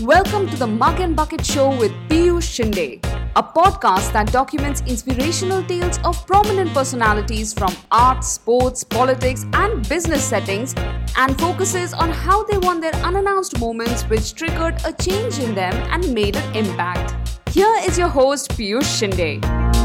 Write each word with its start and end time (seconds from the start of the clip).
Welcome 0.00 0.48
to 0.48 0.56
the 0.56 0.66
Mug 0.66 1.00
and 1.00 1.14
Bucket 1.14 1.44
Show 1.44 1.68
with 1.78 1.92
Piyush 2.08 2.48
Shinde, 2.48 2.98
a 3.36 3.42
podcast 3.42 4.12
that 4.14 4.32
documents 4.32 4.80
inspirational 4.86 5.62
tales 5.62 5.98
of 6.02 6.26
prominent 6.26 6.72
personalities 6.72 7.52
from 7.52 7.76
art, 7.90 8.24
sports, 8.24 8.82
politics, 8.82 9.44
and 9.52 9.86
business 9.88 10.24
settings 10.24 10.74
and 11.16 11.38
focuses 11.38 11.92
on 11.92 12.10
how 12.10 12.42
they 12.44 12.56
won 12.58 12.80
their 12.80 12.94
unannounced 13.04 13.60
moments 13.60 14.02
which 14.04 14.34
triggered 14.34 14.80
a 14.86 14.94
change 14.94 15.38
in 15.38 15.54
them 15.54 15.74
and 15.90 16.12
made 16.12 16.36
an 16.36 16.56
impact. 16.56 17.38
Here 17.50 17.76
is 17.86 17.98
your 17.98 18.08
host 18.08 18.50
Piyush 18.52 18.82
Shinde. 18.98 19.81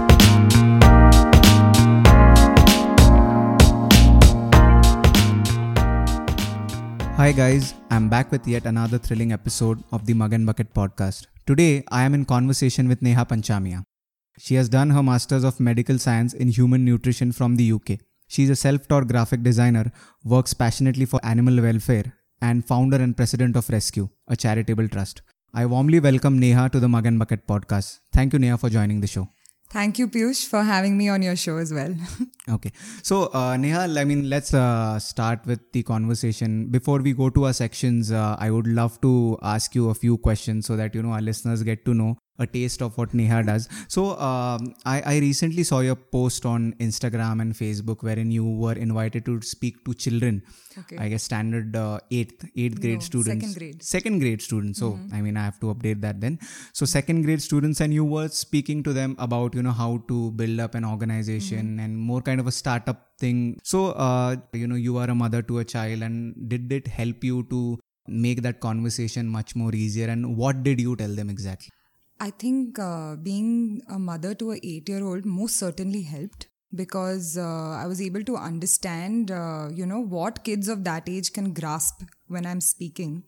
Hi 7.17 7.31
guys, 7.31 7.73
I'm 7.89 8.09
back 8.09 8.31
with 8.31 8.47
yet 8.47 8.67
another 8.67 8.99
thrilling 8.99 9.31
episode 9.31 9.83
of 9.91 10.05
the 10.05 10.13
Mug 10.13 10.33
and 10.33 10.45
Bucket 10.45 10.71
podcast. 10.71 11.25
Today, 11.47 11.83
I 11.89 12.03
am 12.03 12.13
in 12.13 12.25
conversation 12.25 12.87
with 12.87 13.01
Neha 13.01 13.25
Panchamiya. 13.25 13.85
She 14.37 14.53
has 14.53 14.69
done 14.69 14.91
her 14.91 15.01
Masters 15.01 15.43
of 15.43 15.59
Medical 15.59 15.97
Science 15.97 16.35
in 16.35 16.49
Human 16.49 16.85
Nutrition 16.85 17.31
from 17.31 17.55
the 17.55 17.71
UK. 17.71 17.97
She 18.27 18.43
is 18.43 18.51
a 18.51 18.55
self-taught 18.55 19.07
graphic 19.07 19.41
designer, 19.41 19.91
works 20.23 20.53
passionately 20.53 21.05
for 21.05 21.19
animal 21.23 21.59
welfare, 21.59 22.13
and 22.39 22.63
founder 22.63 22.97
and 22.97 23.17
president 23.17 23.55
of 23.55 23.65
ResQ, 23.65 24.07
a 24.27 24.35
charitable 24.35 24.87
trust. 24.87 25.23
I 25.55 25.65
warmly 25.65 25.99
welcome 25.99 26.37
Neha 26.37 26.69
to 26.69 26.79
the 26.79 26.87
Mug 26.87 27.07
and 27.07 27.17
Bucket 27.17 27.47
podcast. 27.47 27.97
Thank 28.13 28.33
you, 28.33 28.37
Neha, 28.37 28.59
for 28.59 28.69
joining 28.69 29.01
the 29.01 29.07
show. 29.07 29.27
Thank 29.69 29.99
you, 29.99 30.07
Piyush, 30.07 30.47
for 30.47 30.63
having 30.63 30.97
me 30.97 31.09
on 31.09 31.21
your 31.21 31.35
show 31.35 31.57
as 31.57 31.73
well. 31.73 31.95
Okay. 32.49 32.71
So, 33.03 33.23
uh, 33.33 33.57
Nehal, 33.57 33.97
I 33.99 34.05
mean, 34.05 34.29
let's 34.29 34.53
uh, 34.53 34.97
start 34.99 35.45
with 35.45 35.59
the 35.73 35.83
conversation. 35.83 36.67
Before 36.67 36.99
we 36.99 37.11
go 37.11 37.29
to 37.29 37.45
our 37.45 37.53
sections, 37.53 38.09
uh, 38.09 38.37
I 38.39 38.51
would 38.51 38.67
love 38.67 39.01
to 39.01 39.37
ask 39.41 39.75
you 39.75 39.89
a 39.89 39.93
few 39.93 40.17
questions 40.17 40.65
so 40.65 40.77
that, 40.77 40.95
you 40.95 41.03
know, 41.03 41.11
our 41.11 41.21
listeners 41.21 41.61
get 41.63 41.83
to 41.85 41.93
know 41.93 42.17
a 42.39 42.45
taste 42.45 42.81
of 42.81 42.97
what 42.97 43.13
Neha 43.13 43.43
does. 43.43 43.67
So, 43.87 44.17
um, 44.19 44.75
I, 44.85 45.01
I 45.13 45.17
recently 45.19 45.63
saw 45.63 45.79
your 45.79 45.95
post 45.95 46.45
on 46.45 46.73
Instagram 46.79 47.41
and 47.41 47.53
Facebook 47.53 48.03
wherein 48.03 48.31
you 48.31 48.45
were 48.47 48.73
invited 48.73 49.25
to 49.25 49.41
speak 49.41 49.83
to 49.85 49.93
children. 49.93 50.43
Okay. 50.79 50.97
I 50.99 51.09
guess 51.09 51.23
standard 51.23 51.75
uh, 51.75 51.99
eighth, 52.11 52.45
eighth 52.55 52.79
grade 52.81 52.95
No, 52.95 52.99
students. 52.99 53.45
second 53.45 53.57
grade. 53.59 53.73
Mm-hmm. 53.75 53.81
Second 53.81 54.19
grade 54.19 54.41
students. 54.41 54.79
So, 54.79 54.99
I 55.11 55.21
mean, 55.21 55.35
I 55.35 55.43
have 55.45 55.59
to 55.61 55.73
update 55.73 56.01
that 56.01 56.21
then. 56.21 56.37
So, 56.73 56.85
second 56.85 57.23
grade 57.23 57.41
students, 57.41 57.81
and 57.81 57.91
you 57.93 58.05
were 58.05 58.27
speaking 58.27 58.83
to 58.83 58.93
them 58.93 59.15
about, 59.17 59.55
you 59.55 59.63
know, 59.63 59.71
how 59.71 60.03
to 60.07 60.31
build 60.31 60.59
up 60.59 60.75
an 60.75 60.85
organization 60.85 61.47
Mm-hmm. 61.47 61.79
and 61.79 61.97
more 61.97 62.21
kind 62.21 62.39
of 62.39 62.47
a 62.47 62.51
startup 62.51 63.07
thing. 63.19 63.59
So, 63.63 63.91
uh, 63.91 64.35
you 64.53 64.67
know, 64.67 64.75
you 64.75 64.97
are 64.97 65.09
a 65.09 65.15
mother 65.15 65.41
to 65.43 65.59
a 65.59 65.65
child, 65.65 66.01
and 66.03 66.47
did 66.49 66.71
it 66.71 66.87
help 66.87 67.23
you 67.23 67.43
to 67.49 67.79
make 68.07 68.41
that 68.43 68.59
conversation 68.59 69.27
much 69.27 69.55
more 69.55 69.73
easier? 69.73 70.07
And 70.07 70.37
what 70.37 70.61
did 70.63 70.79
you 70.79 70.95
tell 70.95 71.09
them 71.09 71.29
exactly? 71.29 71.69
I 72.19 72.31
think 72.31 72.79
uh, 72.79 73.15
being 73.15 73.81
a 73.89 73.99
mother 73.99 74.33
to 74.35 74.51
a 74.51 74.59
eight-year-old 74.63 75.25
most 75.25 75.57
certainly 75.57 76.01
helped 76.03 76.47
because 76.73 77.37
uh, 77.37 77.71
I 77.71 77.85
was 77.85 78.01
able 78.01 78.23
to 78.23 78.35
understand, 78.35 79.31
uh, 79.31 79.69
you 79.73 79.85
know, 79.85 79.99
what 79.99 80.43
kids 80.43 80.67
of 80.67 80.83
that 80.83 81.07
age 81.07 81.31
can 81.33 81.53
grasp 81.53 82.01
when 82.27 82.45
I'm 82.45 82.61
speaking. 82.61 83.23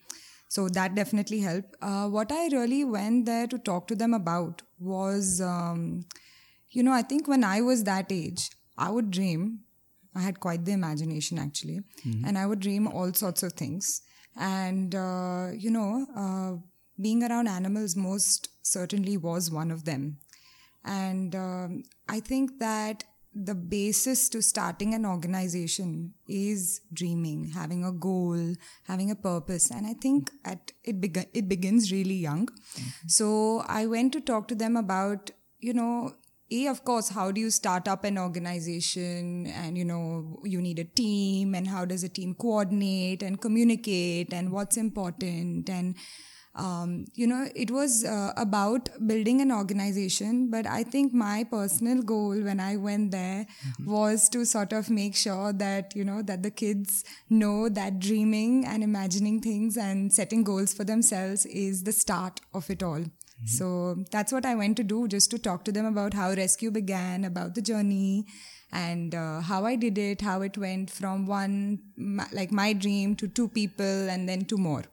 So 0.47 0.67
that 0.69 0.95
definitely 0.95 1.39
helped. 1.41 1.75
Uh, 1.81 2.07
what 2.07 2.31
I 2.31 2.47
really 2.47 2.83
went 2.83 3.25
there 3.27 3.45
to 3.47 3.57
talk 3.59 3.87
to 3.87 3.95
them 3.95 4.13
about 4.15 4.63
was, 4.79 5.39
um, 5.39 6.05
you 6.71 6.81
know, 6.81 6.91
I 6.91 7.03
think 7.03 7.27
when 7.27 7.43
I 7.43 7.61
was 7.61 7.83
that 7.83 8.11
age, 8.11 8.49
I 8.77 8.89
would 8.89 9.11
dream. 9.11 9.59
I 10.15 10.21
had 10.21 10.39
quite 10.39 10.65
the 10.65 10.71
imagination 10.71 11.37
actually, 11.37 11.81
and 12.25 12.37
I 12.37 12.47
would 12.47 12.59
dream 12.59 12.87
all 12.87 13.13
sorts 13.13 13.43
of 13.43 13.53
things. 13.53 14.01
And 14.35 14.95
uh, 14.95 15.49
you 15.55 15.69
know, 15.69 16.07
uh, 16.15 16.55
being 16.99 17.23
around 17.23 17.47
animals 17.47 17.95
most 17.95 18.49
certainly 18.61 19.17
was 19.17 19.51
one 19.51 19.71
of 19.71 19.85
them. 19.85 20.17
And 20.83 21.35
um, 21.35 21.83
I 22.07 22.19
think 22.19 22.59
that 22.59 23.03
the 23.33 23.53
basis 23.53 24.27
to 24.29 24.41
starting 24.41 24.93
an 24.93 25.05
organization 25.05 26.13
is 26.27 26.81
dreaming, 26.91 27.51
having 27.53 27.85
a 27.85 27.91
goal, 27.91 28.55
having 28.83 29.11
a 29.11 29.15
purpose. 29.15 29.69
And 29.69 29.85
I 29.85 29.93
think 29.93 30.31
at 30.43 30.71
it 30.83 30.99
beg- 30.99 31.29
it 31.33 31.47
begins 31.47 31.91
really 31.91 32.15
young. 32.15 32.49
So 33.07 33.63
I 33.67 33.85
went 33.85 34.13
to 34.13 34.21
talk 34.21 34.47
to 34.47 34.55
them 34.55 34.75
about, 34.75 35.31
you 35.59 35.73
know, 35.73 36.15
a 36.51 36.67
of 36.67 36.83
course 36.83 37.09
how 37.09 37.31
do 37.31 37.39
you 37.39 37.51
start 37.51 37.87
up 37.87 38.03
an 38.03 38.17
organization 38.17 39.45
and 39.47 39.77
you 39.77 39.85
know 39.85 40.39
you 40.43 40.61
need 40.61 40.79
a 40.79 40.83
team 40.83 41.53
and 41.53 41.67
how 41.67 41.85
does 41.85 42.03
a 42.03 42.09
team 42.09 42.33
coordinate 42.33 43.21
and 43.21 43.39
communicate 43.39 44.33
and 44.33 44.51
what's 44.51 44.75
important 44.77 45.69
and 45.69 45.95
um, 46.55 47.05
you 47.15 47.27
know 47.27 47.47
it 47.55 47.71
was 47.71 48.03
uh, 48.03 48.33
about 48.35 48.89
building 49.07 49.39
an 49.41 49.51
organization 49.51 50.49
but 50.49 50.65
i 50.65 50.83
think 50.83 51.13
my 51.13 51.43
personal 51.43 52.01
goal 52.01 52.41
when 52.41 52.59
i 52.59 52.75
went 52.75 53.11
there 53.11 53.45
was 53.85 54.27
to 54.29 54.45
sort 54.45 54.73
of 54.73 54.89
make 54.89 55.15
sure 55.15 55.53
that 55.53 55.95
you 55.95 56.03
know 56.03 56.21
that 56.21 56.43
the 56.43 56.51
kids 56.51 57.03
know 57.29 57.69
that 57.69 57.99
dreaming 57.99 58.65
and 58.65 58.83
imagining 58.83 59.39
things 59.39 59.77
and 59.77 60.11
setting 60.11 60.43
goals 60.43 60.73
for 60.73 60.83
themselves 60.83 61.45
is 61.45 61.83
the 61.83 61.91
start 61.91 62.41
of 62.53 62.69
it 62.69 62.83
all. 62.83 63.03
So 63.45 64.03
that's 64.11 64.33
what 64.33 64.45
I 64.45 64.53
went 64.55 64.75
to 64.77 64.83
do, 64.83 65.07
just 65.07 65.31
to 65.31 65.39
talk 65.39 65.63
to 65.63 65.71
them 65.71 65.85
about 65.85 66.13
how 66.13 66.35
ResQ 66.35 66.73
began, 66.73 67.23
about 67.23 67.55
the 67.55 67.61
journey, 67.61 68.25
and 68.71 69.15
uh, 69.15 69.39
how 69.39 69.65
I 69.65 69.77
did 69.77 69.97
it, 69.97 70.19
how 70.19 70.41
it 70.41 70.57
went 70.57 70.89
from 70.89 71.25
one, 71.25 71.79
my, 71.95 72.27
like 72.33 72.51
my 72.51 72.73
dream, 72.73 73.15
to 73.15 73.29
two 73.29 73.47
people, 73.47 74.09
and 74.09 74.27
then 74.27 74.43
two 74.43 74.57
more. 74.57 74.83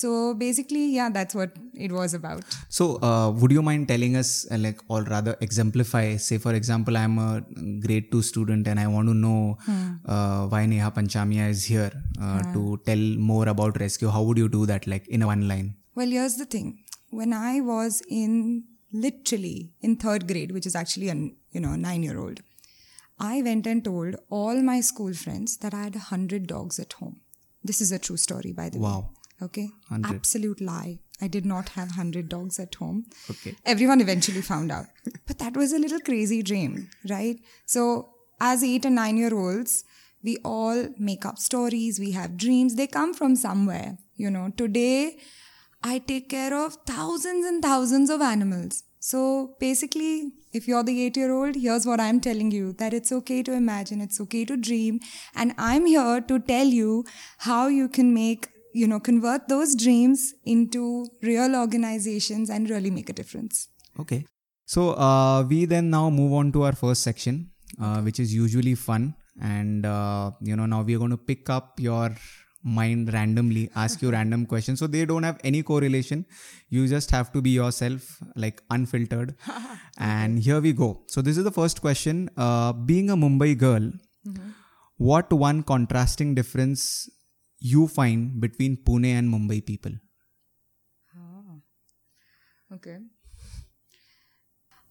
So 0.00 0.34
basically, 0.34 0.84
yeah, 0.96 1.08
that's 1.10 1.34
what 1.34 1.50
it 1.74 1.92
was 1.98 2.14
about. 2.14 2.44
So, 2.68 2.84
uh, 3.08 3.30
would 3.30 3.52
you 3.56 3.62
mind 3.62 3.88
telling 3.92 4.16
us, 4.22 4.30
uh, 4.50 4.58
like, 4.58 4.80
or 4.88 5.02
rather 5.02 5.36
exemplify? 5.40 6.16
Say, 6.16 6.38
for 6.38 6.54
example, 6.54 6.96
I'm 6.96 7.18
a 7.18 7.42
grade 7.84 8.10
two 8.12 8.22
student 8.22 8.68
and 8.68 8.78
I 8.78 8.86
want 8.86 9.08
to 9.08 9.14
know 9.14 9.58
uh, 10.06 10.46
why 10.46 10.66
Neha 10.66 10.90
Panchamiya 10.90 11.48
is 11.48 11.64
here 11.64 11.92
uh, 12.20 12.42
to 12.52 12.80
tell 12.86 13.04
more 13.32 13.48
about 13.48 13.74
ResQ. 13.74 14.12
How 14.12 14.22
would 14.22 14.38
you 14.38 14.48
do 14.48 14.66
that, 14.66 14.86
like, 14.86 15.06
in 15.08 15.26
one 15.26 15.46
line? 15.48 15.74
Well, 15.94 16.08
here's 16.08 16.36
the 16.36 16.46
thing. 16.46 16.84
When 17.10 17.32
I 17.32 17.60
was 17.60 18.02
in 18.08 18.64
literally 18.92 19.72
in 19.80 19.96
third 19.96 20.26
grade, 20.28 20.52
which 20.52 20.66
is 20.66 20.74
actually 20.74 21.08
a 21.08 21.14
you 21.14 21.60
know 21.60 21.74
nine 21.76 22.02
year 22.02 22.18
old, 22.18 22.40
I 23.18 23.42
went 23.42 23.66
and 23.66 23.84
told 23.84 24.16
all 24.30 24.62
my 24.62 24.80
school 24.80 25.12
friends 25.12 25.56
that 25.58 25.74
I 25.74 25.84
had 25.84 25.96
a 25.96 26.04
hundred 26.10 26.46
dogs 26.46 26.78
at 26.78 26.92
home. 26.94 27.20
This 27.64 27.80
is 27.80 27.90
a 27.92 27.98
true 27.98 28.16
story, 28.16 28.52
by 28.52 28.68
the 28.68 28.78
way. 28.78 28.84
Wow. 28.84 29.00
way. 29.00 29.17
Okay, 29.40 29.68
100. 29.88 30.16
absolute 30.16 30.60
lie. 30.60 30.98
I 31.20 31.28
did 31.28 31.44
not 31.44 31.70
have 31.70 31.92
hundred 31.92 32.28
dogs 32.28 32.58
at 32.60 32.74
home. 32.76 33.06
Okay. 33.30 33.56
Everyone 33.64 34.00
eventually 34.00 34.40
found 34.40 34.70
out, 34.70 34.86
but 35.26 35.38
that 35.38 35.56
was 35.56 35.72
a 35.72 35.78
little 35.78 36.00
crazy 36.00 36.42
dream, 36.42 36.90
right? 37.08 37.38
So 37.66 38.10
as 38.40 38.62
eight 38.62 38.84
and 38.84 38.94
nine 38.94 39.16
year 39.16 39.34
olds, 39.34 39.84
we 40.22 40.36
all 40.44 40.88
make 40.98 41.24
up 41.24 41.38
stories. 41.38 41.98
We 41.98 42.12
have 42.12 42.36
dreams. 42.36 42.76
They 42.76 42.86
come 42.86 43.14
from 43.14 43.36
somewhere. 43.36 43.98
You 44.16 44.30
know, 44.30 44.52
today 44.56 45.18
I 45.82 45.98
take 46.00 46.28
care 46.28 46.54
of 46.54 46.76
thousands 46.86 47.46
and 47.46 47.62
thousands 47.62 48.10
of 48.10 48.20
animals. 48.20 48.82
So 49.00 49.54
basically, 49.60 50.32
if 50.52 50.66
you're 50.66 50.82
the 50.82 51.00
eight 51.04 51.16
year 51.16 51.32
old, 51.32 51.54
here's 51.54 51.86
what 51.86 52.00
I'm 52.00 52.20
telling 52.20 52.50
you 52.50 52.72
that 52.74 52.92
it's 52.92 53.12
okay 53.12 53.42
to 53.44 53.52
imagine, 53.52 54.00
it's 54.00 54.20
okay 54.20 54.44
to 54.44 54.56
dream. 54.56 55.00
And 55.36 55.54
I'm 55.56 55.86
here 55.86 56.20
to 56.20 56.38
tell 56.40 56.66
you 56.66 57.04
how 57.38 57.68
you 57.68 57.88
can 57.88 58.12
make, 58.12 58.48
you 58.78 58.86
know, 58.86 59.00
convert 59.00 59.48
those 59.48 59.74
dreams 59.74 60.34
into 60.44 61.06
real 61.22 61.56
organizations 61.56 62.50
and 62.50 62.70
really 62.70 62.90
make 62.90 63.08
a 63.10 63.12
difference. 63.20 63.68
Okay. 63.98 64.24
So, 64.66 64.90
uh, 64.92 65.42
we 65.42 65.64
then 65.64 65.90
now 65.90 66.10
move 66.10 66.32
on 66.40 66.52
to 66.52 66.62
our 66.62 66.72
first 66.72 67.02
section, 67.02 67.50
uh, 67.80 68.00
which 68.02 68.20
is 68.20 68.34
usually 68.34 68.74
fun. 68.74 69.14
And, 69.40 69.86
uh, 69.86 70.32
you 70.40 70.56
know, 70.56 70.66
now 70.66 70.82
we 70.82 70.94
are 70.94 70.98
going 70.98 71.10
to 71.10 71.24
pick 71.32 71.50
up 71.50 71.80
your 71.80 72.14
mind 72.62 73.12
randomly, 73.12 73.70
ask 73.74 74.02
you 74.02 74.10
random 74.18 74.46
questions. 74.46 74.78
So 74.78 74.86
they 74.86 75.04
don't 75.04 75.22
have 75.22 75.40
any 75.42 75.62
correlation. 75.62 76.24
You 76.68 76.86
just 76.86 77.10
have 77.10 77.32
to 77.32 77.42
be 77.42 77.50
yourself, 77.50 78.22
like 78.36 78.62
unfiltered. 78.70 79.36
and 79.98 80.38
here 80.38 80.60
we 80.60 80.72
go. 80.72 81.02
So 81.06 81.22
this 81.22 81.36
is 81.36 81.44
the 81.44 81.56
first 81.60 81.80
question. 81.80 82.30
Uh, 82.36 82.72
being 82.72 83.10
a 83.10 83.16
Mumbai 83.16 83.56
girl, 83.58 83.90
what 84.98 85.32
one 85.32 85.62
contrasting 85.62 86.34
difference 86.34 87.08
you 87.60 87.88
find 87.88 88.40
between 88.40 88.76
Pune 88.76 89.06
and 89.06 89.28
Mumbai 89.32 89.64
people? 89.64 89.92
Okay. 92.72 92.98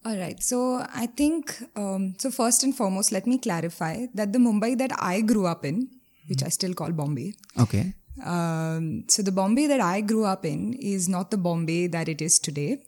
All 0.06 0.18
right. 0.18 0.42
So 0.42 0.84
I 0.94 1.06
think, 1.06 1.54
um, 1.76 2.16
so 2.18 2.32
first 2.32 2.64
and 2.64 2.76
foremost, 2.76 3.12
let 3.12 3.28
me 3.28 3.38
clarify 3.38 4.08
that 4.16 4.34
the 4.34 4.40
Mumbai 4.40 4.78
that 4.78 4.92
I 4.98 5.22
grew 5.22 5.46
up 5.46 5.66
in, 5.66 5.90
which 6.28 6.44
I 6.44 6.50
still 6.50 6.74
call 6.74 6.92
Bombay, 6.92 7.34
Okay. 7.60 7.94
um, 8.26 9.04
so 9.08 9.22
the 9.22 9.32
Bombay 9.32 9.68
that 9.68 9.80
I 9.80 10.02
grew 10.02 10.26
up 10.26 10.46
in 10.46 10.74
is 10.74 11.08
not 11.08 11.30
the 11.30 11.38
Bombay 11.38 11.88
that 11.88 12.10
it 12.10 12.22
is 12.22 12.40
today. 12.40 12.84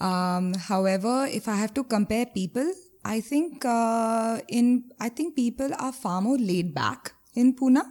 Um, 0.00 0.54
however, 0.54 1.26
if 1.26 1.48
I 1.48 1.56
have 1.56 1.74
to 1.74 1.84
compare 1.84 2.26
people, 2.26 2.72
I 3.04 3.20
think 3.20 3.64
uh, 3.64 4.40
in 4.48 4.84
I 4.98 5.08
think 5.10 5.36
people 5.36 5.70
are 5.78 5.92
far 5.92 6.20
more 6.22 6.38
laid 6.38 6.74
back 6.74 7.12
in 7.34 7.54
Pune, 7.54 7.82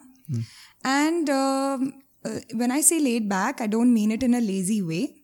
and 0.83 1.29
um, 1.29 1.93
uh, 2.25 2.39
when 2.53 2.71
I 2.71 2.81
say 2.81 2.99
laid 2.99 3.29
back, 3.29 3.61
I 3.61 3.67
don't 3.67 3.93
mean 3.93 4.11
it 4.11 4.23
in 4.23 4.33
a 4.33 4.41
lazy 4.41 4.81
way. 4.81 5.15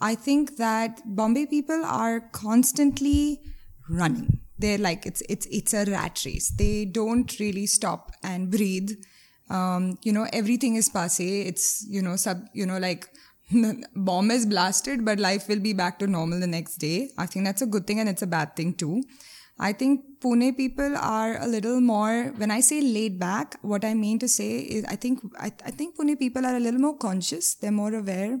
I 0.00 0.14
think 0.14 0.56
that 0.56 1.00
Bombay 1.06 1.46
people 1.46 1.82
are 1.84 2.20
constantly 2.32 3.40
running. 3.88 4.40
They're 4.58 4.78
like 4.78 5.06
it's 5.06 5.22
it's 5.28 5.46
it's 5.46 5.74
a 5.74 5.84
rat 5.84 6.22
race. 6.24 6.50
They 6.50 6.84
don't 6.84 7.38
really 7.38 7.66
stop 7.66 8.12
and 8.22 8.50
breathe. 8.50 8.90
Um, 9.48 9.98
you 10.02 10.12
know, 10.12 10.26
everything 10.32 10.76
is 10.76 10.88
passe. 10.88 11.42
It's 11.42 11.86
you 11.88 12.02
know 12.02 12.16
sub 12.16 12.44
you 12.52 12.66
know 12.66 12.78
like 12.78 13.08
bomb 13.94 14.30
is 14.30 14.46
blasted, 14.46 15.04
but 15.04 15.18
life 15.18 15.48
will 15.48 15.60
be 15.60 15.72
back 15.72 15.98
to 16.00 16.06
normal 16.06 16.40
the 16.40 16.46
next 16.46 16.76
day. 16.76 17.10
I 17.18 17.26
think 17.26 17.44
that's 17.44 17.62
a 17.62 17.66
good 17.66 17.86
thing 17.86 18.00
and 18.00 18.08
it's 18.08 18.22
a 18.22 18.26
bad 18.26 18.56
thing 18.56 18.74
too. 18.74 19.02
I 19.58 19.72
think 19.72 20.20
Pune 20.20 20.54
people 20.56 20.96
are 20.96 21.40
a 21.40 21.46
little 21.46 21.80
more, 21.80 22.32
when 22.36 22.50
I 22.50 22.60
say 22.60 22.80
laid 22.82 23.18
back, 23.18 23.56
what 23.62 23.84
I 23.84 23.94
mean 23.94 24.18
to 24.18 24.28
say 24.28 24.58
is 24.58 24.84
I 24.84 24.96
think, 24.96 25.20
I, 25.38 25.46
I 25.64 25.70
think 25.70 25.96
Pune 25.96 26.18
people 26.18 26.44
are 26.44 26.56
a 26.56 26.60
little 26.60 26.80
more 26.80 26.96
conscious. 26.96 27.54
They're 27.54 27.72
more 27.72 27.94
aware. 27.94 28.38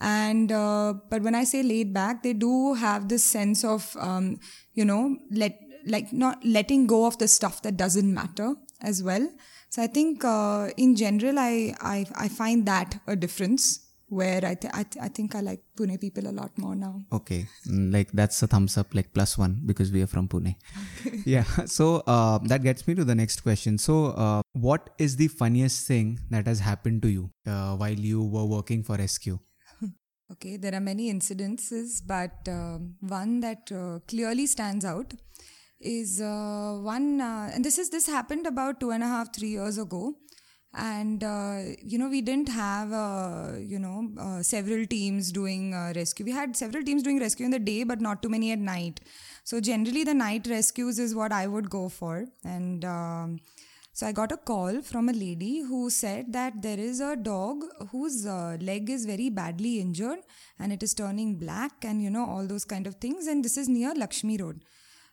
And, 0.00 0.52
uh, 0.52 0.94
but 1.08 1.22
when 1.22 1.34
I 1.34 1.44
say 1.44 1.62
laid 1.62 1.94
back, 1.94 2.22
they 2.22 2.32
do 2.34 2.74
have 2.74 3.08
this 3.08 3.24
sense 3.24 3.64
of, 3.64 3.96
um, 3.98 4.40
you 4.74 4.84
know, 4.84 5.16
let, 5.30 5.58
like 5.86 6.12
not 6.12 6.44
letting 6.44 6.86
go 6.86 7.06
of 7.06 7.18
the 7.18 7.28
stuff 7.28 7.62
that 7.62 7.76
doesn't 7.76 8.12
matter 8.12 8.54
as 8.80 9.02
well. 9.02 9.26
So 9.70 9.82
I 9.82 9.86
think, 9.86 10.22
uh, 10.22 10.68
in 10.76 10.96
general, 10.96 11.38
I, 11.38 11.74
I, 11.80 12.04
I 12.14 12.28
find 12.28 12.66
that 12.66 13.00
a 13.06 13.16
difference 13.16 13.88
where 14.12 14.44
I, 14.44 14.54
th- 14.54 14.72
I, 14.74 14.82
th- 14.82 15.02
I 15.02 15.08
think 15.08 15.34
I 15.34 15.40
like 15.40 15.60
Pune 15.76 15.98
people 15.98 16.28
a 16.28 16.34
lot 16.40 16.56
more 16.58 16.74
now. 16.74 17.00
Okay, 17.12 17.46
mm, 17.66 17.92
like 17.92 18.12
that's 18.12 18.42
a 18.42 18.46
thumbs 18.46 18.76
up, 18.76 18.94
like 18.94 19.12
plus 19.14 19.38
one 19.38 19.62
because 19.64 19.90
we 19.90 20.02
are 20.02 20.06
from 20.06 20.28
Pune. 20.28 20.54
yeah, 21.24 21.44
so 21.64 22.02
uh, 22.06 22.38
that 22.44 22.62
gets 22.62 22.86
me 22.86 22.94
to 22.94 23.04
the 23.04 23.14
next 23.14 23.40
question. 23.40 23.78
So, 23.78 24.06
uh, 24.24 24.42
what 24.52 24.90
is 24.98 25.16
the 25.16 25.28
funniest 25.28 25.86
thing 25.86 26.20
that 26.28 26.46
has 26.46 26.60
happened 26.60 27.00
to 27.02 27.08
you 27.08 27.30
uh, 27.46 27.74
while 27.76 27.98
you 28.10 28.22
were 28.22 28.44
working 28.44 28.82
for 28.82 28.98
ResQ? 28.98 29.40
okay, 30.32 30.58
there 30.58 30.74
are 30.74 30.80
many 30.80 31.10
incidences, 31.10 32.02
but 32.06 32.46
um, 32.48 32.96
one 33.00 33.40
that 33.40 33.72
uh, 33.72 34.00
clearly 34.06 34.46
stands 34.46 34.84
out 34.84 35.14
is 35.80 36.20
uh, 36.20 36.78
one, 36.82 37.20
uh, 37.20 37.50
and 37.54 37.64
this 37.64 37.78
is 37.78 37.88
this 37.88 38.06
happened 38.06 38.46
about 38.46 38.78
two 38.78 38.90
and 38.90 39.02
a 39.02 39.06
half, 39.06 39.34
three 39.34 39.48
years 39.48 39.78
ago 39.78 40.14
and 40.74 41.22
uh, 41.22 41.58
you 41.82 41.98
know 41.98 42.08
we 42.08 42.22
didn't 42.22 42.48
have 42.48 42.92
uh, 42.92 43.52
you 43.58 43.78
know 43.78 44.10
uh, 44.18 44.42
several 44.42 44.86
teams 44.86 45.30
doing 45.30 45.74
uh, 45.74 45.92
rescue. 45.94 46.24
We 46.24 46.32
had 46.32 46.56
several 46.56 46.82
teams 46.82 47.02
doing 47.02 47.20
rescue 47.20 47.44
in 47.44 47.50
the 47.50 47.58
day 47.58 47.84
but 47.84 48.00
not 48.00 48.22
too 48.22 48.28
many 48.28 48.52
at 48.52 48.58
night. 48.58 49.00
So 49.44 49.60
generally 49.60 50.04
the 50.04 50.14
night 50.14 50.46
rescues 50.46 50.98
is 50.98 51.14
what 51.14 51.32
i 51.32 51.46
would 51.46 51.68
go 51.68 51.88
for. 51.88 52.26
And 52.44 52.84
um, 52.84 53.40
so 53.92 54.06
i 54.06 54.12
got 54.12 54.32
a 54.32 54.38
call 54.38 54.80
from 54.80 55.10
a 55.10 55.12
lady 55.12 55.60
who 55.60 55.90
said 55.90 56.32
that 56.32 56.62
there 56.62 56.78
is 56.78 57.00
a 57.00 57.16
dog 57.16 57.64
whose 57.90 58.24
uh, 58.26 58.56
leg 58.60 58.88
is 58.88 59.04
very 59.04 59.28
badly 59.28 59.78
injured 59.78 60.20
and 60.58 60.72
it 60.72 60.82
is 60.82 60.94
turning 60.94 61.34
black 61.36 61.84
and 61.84 62.02
you 62.02 62.08
know 62.08 62.24
all 62.24 62.46
those 62.46 62.64
kind 62.64 62.86
of 62.86 62.94
things. 62.94 63.26
And 63.26 63.44
this 63.44 63.58
is 63.58 63.68
near 63.68 63.94
lakshmi 63.94 64.38
road 64.38 64.62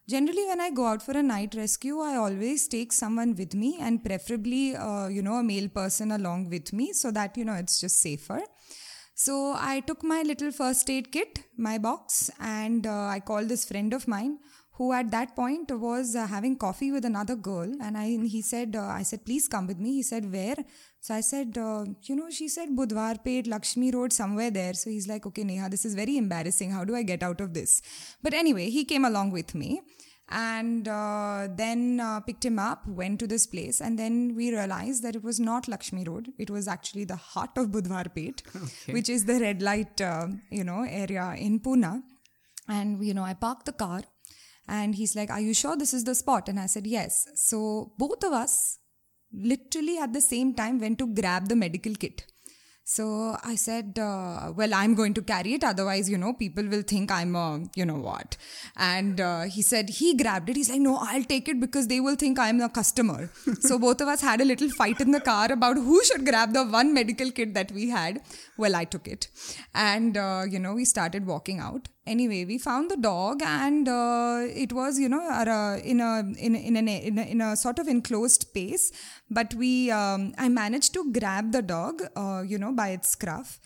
Generally, 0.10 0.46
when 0.48 0.60
I 0.60 0.72
go 0.72 0.88
out 0.88 1.04
for 1.04 1.12
a 1.12 1.22
night 1.22 1.54
rescue, 1.56 2.00
I 2.00 2.16
always 2.16 2.68
take 2.68 2.92
someone 2.92 3.36
with 3.36 3.54
me 3.54 3.78
and 3.80 4.04
preferably, 4.04 4.76
uh, 4.76 5.08
you 5.08 5.22
know, 5.22 5.36
a 5.36 5.44
male 5.44 5.70
person 5.70 6.12
along 6.14 6.50
with 6.50 6.74
me 6.74 6.94
so 6.94 7.12
that, 7.12 7.38
you 7.38 7.46
know, 7.46 7.54
it's 7.54 7.80
just 7.80 8.02
safer. 8.02 8.42
So 9.14 9.54
I 9.56 9.82
took 9.82 10.04
my 10.04 10.24
little 10.24 10.52
first 10.52 10.90
aid 10.90 11.12
kit, 11.12 11.44
my 11.58 11.78
box, 11.78 12.32
and 12.40 12.88
uh, 12.88 13.06
I 13.06 13.20
called 13.20 13.50
this 13.50 13.66
friend 13.66 13.94
of 13.94 14.08
mine 14.08 14.40
who 14.80 14.94
at 14.94 15.12
that 15.12 15.36
point 15.36 15.70
was 15.86 16.16
uh, 16.16 16.26
having 16.26 16.56
coffee 16.58 16.90
with 16.90 17.04
another 17.04 17.36
girl. 17.36 17.70
And 17.86 17.98
I 17.98 18.08
he 18.36 18.42
said 18.42 18.78
uh, 18.82 18.88
I 19.00 19.04
said 19.04 19.26
please 19.26 19.48
come 19.54 19.68
with 19.68 19.78
me. 19.78 19.96
He 19.96 20.04
said 20.10 20.32
where? 20.36 20.56
So 21.02 21.14
I 21.14 21.22
said 21.30 21.58
uh, 21.58 21.84
you 22.04 22.16
know 22.16 22.30
she 22.30 22.48
said 22.48 22.70
Budhwar 22.82 23.16
Peth 23.26 23.50
Lakshmi 23.54 23.92
Road 23.92 24.14
somewhere 24.14 24.50
there. 24.50 24.74
So 24.74 24.90
he's 24.90 25.08
like 25.14 25.26
okay 25.32 25.44
Neha 25.44 25.70
this 25.70 25.84
is 25.90 25.96
very 25.96 26.16
embarrassing. 26.18 26.72
How 26.72 26.86
do 26.86 26.96
I 26.96 27.04
get 27.04 27.24
out 27.30 27.42
of 27.42 27.54
this? 27.54 27.82
But 28.24 28.34
anyway 28.34 28.70
he 28.70 28.86
came 28.86 29.04
along 29.04 29.32
with 29.32 29.54
me. 29.54 29.82
And 30.32 30.88
uh, 30.88 31.48
then 31.60 32.00
uh, 32.00 32.20
picked 32.22 32.46
him 32.46 32.60
up 32.60 32.88
went 32.88 33.20
to 33.22 33.28
this 33.28 33.48
place. 33.48 33.82
And 33.82 34.00
then 34.00 34.34
we 34.36 34.52
realized 34.52 35.04
that 35.04 35.16
it 35.20 35.24
was 35.24 35.40
not 35.40 35.68
lakshmi 35.68 36.06
road. 36.06 36.30
It 36.38 36.52
was 36.52 36.70
actually 36.76 37.04
the 37.04 37.18
heart 37.32 37.58
of 37.64 37.68
budhwar 37.76 38.06
peth 38.20 38.46
okay. 38.64 38.94
which 39.00 39.10
is 39.10 39.26
the 39.26 39.40
red 39.42 39.62
light 39.72 40.06
uh, 40.12 40.28
you 40.60 40.64
know 40.64 40.80
area 41.02 41.28
in 41.50 41.60
pune. 41.60 41.92
And 42.78 43.06
you 43.10 43.14
know 43.20 43.28
i 43.32 43.34
parked 43.34 43.66
the 43.72 43.76
car 43.84 44.02
and 44.78 44.96
he's 44.96 45.16
like 45.20 45.32
are 45.36 45.46
you 45.48 45.54
sure 45.54 45.76
this 45.76 45.94
is 45.94 46.04
the 46.10 46.16
spot 46.24 46.48
and 46.48 46.60
i 46.60 46.66
said 46.66 46.88
yes 46.88 47.28
so 47.36 47.92
both 47.98 48.24
of 48.24 48.34
us 48.44 48.80
literally 49.52 49.98
at 49.98 50.14
the 50.14 50.22
same 50.22 50.54
time 50.54 50.80
went 50.80 50.98
to 51.00 51.08
grab 51.22 51.48
the 51.50 51.56
medical 51.56 51.96
kit 52.04 52.26
so 52.90 53.38
I 53.44 53.54
said, 53.54 54.00
uh, 54.00 54.52
well, 54.56 54.74
I'm 54.74 54.96
going 54.96 55.14
to 55.14 55.22
carry 55.22 55.54
it. 55.54 55.64
Otherwise, 55.64 56.10
you 56.10 56.18
know, 56.18 56.34
people 56.34 56.66
will 56.68 56.82
think 56.82 57.12
I'm 57.12 57.36
a, 57.36 57.64
you 57.76 57.86
know 57.86 58.00
what. 58.00 58.36
And 58.78 59.22
uh, 59.22 59.42
he 59.44 59.62
said, 59.62 59.92
he 59.92 60.18
grabbed 60.18 60.50
it. 60.50 60.56
He's 60.56 60.72
like, 60.72 60.82
no, 60.82 60.98
I'll 61.00 61.24
take 61.24 61.48
it 61.48 61.60
because 61.60 61.86
they 61.86 62.00
will 62.00 62.16
think 62.16 62.40
I'm 62.40 62.60
a 62.62 62.68
customer. 62.68 63.30
so 63.60 63.78
both 63.78 64.02
of 64.02 64.08
us 64.08 64.22
had 64.22 64.42
a 64.42 64.46
little 64.46 64.70
fight 64.70 65.02
in 65.02 65.12
the 65.12 65.22
car 65.22 65.52
about 65.52 65.76
who 65.76 66.04
should 66.04 66.26
grab 66.26 66.54
the 66.54 66.66
one 66.66 66.92
medical 66.92 67.30
kit 67.30 67.54
that 67.54 67.72
we 67.72 67.90
had. 67.90 68.22
Well, 68.58 68.76
I 68.76 68.86
took 68.86 69.08
it. 69.08 69.28
And, 69.76 70.18
uh, 70.18 70.46
you 70.50 70.58
know, 70.58 70.74
we 70.74 70.84
started 70.84 71.28
walking 71.28 71.60
out 71.60 71.90
anyway 72.16 72.44
we 72.52 72.58
found 72.58 72.92
the 72.92 72.98
dog 72.98 73.42
and 73.44 73.88
uh, 73.88 74.40
it 74.64 74.74
was 74.74 75.00
you 75.00 75.10
know 75.10 75.24
in 75.94 76.00
a 76.00 76.12
in 76.48 76.56
in, 76.56 76.76
an, 76.76 76.88
in, 76.88 77.20
a, 77.20 77.26
in 77.34 77.42
a 77.42 77.56
sort 77.56 77.80
of 77.80 77.88
enclosed 77.88 78.42
space. 78.42 78.92
But 79.30 79.54
we 79.54 79.92
um, 79.92 80.34
i 80.38 80.50
managed 80.50 80.94
to 80.96 81.12
grab 81.20 81.52
the 81.52 81.62
dog 81.62 82.02
uh, 82.16 82.42
you 82.54 82.58
know 82.58 82.74
by 82.74 82.90
its 82.90 83.10
scruff 83.10 83.60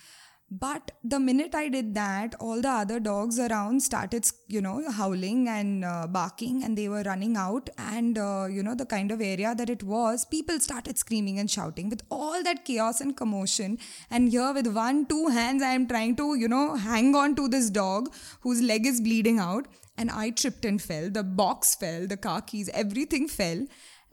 but 0.60 0.92
the 1.04 1.20
minute 1.20 1.56
I 1.56 1.68
did 1.68 1.96
that, 1.96 2.36
all 2.40 2.62
the 2.62 2.70
other 2.70 3.00
dogs 3.00 3.40
around 3.40 3.82
started, 3.82 4.26
you 4.48 4.62
know, 4.62 4.84
howling 4.92 5.48
and 5.48 5.84
uh, 5.84 6.06
barking, 6.06 6.64
and 6.64 6.78
they 6.78 6.88
were 6.90 7.02
running 7.02 7.36
out. 7.36 7.72
And, 7.78 8.20
uh, 8.20 8.46
you 8.46 8.62
know, 8.62 8.76
the 8.76 8.86
kind 8.86 9.12
of 9.12 9.20
area 9.20 9.56
that 9.56 9.70
it 9.70 9.82
was, 9.82 10.26
people 10.26 10.60
started 10.60 11.00
screaming 11.00 11.40
and 11.40 11.50
shouting 11.50 11.90
with 11.90 12.04
all 12.12 12.44
that 12.44 12.66
chaos 12.66 13.02
and 13.02 13.18
commotion. 13.18 13.80
And 14.12 14.30
here, 14.30 14.54
with 14.54 14.68
one, 14.68 15.08
two 15.08 15.28
hands, 15.30 15.64
I 15.64 15.72
am 15.72 15.88
trying 15.88 16.16
to, 16.18 16.36
you 16.36 16.48
know, 16.48 16.76
hang 16.76 17.16
on 17.16 17.36
to 17.38 17.48
this 17.48 17.72
dog 17.72 18.14
whose 18.42 18.62
leg 18.62 18.86
is 18.86 19.02
bleeding 19.02 19.40
out. 19.40 19.68
And 19.98 20.12
I 20.12 20.30
tripped 20.30 20.66
and 20.66 20.80
fell. 20.80 21.10
The 21.10 21.24
box 21.24 21.76
fell, 21.76 22.06
the 22.06 22.18
car 22.18 22.42
keys, 22.42 22.70
everything 22.74 23.28
fell 23.28 23.66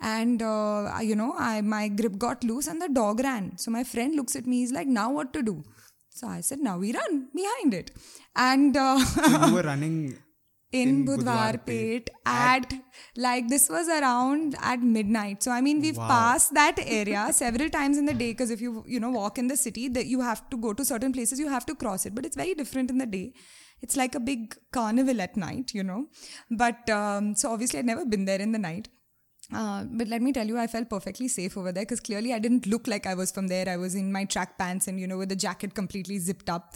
and 0.02 0.40
uh, 0.40 0.90
you 1.02 1.14
know 1.14 1.34
I, 1.36 1.60
my 1.60 1.88
grip 1.88 2.16
got 2.16 2.42
loose 2.42 2.66
and 2.66 2.80
the 2.80 2.88
dog 2.88 3.20
ran 3.20 3.58
so 3.58 3.70
my 3.70 3.84
friend 3.84 4.14
looks 4.14 4.34
at 4.34 4.46
me 4.46 4.60
he's 4.60 4.72
like 4.72 4.86
now 4.86 5.10
what 5.12 5.34
to 5.34 5.42
do 5.42 5.62
so 6.10 6.26
I 6.28 6.40
said, 6.40 6.58
now 6.58 6.78
we 6.78 6.92
run 6.92 7.28
behind 7.34 7.72
it. 7.74 7.92
And 8.36 8.76
uh, 8.76 8.98
so 8.98 9.46
you 9.46 9.54
were 9.54 9.62
running 9.72 10.18
in, 10.72 10.88
in 10.88 11.06
Budhwar 11.06 11.64
Peth 11.64 12.08
at 12.26 12.72
like 13.16 13.48
this 13.48 13.68
was 13.68 13.88
around 13.88 14.54
at 14.60 14.80
midnight. 14.80 15.42
So 15.42 15.50
I 15.50 15.60
mean 15.60 15.80
we've 15.80 15.96
wow. 15.96 16.08
passed 16.08 16.54
that 16.54 16.78
area 16.84 17.28
several 17.32 17.70
times 17.70 17.98
in 17.98 18.06
the 18.06 18.14
day 18.14 18.32
because 18.32 18.50
if 18.50 18.60
you 18.60 18.84
you 18.86 19.00
know 19.00 19.10
walk 19.10 19.38
in 19.38 19.48
the 19.48 19.56
city 19.56 19.88
that 19.88 20.06
you 20.06 20.20
have 20.20 20.48
to 20.50 20.56
go 20.56 20.72
to 20.72 20.84
certain 20.84 21.12
places 21.12 21.40
you 21.40 21.48
have 21.48 21.66
to 21.66 21.74
cross 21.74 22.06
it, 22.06 22.14
but 22.14 22.26
it's 22.26 22.36
very 22.36 22.54
different 22.54 22.90
in 22.90 22.98
the 22.98 23.06
day. 23.06 23.32
It's 23.82 23.96
like 23.96 24.14
a 24.14 24.20
big 24.20 24.56
carnival 24.72 25.20
at 25.22 25.36
night, 25.36 25.72
you 25.72 25.82
know. 25.82 26.06
But 26.50 26.88
um, 26.90 27.34
so 27.34 27.50
obviously 27.50 27.78
I'd 27.78 27.86
never 27.86 28.04
been 28.04 28.26
there 28.26 28.40
in 28.40 28.52
the 28.52 28.58
night. 28.58 28.88
Uh, 29.52 29.84
but 29.84 30.08
let 30.08 30.22
me 30.22 30.32
tell 30.32 30.46
you, 30.46 30.58
I 30.58 30.66
felt 30.66 30.88
perfectly 30.88 31.28
safe 31.28 31.56
over 31.56 31.72
there 31.72 31.82
because 31.82 32.00
clearly 32.00 32.32
I 32.32 32.38
didn't 32.38 32.66
look 32.66 32.86
like 32.86 33.06
I 33.06 33.14
was 33.14 33.32
from 33.32 33.48
there. 33.48 33.68
I 33.68 33.76
was 33.76 33.94
in 33.94 34.12
my 34.12 34.24
track 34.24 34.58
pants 34.58 34.86
and, 34.86 35.00
you 35.00 35.06
know, 35.06 35.18
with 35.18 35.28
the 35.28 35.36
jacket 35.36 35.74
completely 35.74 36.18
zipped 36.18 36.48
up. 36.48 36.74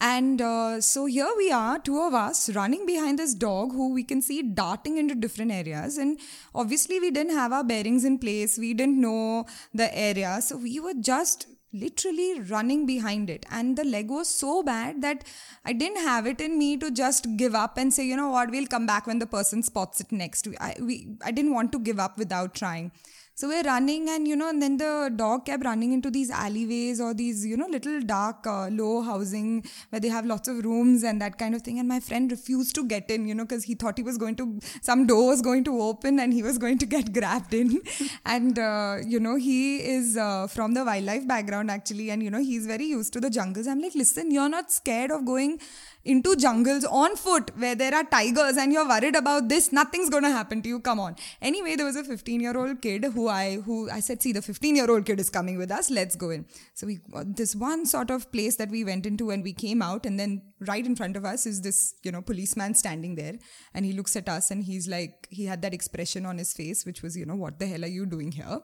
And 0.00 0.42
uh, 0.42 0.80
so 0.80 1.06
here 1.06 1.30
we 1.36 1.52
are, 1.52 1.78
two 1.78 2.00
of 2.00 2.14
us 2.14 2.50
running 2.54 2.84
behind 2.84 3.18
this 3.18 3.32
dog 3.32 3.72
who 3.72 3.92
we 3.92 4.02
can 4.02 4.20
see 4.20 4.42
darting 4.42 4.96
into 4.98 5.14
different 5.14 5.52
areas. 5.52 5.98
And 5.98 6.18
obviously, 6.54 6.98
we 6.98 7.10
didn't 7.10 7.34
have 7.34 7.52
our 7.52 7.62
bearings 7.62 8.04
in 8.04 8.18
place, 8.18 8.58
we 8.58 8.74
didn't 8.74 9.00
know 9.00 9.46
the 9.72 9.96
area. 9.96 10.40
So 10.42 10.56
we 10.56 10.80
were 10.80 10.94
just 10.94 11.46
literally 11.74 12.40
running 12.40 12.86
behind 12.86 13.28
it. 13.28 13.44
And 13.50 13.76
the 13.76 13.84
leg 13.84 14.08
was 14.08 14.28
so 14.28 14.62
bad 14.62 15.02
that 15.02 15.24
i 15.64 15.72
didn't 15.72 16.02
have 16.02 16.26
it 16.26 16.40
in 16.40 16.58
me 16.58 16.76
to 16.76 16.90
just 16.90 17.26
give 17.36 17.54
up 17.54 17.76
and 17.76 17.92
say 17.92 18.06
you 18.06 18.16
know 18.16 18.30
what? 18.30 18.50
We'll 18.50 18.66
come 18.66 18.86
back 18.86 19.06
when 19.06 19.18
the 19.18 19.26
person 19.26 19.62
spots 19.62 20.00
it 20.00 20.12
next. 20.12 20.48
I, 20.60 20.76
we, 20.80 21.08
I 21.24 21.30
didn't 21.32 21.52
want 21.52 21.72
to 21.72 21.78
give 21.78 21.98
up 21.98 22.16
without 22.16 22.54
trying 22.54 22.92
so 23.36 23.48
we're 23.48 23.64
running, 23.64 24.08
and 24.08 24.28
you 24.28 24.36
know, 24.36 24.48
and 24.48 24.62
then 24.62 24.76
the 24.76 25.12
dog 25.14 25.46
kept 25.46 25.64
running 25.64 25.92
into 25.92 26.08
these 26.08 26.30
alleyways 26.30 27.00
or 27.00 27.14
these, 27.14 27.44
you 27.44 27.56
know, 27.56 27.66
little 27.66 28.00
dark, 28.00 28.46
uh, 28.46 28.68
low 28.68 29.02
housing 29.02 29.64
where 29.90 29.98
they 29.98 30.08
have 30.08 30.24
lots 30.24 30.46
of 30.46 30.64
rooms 30.64 31.02
and 31.02 31.20
that 31.20 31.36
kind 31.36 31.52
of 31.56 31.62
thing. 31.62 31.80
And 31.80 31.88
my 31.88 31.98
friend 31.98 32.30
refused 32.30 32.76
to 32.76 32.84
get 32.84 33.10
in, 33.10 33.26
you 33.26 33.34
know, 33.34 33.44
because 33.44 33.64
he 33.64 33.74
thought 33.74 33.98
he 33.98 34.04
was 34.04 34.18
going 34.18 34.36
to, 34.36 34.60
some 34.82 35.08
door 35.08 35.26
was 35.26 35.42
going 35.42 35.64
to 35.64 35.82
open 35.82 36.20
and 36.20 36.32
he 36.32 36.44
was 36.44 36.58
going 36.58 36.78
to 36.78 36.86
get 36.86 37.12
grabbed 37.18 37.52
in. 37.54 37.80
and, 38.24 38.56
uh, 38.56 38.98
you 39.04 39.18
know, 39.18 39.34
he 39.34 39.78
is 39.78 40.16
uh, 40.16 40.46
from 40.46 40.74
the 40.74 40.84
wildlife 40.84 41.26
background 41.26 41.72
actually, 41.72 42.10
and, 42.10 42.22
you 42.22 42.30
know, 42.30 42.40
he's 42.40 42.66
very 42.68 42.84
used 42.84 43.12
to 43.14 43.20
the 43.20 43.30
jungles. 43.30 43.66
I'm 43.66 43.80
like, 43.80 43.96
listen, 43.96 44.30
you're 44.30 44.48
not 44.48 44.70
scared 44.70 45.10
of 45.10 45.24
going 45.24 45.58
into 46.04 46.36
jungles 46.36 46.84
on 46.84 47.16
foot 47.16 47.50
where 47.56 47.74
there 47.74 47.94
are 47.94 48.04
tigers 48.04 48.56
and 48.56 48.72
you're 48.72 48.88
worried 48.88 49.16
about 49.16 49.48
this, 49.48 49.72
nothing's 49.72 50.10
going 50.10 50.22
to 50.22 50.30
happen 50.30 50.62
to 50.62 50.68
you. 50.68 50.80
Come 50.80 51.00
on. 51.00 51.16
Anyway, 51.40 51.76
there 51.76 51.86
was 51.86 51.96
a 51.96 52.04
15 52.04 52.40
year 52.40 52.56
old 52.56 52.80
kid 52.82 53.04
who 53.04 53.28
I 53.28 53.56
who 53.56 53.90
I 53.90 54.00
said, 54.00 54.22
see, 54.22 54.32
the 54.32 54.42
15 54.42 54.76
year 54.76 54.90
old 54.90 55.06
kid 55.06 55.20
is 55.20 55.30
coming 55.30 55.58
with 55.58 55.70
us. 55.70 55.90
Let's 55.90 56.16
go 56.16 56.30
in. 56.30 56.46
So 56.74 56.86
we 56.86 57.00
uh, 57.14 57.24
this 57.26 57.54
one 57.54 57.86
sort 57.86 58.10
of 58.10 58.30
place 58.32 58.56
that 58.56 58.70
we 58.70 58.84
went 58.84 59.06
into 59.06 59.30
and 59.30 59.42
we 59.42 59.52
came 59.52 59.82
out 59.82 60.06
and 60.06 60.18
then 60.18 60.42
right 60.66 60.84
in 60.86 60.96
front 60.96 61.16
of 61.16 61.24
us 61.24 61.46
is 61.46 61.60
this 61.62 61.94
you 62.02 62.12
know 62.12 62.22
policeman 62.22 62.74
standing 62.74 63.14
there 63.14 63.34
and 63.74 63.84
he 63.84 63.92
looks 63.92 64.16
at 64.16 64.28
us 64.28 64.50
and 64.50 64.64
he's 64.64 64.88
like 64.88 65.26
he 65.30 65.44
had 65.44 65.62
that 65.62 65.74
expression 65.74 66.26
on 66.26 66.38
his 66.38 66.52
face 66.52 66.84
which 66.86 67.02
was 67.02 67.16
you 67.16 67.26
know 67.26 67.36
what 67.36 67.58
the 67.58 67.66
hell 67.66 67.84
are 67.84 67.94
you 67.98 68.06
doing 68.06 68.32
here 68.32 68.60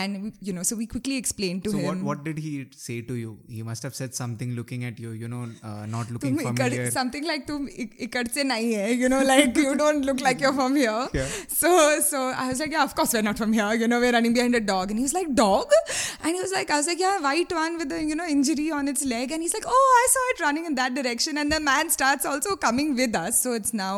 and 0.00 0.32
you 0.46 0.52
know 0.56 0.62
so 0.68 0.76
we 0.80 0.86
quickly 0.94 1.16
explained 1.22 1.60
to 1.66 1.72
so 1.74 1.78
him. 1.78 1.86
what 1.88 1.98
what 2.08 2.24
did 2.28 2.38
he 2.46 2.52
say 2.84 2.96
to 3.10 3.14
you? 3.22 3.32
He 3.56 3.62
must 3.68 3.82
have 3.86 3.94
said 3.98 4.14
something 4.20 4.54
looking 4.58 4.84
at 4.88 4.98
you 5.04 5.10
you 5.22 5.28
know 5.34 5.42
uh, 5.70 5.86
not 5.94 6.10
looking 6.14 6.38
familiar. 6.38 6.86
ikad, 6.86 6.92
something 6.98 7.26
like 7.32 7.44
tum 7.50 7.68
ik- 7.84 7.96
ikad 8.06 8.30
se 8.36 8.44
nahi 8.52 8.72
hai 8.80 8.90
you 9.02 9.10
know 9.14 9.22
like 9.32 9.60
you 9.66 9.74
don't 9.82 10.08
look 10.10 10.20
like 10.28 10.40
you're 10.46 10.56
from 10.60 10.76
here. 10.82 11.02
Yeah. 11.20 11.30
so 11.60 11.70
so 12.10 12.20
i 12.44 12.48
was 12.50 12.60
like 12.64 12.72
yeah 12.76 12.86
of 12.88 12.94
course 13.00 13.12
we're 13.16 13.26
not 13.28 13.42
from 13.42 13.52
here 13.58 13.70
you 13.82 13.88
know 13.92 14.00
we're 14.04 14.14
running 14.18 14.36
behind 14.40 14.60
a 14.62 14.64
dog. 14.72 14.90
And 14.94 14.98
he 15.02 15.06
was 15.08 15.16
like 15.20 15.30
dog? 15.42 15.76
And 16.22 16.30
he 16.36 16.40
was 16.46 16.54
like 16.58 16.70
i 16.76 16.78
was 16.82 16.88
like 16.92 17.02
yeah 17.06 17.16
white 17.28 17.52
one 17.60 17.78
with 17.82 17.92
a 17.98 18.02
you 18.12 18.18
know 18.20 18.28
injury 18.36 18.68
on 18.80 18.92
its 18.94 19.04
leg. 19.14 19.36
And 19.36 19.46
he's 19.48 19.56
like 19.58 19.68
oh 19.78 19.86
i 20.02 20.06
saw 20.16 20.24
it 20.34 20.44
running 20.46 20.66
in 20.72 20.76
that 20.82 20.94
direction. 21.00 21.38
And 21.44 21.56
the 21.58 21.60
man 21.72 21.90
starts 21.98 22.26
also 22.32 22.56
coming 22.68 22.90
with 23.02 23.14
us. 23.24 23.42
So 23.46 23.52
it's 23.60 23.74
now 23.84 23.94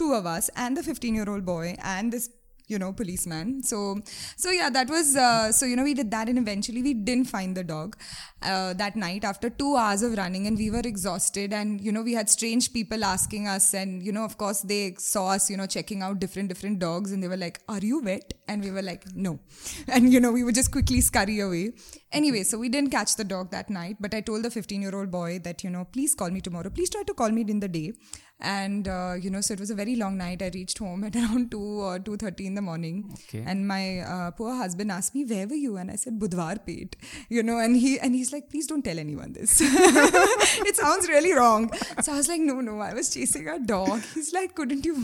two 0.00 0.10
of 0.20 0.26
us 0.36 0.50
and 0.66 0.76
the 0.82 0.82
15 0.82 1.14
year 1.20 1.28
old 1.36 1.46
boy 1.54 1.66
and 1.94 2.12
this 2.18 2.28
you 2.68 2.78
know 2.78 2.92
policeman. 2.92 3.62
So 3.62 4.00
so 4.36 4.50
yeah 4.50 4.70
that 4.70 4.88
was 4.88 5.16
uh, 5.16 5.52
so 5.52 5.66
you 5.66 5.76
know 5.76 5.84
we 5.84 5.94
did 5.94 6.10
that 6.10 6.28
and 6.28 6.38
eventually 6.38 6.82
we 6.82 6.94
didn't 6.94 7.26
find 7.26 7.56
the 7.56 7.64
dog 7.64 7.96
uh, 8.42 8.74
that 8.74 8.94
night 8.96 9.24
after 9.24 9.50
two 9.50 9.76
hours 9.76 10.02
of 10.02 10.16
running 10.16 10.46
and 10.46 10.56
we 10.56 10.70
were 10.70 10.82
exhausted 10.84 11.52
and 11.52 11.80
you 11.80 11.92
know 11.92 12.02
we 12.02 12.12
had 12.12 12.28
strange 12.30 12.72
people 12.72 13.04
asking 13.04 13.48
us 13.48 13.74
and 13.74 14.02
you 14.02 14.12
know 14.12 14.24
of 14.24 14.36
course 14.38 14.60
they 14.60 14.94
saw 14.98 15.28
us 15.28 15.50
you 15.50 15.56
know 15.56 15.66
checking 15.66 16.02
out 16.02 16.20
different 16.20 16.48
different 16.48 16.78
dogs 16.78 17.12
and 17.12 17.22
they 17.22 17.28
were 17.28 17.36
like 17.36 17.60
are 17.68 17.78
you 17.78 18.00
wet? 18.00 18.34
And 18.50 18.64
we 18.64 18.70
were 18.70 18.82
like 18.82 19.04
no. 19.14 19.38
And 19.88 20.12
you 20.12 20.20
know 20.20 20.32
we 20.32 20.44
would 20.44 20.54
just 20.54 20.70
quickly 20.70 21.00
scurry 21.00 21.40
away 21.40 21.72
anyway 22.12 22.42
so 22.42 22.58
we 22.58 22.68
didn't 22.68 22.90
catch 22.90 23.16
the 23.16 23.24
dog 23.24 23.50
that 23.50 23.68
night 23.70 23.96
but 24.00 24.14
i 24.14 24.20
told 24.20 24.42
the 24.42 24.50
15 24.50 24.82
year 24.82 24.94
old 24.94 25.10
boy 25.10 25.38
that 25.38 25.64
you 25.64 25.70
know 25.70 25.86
please 25.92 26.14
call 26.14 26.30
me 26.30 26.40
tomorrow. 26.40 26.70
Please 26.70 26.90
try 26.90 27.02
to 27.02 27.14
call 27.14 27.30
me 27.30 27.42
in 27.48 27.60
the 27.60 27.68
day. 27.68 27.92
And 28.40 28.86
uh, 28.86 29.14
you 29.20 29.30
know 29.30 29.40
so 29.40 29.52
it 29.54 29.58
was 29.58 29.70
a 29.70 29.74
very 29.74 29.96
long 29.96 30.16
night. 30.16 30.42
I 30.42 30.50
reached 30.54 30.78
home 30.78 31.02
at 31.08 31.16
around 31.16 31.50
2 31.50 31.60
or 31.60 31.98
2.30 31.98 32.46
in 32.46 32.54
the 32.54 32.62
morning. 32.62 32.98
Okay. 33.14 33.42
and 33.44 33.66
my 33.66 34.00
uh, 34.00 34.30
poor 34.30 34.54
husband 34.54 34.92
asked 34.92 35.14
me 35.14 35.24
where 35.24 35.46
were 35.48 35.54
you? 35.54 35.76
And 35.76 35.90
i 35.90 35.96
said 35.96 36.18
budhwar 36.20 36.54
peth 36.66 36.94
you 37.28 37.42
know 37.42 37.58
and 37.58 37.76
he 37.84 37.98
and 37.98 38.14
he's 38.14 38.32
like 38.32 38.48
please 38.52 38.68
don't 38.68 38.84
tell 38.90 38.98
anyone 38.98 39.32
this. 39.32 39.60
It 40.70 40.76
sounds 40.76 41.08
really 41.08 41.32
wrong. 41.32 41.66
So 42.02 42.12
i 42.12 42.16
was 42.20 42.28
like 42.28 42.40
no 42.40 42.60
no 42.68 42.78
i 42.88 42.92
was 43.00 43.10
chasing 43.16 43.48
a 43.48 43.58
dog. 43.72 44.00
He's 44.14 44.32
like 44.38 44.54
couldn't 44.60 44.84
you, 44.90 44.94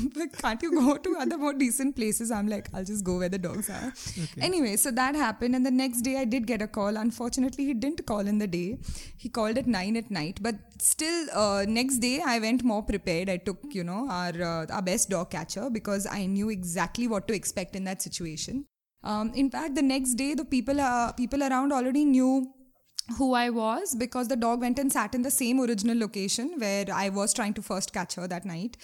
can't 0.45 0.63
you 0.63 0.73
go 0.79 0.97
to 1.09 1.17
other 1.25 1.39
more 1.45 1.55
decent 1.65 1.97
places? 1.97 2.31
I'm 2.31 2.47
like 2.55 2.69
i'll 2.75 2.89
just 2.93 3.05
go 3.11 3.19
where 3.25 3.33
the 3.37 3.43
dogs 3.49 3.69
are. 3.81 3.93
Okay. 4.25 4.47
anyway 4.51 4.77
so 4.77 4.93
that 5.03 5.17
happened. 5.27 5.57
And 5.57 5.67
the 5.73 5.77
next 5.83 6.03
day 6.03 6.17
i 6.23 6.25
did 6.37 6.47
get 6.55 6.63
a 6.63 6.71
call 6.79 6.94
unfortunately 6.97 7.65
he 7.67 7.75
didn't 7.75 8.05
call 8.07 8.21
in 8.21 8.39
the 8.39 8.47
day. 8.47 8.79
He 9.17 9.29
called 9.29 9.59
at 9.59 9.67
9 9.67 9.97
at 9.97 10.11
night. 10.11 10.41
But 10.43 10.57
still 10.79 11.29
uh, 11.33 11.65
next 11.67 11.99
day 11.99 12.21
i 12.25 12.39
went 12.39 12.65
more 12.65 12.83
prepared. 12.83 13.29
I 13.29 13.37
took 13.37 13.59
you 13.71 13.85
know 13.85 14.07
our 14.11 14.43
uh, 14.43 14.67
our 14.71 14.83
best 14.83 15.11
dog 15.11 15.31
catcher 15.31 15.69
because 15.71 16.07
i 16.07 16.27
knew 16.27 16.51
exactly 16.51 17.09
what 17.09 17.29
to 17.29 17.35
expect 17.35 17.77
in 17.77 17.85
that 17.85 18.03
situation. 18.03 18.67
Um, 19.03 19.33
in 19.35 19.51
fact 19.51 19.75
the 19.75 19.83
next 19.83 20.15
day 20.15 20.35
the 20.35 20.45
people 20.45 20.81
uh, 20.81 21.13
people 21.13 21.43
around 21.43 21.73
already 21.73 22.05
knew 22.05 22.55
who 23.19 23.35
I 23.35 23.51
was 23.51 23.95
because 23.95 24.29
the 24.29 24.37
dog 24.37 24.61
went 24.61 24.79
and 24.79 24.93
sat 24.93 25.15
in 25.15 25.23
the 25.23 25.31
same 25.31 25.61
original 25.61 25.99
location 25.99 26.55
where 26.59 26.87
I 26.93 27.09
was 27.11 27.35
trying 27.35 27.55
to 27.55 27.63
first 27.63 27.93
catch 27.93 28.15
her 28.15 28.27
that 28.29 28.45
night. 28.45 28.77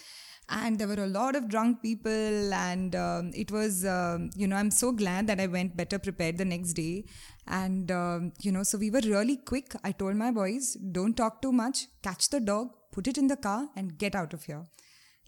And 0.52 0.78
there 0.78 0.88
were 0.88 1.04
a 1.04 1.06
lot 1.06 1.36
of 1.36 1.48
drunk 1.48 1.80
people, 1.80 2.52
and 2.52 2.96
um, 2.96 3.30
it 3.32 3.52
was, 3.52 3.84
um, 3.84 4.30
you 4.34 4.48
know, 4.48 4.56
I'm 4.56 4.72
so 4.72 4.90
glad 4.90 5.28
that 5.28 5.38
I 5.38 5.46
went 5.46 5.76
better 5.76 5.96
prepared 5.96 6.38
the 6.38 6.44
next 6.44 6.72
day. 6.72 7.04
And, 7.50 7.90
um, 7.90 8.32
you 8.40 8.52
know, 8.52 8.62
so 8.62 8.78
we 8.78 8.90
were 8.90 9.00
really 9.04 9.36
quick. 9.36 9.74
I 9.82 9.92
told 9.92 10.14
my 10.14 10.30
boys, 10.30 10.76
don't 10.92 11.16
talk 11.16 11.42
too 11.42 11.52
much, 11.52 11.88
catch 12.02 12.30
the 12.30 12.40
dog, 12.40 12.68
put 12.92 13.08
it 13.08 13.18
in 13.18 13.26
the 13.26 13.36
car, 13.36 13.68
and 13.76 13.98
get 13.98 14.14
out 14.14 14.32
of 14.32 14.44
here. 14.44 14.66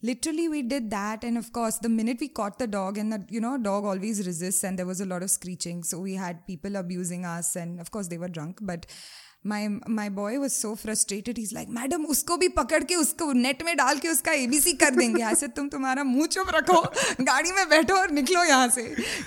Literally 0.05 0.49
we 0.49 0.63
did 0.63 0.91
that. 0.91 1.25
And 1.25 1.39
of 1.39 1.53
course 1.53 1.79
the 1.79 1.89
minute 1.89 2.19
we 2.21 2.29
caught 2.29 2.59
the 2.59 2.67
dog 2.67 2.99
and 2.99 3.13
the 3.13 3.25
you 3.29 3.41
know 3.41 3.57
dog 3.57 3.85
always 3.85 4.27
resists 4.27 4.65
and 4.65 4.79
there 4.79 4.87
was 4.87 5.01
a 5.01 5.07
lot 5.07 5.23
of 5.23 5.31
screeching. 5.31 5.85
So 5.85 5.99
we 5.99 6.15
had 6.15 6.47
people 6.47 6.77
abusing 6.77 7.25
us 7.25 7.55
and 7.57 7.81
of 7.81 7.91
course 7.91 8.09
they 8.09 8.19
were 8.19 8.29
drunk. 8.29 8.59
But 8.63 8.87
my 9.44 9.68
my 9.88 10.10
boy 10.10 10.40
was 10.40 10.54
so 10.62 10.70
frustrated 10.76 11.38
he's 11.38 11.54
like 11.58 11.70
madam 11.76 12.06
उसको 12.14 12.38
भी 12.38 12.48
पकड़ 12.56 12.84
के 12.84 12.96
उसको 12.96 13.32
net 13.34 13.62
में 13.64 13.76
डाल 13.78 14.00
के 14.04 14.08
उसका 14.10 14.32
ABC 14.44 14.74
कर 14.84 14.96
देंगे 14.96 15.24
ऐसे 15.24 15.48
तुम 15.58 15.68
तुम्हारा 15.70 16.04
मुंह 16.04 16.28
चुप 16.36 16.50
रखो 16.56 16.82
गाड़ी 17.30 17.52
में 17.58 17.70
बैठो 17.70 17.96
और 17.98 18.12
निकलो 18.20 18.44
यहाँ 18.44 18.68
से 18.78 18.84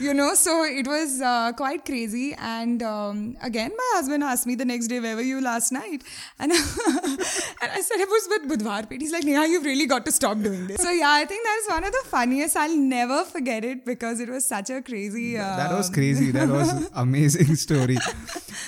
you 0.07 0.15
know 0.19 0.29
so 0.41 0.57
it 0.81 0.91
was 0.93 1.15
uh, 1.31 1.53
quite 1.61 1.85
crazy 1.91 2.25
and 2.51 2.85
um, 2.91 3.23
again 3.51 3.77
my 3.83 3.89
husband 3.95 4.27
asked 4.33 4.51
me 4.51 4.57
the 4.63 4.67
next 4.73 4.93
day 4.95 5.01
where 5.07 5.17
were 5.21 5.29
you 5.29 5.41
last 5.47 5.73
night 5.79 6.05
and, 6.39 6.53
and 6.53 7.71
I 7.79 7.81
said 7.89 8.05
it 8.07 8.13
was 8.17 8.29
with 8.35 8.47
Budwar 8.53 8.81
Pet 8.91 9.07
he's 9.07 9.17
like 9.19 9.29
Neha 9.31 9.47
you've 9.55 9.71
really 9.71 9.89
got 9.95 10.05
to 10.11 10.15
stop 10.19 10.45
doing 10.49 10.67
this 10.73 10.83
so 10.89 10.97
yeah 10.99 11.17
I 11.23 11.25
think 11.33 11.51
that's 11.51 11.71
one 11.77 11.89
of 11.93 11.97
the 11.99 12.05
funniest 12.17 12.61
I'll 12.65 12.77
never 12.77 13.23
forget 13.33 13.71
it 13.73 13.87
because 13.87 14.21
it 14.27 14.37
was 14.37 14.51
such 14.57 14.75
a 14.79 14.83
crazy 14.93 15.27
uh, 15.39 15.57
that 15.63 15.75
was 15.81 15.91
crazy 15.99 16.31
that 16.39 16.55
was 16.59 16.77
amazing 17.07 17.57
story 17.67 17.99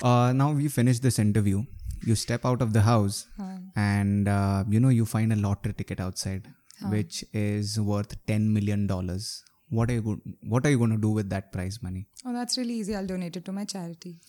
uh, 0.03 0.33
now 0.43 0.51
we 0.63 0.69
finished 0.81 1.09
this 1.11 1.19
interview 1.19 1.36
you 1.46 2.16
step 2.16 2.46
out 2.46 2.62
of 2.62 2.74
the 2.74 2.82
house 2.82 3.28
and 3.76 4.28
uh, 4.28 4.64
you 4.70 4.80
know 4.80 4.90
you 4.90 5.06
find 5.06 5.34
a 5.34 5.36
lottery 5.36 5.74
ticket 5.74 6.00
outside 6.00 6.48
which 6.90 7.24
is 7.34 7.80
worth 7.80 8.16
10 8.28 8.54
million 8.54 8.86
dollars. 8.88 9.44
What 9.70 9.90
are 9.90 9.94
you 9.94 10.02
go- 10.02 10.22
what 10.48 10.66
are 10.66 10.70
you 10.70 10.78
going 10.78 10.92
to 10.92 10.98
do 10.98 11.10
with 11.10 11.30
that 11.32 11.52
prize 11.52 11.80
money? 11.82 12.08
Oh 12.26 12.34
that's 12.34 12.58
really 12.58 12.76
easy. 12.76 12.96
I'll 12.96 13.06
donate 13.08 13.36
it 13.36 13.46
to 13.46 13.52
my 13.52 13.66
charity. 13.66 14.20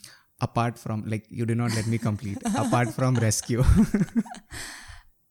Apart 0.40 0.78
from 0.78 1.04
like 1.06 1.26
you 1.28 1.44
did 1.46 1.58
not 1.58 1.74
let 1.74 1.86
me 1.86 1.98
complete. 1.98 2.38
Apart 2.56 2.94
from 2.94 3.16
ResQ. 3.16 3.64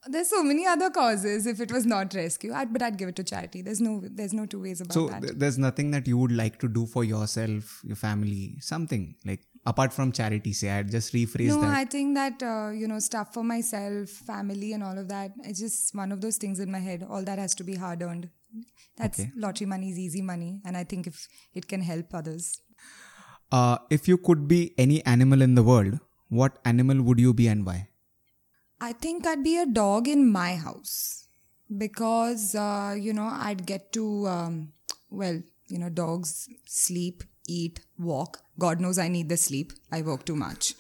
There's 0.10 0.30
so 0.30 0.42
many 0.42 0.66
other 0.66 0.90
causes. 0.90 1.46
If 1.46 1.60
it 1.60 1.70
was 1.72 1.86
not 1.86 2.12
ResQ, 2.12 2.54
I'd, 2.54 2.72
but 2.72 2.82
I'd 2.82 2.98
give 2.98 3.10
it 3.10 3.16
to 3.18 3.24
charity. 3.24 3.62
There's 3.62 3.82
no, 3.82 4.02
there's 4.10 4.34
no 4.34 4.46
two 4.46 4.62
ways 4.62 4.80
about 4.80 4.94
so 4.94 5.08
that. 5.08 5.22
th- 5.22 5.34
there's 5.36 5.58
nothing 5.58 5.92
that 5.92 6.08
you 6.08 6.18
would 6.18 6.32
like 6.32 6.60
to 6.60 6.70
do 6.70 6.86
for 6.86 7.04
yourself 7.04 7.82
your 7.84 7.98
family 7.98 8.56
something 8.62 9.16
like 9.26 9.42
apart 9.72 9.94
from 9.98 10.12
charity 10.20 10.52
say 10.60 10.70
i'd 10.76 10.92
just 10.96 11.14
rephrase 11.14 11.54
no, 11.54 11.62
that 11.62 11.74
I 11.78 11.86
think 11.94 12.16
that 12.16 12.44
uh, 12.50 12.70
you 12.82 12.88
know 12.92 13.00
stuff 13.06 13.34
for 13.34 13.44
myself, 13.44 14.10
family, 14.10 14.74
and 14.78 14.84
all 14.90 14.98
of 15.02 15.08
that. 15.10 15.32
It's 15.44 15.60
just 15.60 15.96
one 16.00 16.12
of 16.16 16.22
those 16.26 16.38
things 16.44 16.62
in 16.66 16.72
my 16.76 16.80
head. 16.88 17.06
All 17.10 17.24
that 17.30 17.42
has 17.44 17.56
to 17.56 17.66
be 17.70 17.76
hard 17.84 18.02
earned. 18.08 18.30
That's 19.02 19.20
Okay. 19.20 19.32
lottery 19.46 19.68
money 19.74 19.92
is 19.94 20.00
easy 20.06 20.22
money, 20.30 20.50
and 20.66 20.82
I 20.82 20.84
think 20.94 21.12
if 21.12 21.28
it 21.62 21.68
can 21.74 21.82
help 21.90 22.14
others, 22.22 22.50
uh, 23.52 23.78
if 23.90 24.08
you 24.08 24.18
could 24.18 24.48
be 24.48 24.62
any 24.78 25.04
animal 25.06 25.42
in 25.42 25.56
the 25.56 25.64
world 25.64 26.00
what 26.30 26.60
animal 26.66 27.02
would 27.02 27.20
you 27.20 27.34
be 27.34 27.48
and 27.48 27.66
why 27.66 27.88
I 28.80 28.94
think 28.94 29.26
I'd 29.26 29.44
be 29.44 29.58
a 29.58 29.66
dog 29.66 30.08
in 30.08 30.32
my 30.32 30.56
house 30.56 31.28
because 31.84 32.54
uh, 32.56 32.96
you 32.98 33.14
know 33.14 33.30
I'd 33.32 33.66
get 33.66 33.92
to 33.94 34.28
um, 34.28 34.74
well 35.10 35.42
you 35.68 35.80
know 35.80 35.90
dogs 35.90 36.50
sleep, 36.66 37.24
eat, 37.48 37.80
walk. 37.98 38.42
God 38.60 38.80
knows 38.80 38.98
I 38.98 39.08
need 39.08 39.30
the 39.30 39.38
sleep. 39.38 39.74
I 39.92 40.02
work 40.02 40.26
too 40.26 40.36
much, 40.36 40.74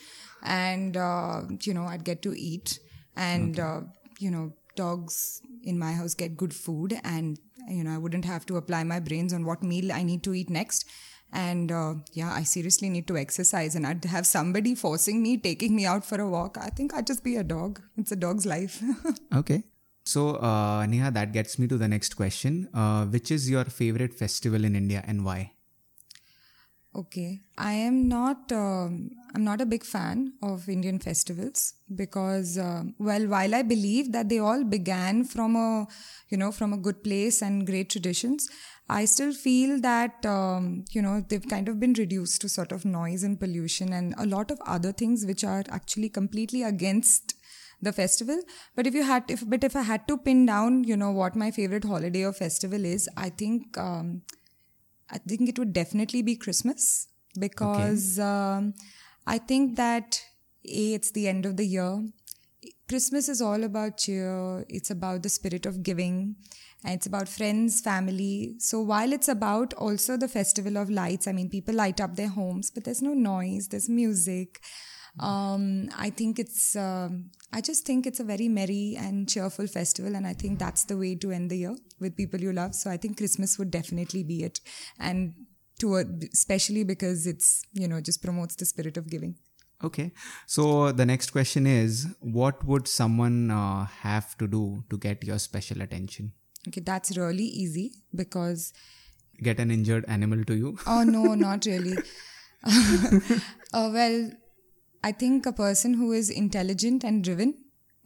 and 0.43 0.97
uh, 0.97 1.41
you 1.61 1.73
know 1.73 1.83
I'd 1.83 2.03
get 2.03 2.21
to 2.23 2.33
eat, 2.37 2.79
and 3.15 3.59
uh, 3.59 3.81
you 4.19 4.31
know 4.31 4.53
dogs 4.75 5.41
in 5.63 5.77
my 5.79 5.93
house 5.93 6.13
get 6.13 6.37
good 6.37 6.53
food, 6.53 6.99
and 7.03 7.39
you 7.69 7.83
know 7.83 7.93
I 7.93 7.97
wouldn't 7.97 8.25
have 8.25 8.45
to 8.47 8.57
apply 8.57 8.83
my 8.83 8.99
brains 8.99 9.33
on 9.33 9.45
what 9.45 9.63
meal 9.63 9.91
I 9.91 10.03
need 10.03 10.23
to 10.23 10.33
eat 10.33 10.49
next. 10.49 10.85
And 11.33 11.73
uh, 11.73 11.95
yeah, 12.13 12.31
I 12.33 12.43
seriously 12.43 12.89
need 12.89 13.07
to 13.07 13.17
exercise, 13.17 13.75
and 13.75 13.85
I'd 13.85 14.05
have 14.05 14.25
somebody 14.25 14.75
forcing 14.75 15.21
me, 15.21 15.37
taking 15.37 15.75
me 15.75 15.85
out 15.85 16.05
for 16.05 16.21
a 16.21 16.29
walk. 16.29 16.57
I 16.57 16.69
think 16.69 16.93
I'd 16.93 17.07
just 17.07 17.23
be 17.23 17.35
a 17.35 17.43
dog. 17.43 17.81
It's 17.97 18.13
a 18.13 18.15
dog's 18.15 18.45
life. 18.45 18.81
okay 19.35 19.63
so 20.07 20.35
uh, 20.37 20.85
neha 20.85 21.11
that 21.11 21.33
gets 21.33 21.59
me 21.59 21.67
to 21.67 21.77
the 21.77 21.87
next 21.87 22.15
question 22.15 22.69
uh, 22.73 23.05
which 23.05 23.29
is 23.29 23.49
your 23.49 23.65
favorite 23.65 24.13
festival 24.13 24.63
in 24.63 24.75
india 24.75 25.03
and 25.05 25.25
why 25.25 25.51
Okay, 26.95 27.41
I 27.57 27.73
am 27.73 28.07
not. 28.07 28.51
Um, 28.51 29.11
I'm 29.35 29.43
not 29.43 29.61
a 29.61 29.67
big 29.67 29.83
fan 29.83 30.33
of 30.41 30.67
Indian 30.67 30.97
festivals 30.97 31.73
because, 31.93 32.57
um 32.57 32.95
well, 32.97 33.27
while 33.27 33.53
I 33.53 33.61
believe 33.61 34.11
that 34.13 34.29
they 34.29 34.39
all 34.39 34.63
began 34.63 35.23
from 35.25 35.55
a, 35.55 35.85
you 36.29 36.37
know, 36.37 36.51
from 36.51 36.73
a 36.73 36.77
good 36.77 37.03
place 37.03 37.41
and 37.43 37.67
great 37.67 37.91
traditions, 37.91 38.49
I 38.89 39.05
still 39.05 39.31
feel 39.31 39.79
that 39.81 40.25
um, 40.25 40.85
you 40.91 41.03
know 41.03 41.23
they've 41.29 41.47
kind 41.55 41.69
of 41.69 41.79
been 41.79 41.93
reduced 41.93 42.41
to 42.41 42.49
sort 42.49 42.71
of 42.71 42.83
noise 42.83 43.23
and 43.23 43.39
pollution 43.39 43.93
and 43.93 44.15
a 44.17 44.25
lot 44.25 44.49
of 44.49 44.59
other 44.65 44.91
things 44.91 45.23
which 45.25 45.43
are 45.43 45.63
actually 45.69 46.09
completely 46.09 46.63
against 46.63 47.35
the 47.79 47.91
festival. 47.93 48.39
But 48.75 48.87
if 48.87 48.95
you 48.95 49.03
had, 49.03 49.29
if 49.29 49.47
but 49.47 49.63
if 49.63 49.75
I 49.75 49.83
had 49.83 50.07
to 50.07 50.17
pin 50.17 50.47
down, 50.47 50.83
you 50.83 50.97
know, 50.97 51.11
what 51.11 51.35
my 51.35 51.51
favorite 51.51 51.83
holiday 51.83 52.23
or 52.23 52.33
festival 52.33 52.83
is, 52.85 53.07
I 53.15 53.29
think. 53.29 53.77
Um, 53.77 54.23
I 55.09 55.17
think 55.19 55.49
it 55.49 55.57
would 55.57 55.73
definitely 55.73 56.21
be 56.21 56.35
Christmas 56.35 57.07
because 57.39 58.19
um, 58.19 58.73
I 59.25 59.37
think 59.37 59.75
that 59.77 60.21
a 60.65 60.93
it's 60.93 61.11
the 61.11 61.27
end 61.27 61.45
of 61.45 61.57
the 61.57 61.65
year. 61.65 62.05
Christmas 62.89 63.29
is 63.29 63.41
all 63.41 63.63
about 63.63 63.97
cheer. 63.97 64.65
It's 64.69 64.89
about 64.89 65.23
the 65.23 65.29
spirit 65.29 65.65
of 65.65 65.83
giving. 65.83 66.35
And 66.83 66.95
it's 66.95 67.05
about 67.05 67.27
friends, 67.27 67.81
family. 67.81 68.55
So 68.59 68.81
while 68.81 69.11
it's 69.11 69.27
about 69.27 69.73
also 69.73 70.15
the 70.15 70.27
festival 70.27 70.77
of 70.77 70.89
lights, 70.89 71.27
I 71.27 71.31
mean, 71.31 71.49
people 71.49 71.75
light 71.75 71.99
up 71.99 72.15
their 72.15 72.29
homes, 72.29 72.69
but 72.69 72.83
there's 72.83 73.01
no 73.01 73.13
noise, 73.13 73.67
there's 73.67 73.89
music. 73.89 74.61
Um, 75.19 75.89
I 75.97 76.11
think 76.11 76.37
it's, 76.37 76.75
um, 76.75 77.31
I 77.51 77.61
just 77.61 77.85
think 77.85 78.05
it's 78.05 78.19
a 78.19 78.23
very 78.23 78.47
merry 78.49 78.95
and 78.97 79.27
cheerful 79.27 79.67
festival. 79.67 80.15
And 80.15 80.27
I 80.27 80.33
think 80.33 80.59
that's 80.59 80.83
the 80.83 80.97
way 80.97 81.15
to 81.15 81.31
end 81.31 81.49
the 81.49 81.57
year 81.57 81.75
with 81.99 82.17
people 82.17 82.39
you 82.39 82.51
love. 82.51 82.75
So 82.75 82.89
I 82.91 82.97
think 82.97 83.17
Christmas 83.17 83.57
would 83.57 83.71
definitely 83.71 84.23
be 84.23 84.43
it. 84.43 84.59
And 84.99 85.33
to, 85.79 85.95
especially 86.33 86.83
because 86.83 87.25
it's, 87.25 87.63
you 87.73 87.87
know, 87.87 88.01
just 88.01 88.21
promotes 88.21 88.55
the 88.55 88.65
spirit 88.65 88.97
of 88.97 89.09
giving. 89.09 89.35
Okay. 89.83 90.11
So 90.45 90.91
the 90.91 91.05
next 91.05 91.31
question 91.31 91.67
is 91.67 92.07
what 92.19 92.63
would 92.65 92.87
someone 92.87 93.51
uh, 93.51 93.85
have 93.85 94.37
to 94.39 94.47
do 94.47 94.83
to 94.89 94.97
get 94.97 95.23
your 95.23 95.39
special 95.39 95.81
attention? 95.81 96.33
Okay, 96.67 96.81
that's 96.81 97.15
really 97.17 97.45
easy 97.45 97.93
because. 98.13 98.73
Get 99.41 99.59
an 99.59 99.69
injured 99.69 100.03
animal 100.07 100.43
to 100.45 100.55
you? 100.55 100.77
Oh, 100.87 101.03
no, 101.03 101.35
not 101.35 101.65
really. 101.65 101.95
uh, 102.65 103.89
well, 103.93 104.31
I 105.07 105.13
think 105.13 105.45
a 105.45 105.53
person 105.53 105.93
who 105.93 106.11
is 106.11 106.29
intelligent 106.29 107.05
and 107.05 107.23
driven 107.23 107.53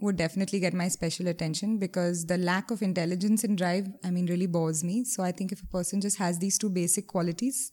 would 0.02 0.18
definitely 0.18 0.60
get 0.60 0.76
my 0.76 0.88
special 0.88 1.28
attention 1.30 1.80
because 1.80 2.28
the 2.28 2.38
lack 2.38 2.70
of 2.70 2.84
intelligence 2.84 3.44
and 3.44 3.58
drive, 3.58 3.88
I 4.04 4.12
mean, 4.12 4.28
really 4.28 4.46
bores 4.46 4.84
me. 4.84 5.04
So 5.06 5.24
I 5.24 5.32
think 5.32 5.52
if 5.52 5.64
a 5.64 5.66
person 5.66 6.00
just 6.00 6.20
has 6.20 6.38
these 6.38 6.60
two 6.60 6.70
basic 6.70 7.08
qualities, 7.08 7.72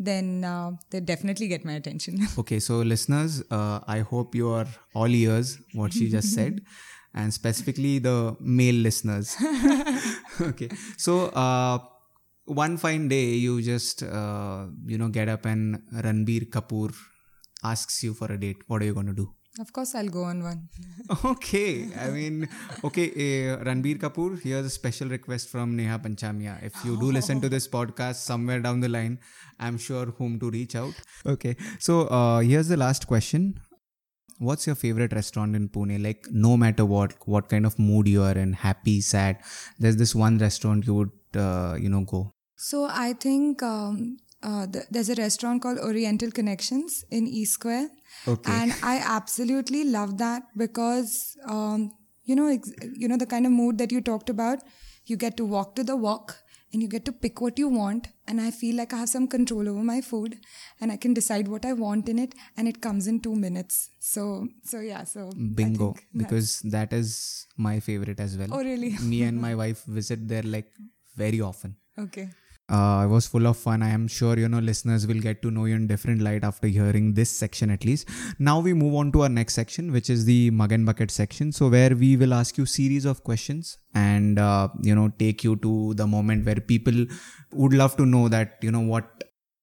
then 0.00 0.42
uh, 0.42 0.72
they 0.90 0.98
definitely 0.98 1.46
get 1.46 1.64
my 1.64 1.74
attention. 1.74 2.18
okay, 2.38 2.58
so 2.58 2.78
listeners, 2.78 3.40
uh, 3.52 3.78
I 3.86 4.00
hope 4.00 4.34
you 4.34 4.48
are 4.48 4.66
all 4.94 5.14
ears 5.22 5.58
what 5.72 5.92
she 5.92 6.10
just 6.10 6.34
said, 6.34 6.62
and 7.14 7.32
specifically 7.32 8.00
the 8.00 8.36
male 8.40 8.74
listeners. 8.74 9.36
okay, 10.40 10.70
so 10.96 11.26
uh, 11.26 11.78
one 12.46 12.78
fine 12.78 13.06
day 13.06 13.26
you 13.48 13.62
just 13.62 14.02
uh, 14.02 14.66
you 14.84 14.98
know 14.98 15.08
get 15.08 15.28
up 15.28 15.44
and 15.44 15.82
Ranbir 15.92 16.50
Kapoor 16.50 16.92
asks 17.72 18.02
you 18.02 18.14
for 18.14 18.30
a 18.32 18.38
date. 18.38 18.62
What 18.66 18.82
are 18.82 18.84
you 18.84 18.94
going 18.94 19.06
to 19.14 19.18
do? 19.24 19.32
Of 19.58 19.72
course, 19.72 19.94
I'll 19.94 20.08
go 20.08 20.24
on 20.24 20.42
one. 20.42 20.68
okay, 21.24 21.88
I 21.98 22.10
mean, 22.10 22.46
okay, 22.84 23.06
uh, 23.06 23.64
Ranbir 23.64 23.98
Kapoor, 23.98 24.38
here's 24.42 24.66
a 24.66 24.70
special 24.70 25.08
request 25.08 25.48
from 25.48 25.74
Neha 25.76 25.98
Panchamiya. 25.98 26.62
If 26.62 26.84
you 26.84 26.98
do 27.00 27.10
listen 27.10 27.40
to 27.40 27.48
this 27.48 27.66
podcast 27.66 28.16
somewhere 28.16 28.60
down 28.60 28.80
the 28.80 28.90
line, 28.90 29.18
I'm 29.58 29.78
sure 29.78 30.06
whom 30.18 30.38
to 30.40 30.50
reach 30.50 30.76
out. 30.76 30.92
Okay, 31.24 31.56
so 31.78 32.02
uh, 32.08 32.40
here's 32.40 32.68
the 32.68 32.76
last 32.76 33.06
question. 33.06 33.58
What's 34.38 34.66
your 34.66 34.76
favorite 34.76 35.14
restaurant 35.14 35.56
in 35.56 35.70
Pune? 35.70 36.02
Like, 36.04 36.26
no 36.30 36.58
matter 36.58 36.84
what, 36.84 37.14
what 37.26 37.48
kind 37.48 37.64
of 37.64 37.78
mood 37.78 38.08
you 38.08 38.22
are 38.24 38.36
in, 38.36 38.52
happy, 38.52 39.00
sad, 39.00 39.38
there's 39.78 39.96
this 39.96 40.14
one 40.14 40.36
restaurant 40.36 40.86
you 40.86 40.94
would, 40.94 41.10
uh, 41.34 41.76
you 41.80 41.88
know, 41.88 42.04
go. 42.04 42.34
So 42.56 42.84
I 42.90 43.14
think 43.14 43.62
um, 43.62 44.18
uh, 44.46 44.66
th- 44.66 44.86
there's 44.90 45.08
a 45.10 45.14
restaurant 45.16 45.60
called 45.62 45.78
Oriental 45.90 46.30
Connections 46.30 47.04
in 47.10 47.26
E 47.26 47.44
Square. 47.44 47.88
Okay. 48.28 48.52
And 48.56 48.72
I 48.82 48.96
absolutely 49.18 49.84
love 49.84 50.18
that 50.18 50.44
because, 50.56 51.36
um, 51.46 51.92
you 52.24 52.36
know, 52.36 52.48
ex- 52.48 52.72
you 53.04 53.08
know, 53.08 53.16
the 53.16 53.26
kind 53.26 53.46
of 53.46 53.52
mood 53.52 53.78
that 53.78 53.90
you 53.92 54.00
talked 54.00 54.30
about, 54.30 54.60
you 55.06 55.16
get 55.16 55.36
to 55.38 55.44
walk 55.44 55.74
to 55.76 55.84
the 55.84 55.96
walk 55.96 56.36
and 56.72 56.82
you 56.82 56.88
get 56.88 57.04
to 57.08 57.12
pick 57.12 57.40
what 57.40 57.58
you 57.58 57.68
want. 57.68 58.08
And 58.28 58.40
I 58.40 58.50
feel 58.52 58.76
like 58.76 58.92
I 58.92 58.98
have 58.98 59.08
some 59.08 59.26
control 59.26 59.68
over 59.68 59.82
my 59.82 60.00
food 60.00 60.38
and 60.80 60.92
I 60.92 60.96
can 60.96 61.14
decide 61.14 61.48
what 61.48 61.64
I 61.64 61.72
want 61.72 62.08
in 62.08 62.18
it 62.18 62.34
and 62.56 62.68
it 62.68 62.80
comes 62.80 63.06
in 63.06 63.20
two 63.20 63.34
minutes. 63.34 63.90
So, 63.98 64.48
so 64.64 64.80
yeah, 64.80 65.04
so. 65.04 65.30
Bingo, 65.60 65.94
because 66.16 66.60
that 66.76 66.92
is 66.92 67.46
my 67.56 67.78
favorite 67.80 68.20
as 68.20 68.36
well. 68.38 68.48
Oh, 68.52 68.64
really? 68.72 68.96
Me 69.02 69.22
and 69.22 69.40
my 69.48 69.54
wife 69.54 69.84
visit 69.84 70.26
there 70.28 70.42
like 70.42 70.72
very 71.16 71.40
often. 71.40 71.76
Okay. 71.98 72.28
Uh, 72.68 73.02
it 73.04 73.08
was 73.08 73.26
full 73.28 73.46
of 73.46 73.56
fun. 73.56 73.80
I 73.80 73.90
am 73.90 74.08
sure 74.08 74.36
you 74.36 74.48
know 74.48 74.58
listeners 74.58 75.06
will 75.06 75.20
get 75.20 75.40
to 75.42 75.50
know 75.50 75.66
you 75.66 75.76
in 75.76 75.86
different 75.86 76.20
light 76.20 76.42
after 76.42 76.66
hearing 76.66 77.14
this 77.14 77.30
section 77.30 77.70
at 77.70 77.84
least. 77.84 78.08
Now 78.40 78.58
we 78.58 78.72
move 78.74 78.94
on 78.94 79.12
to 79.12 79.22
our 79.22 79.28
next 79.28 79.54
section, 79.54 79.92
which 79.92 80.10
is 80.10 80.24
the 80.24 80.50
mug 80.50 80.72
and 80.72 80.84
bucket 80.84 81.12
section. 81.12 81.52
So 81.52 81.68
where 81.68 81.94
we 81.94 82.16
will 82.16 82.34
ask 82.34 82.58
you 82.58 82.66
series 82.66 83.04
of 83.04 83.22
questions 83.22 83.78
and 83.94 84.40
uh, 84.40 84.68
you 84.82 84.96
know 84.96 85.12
take 85.18 85.44
you 85.44 85.56
to 85.56 85.94
the 85.94 86.06
moment 86.06 86.44
where 86.44 86.56
people 86.56 87.06
would 87.52 87.72
love 87.72 87.96
to 87.98 88.06
know 88.06 88.28
that 88.28 88.58
you 88.62 88.72
know 88.72 88.80
what 88.80 89.22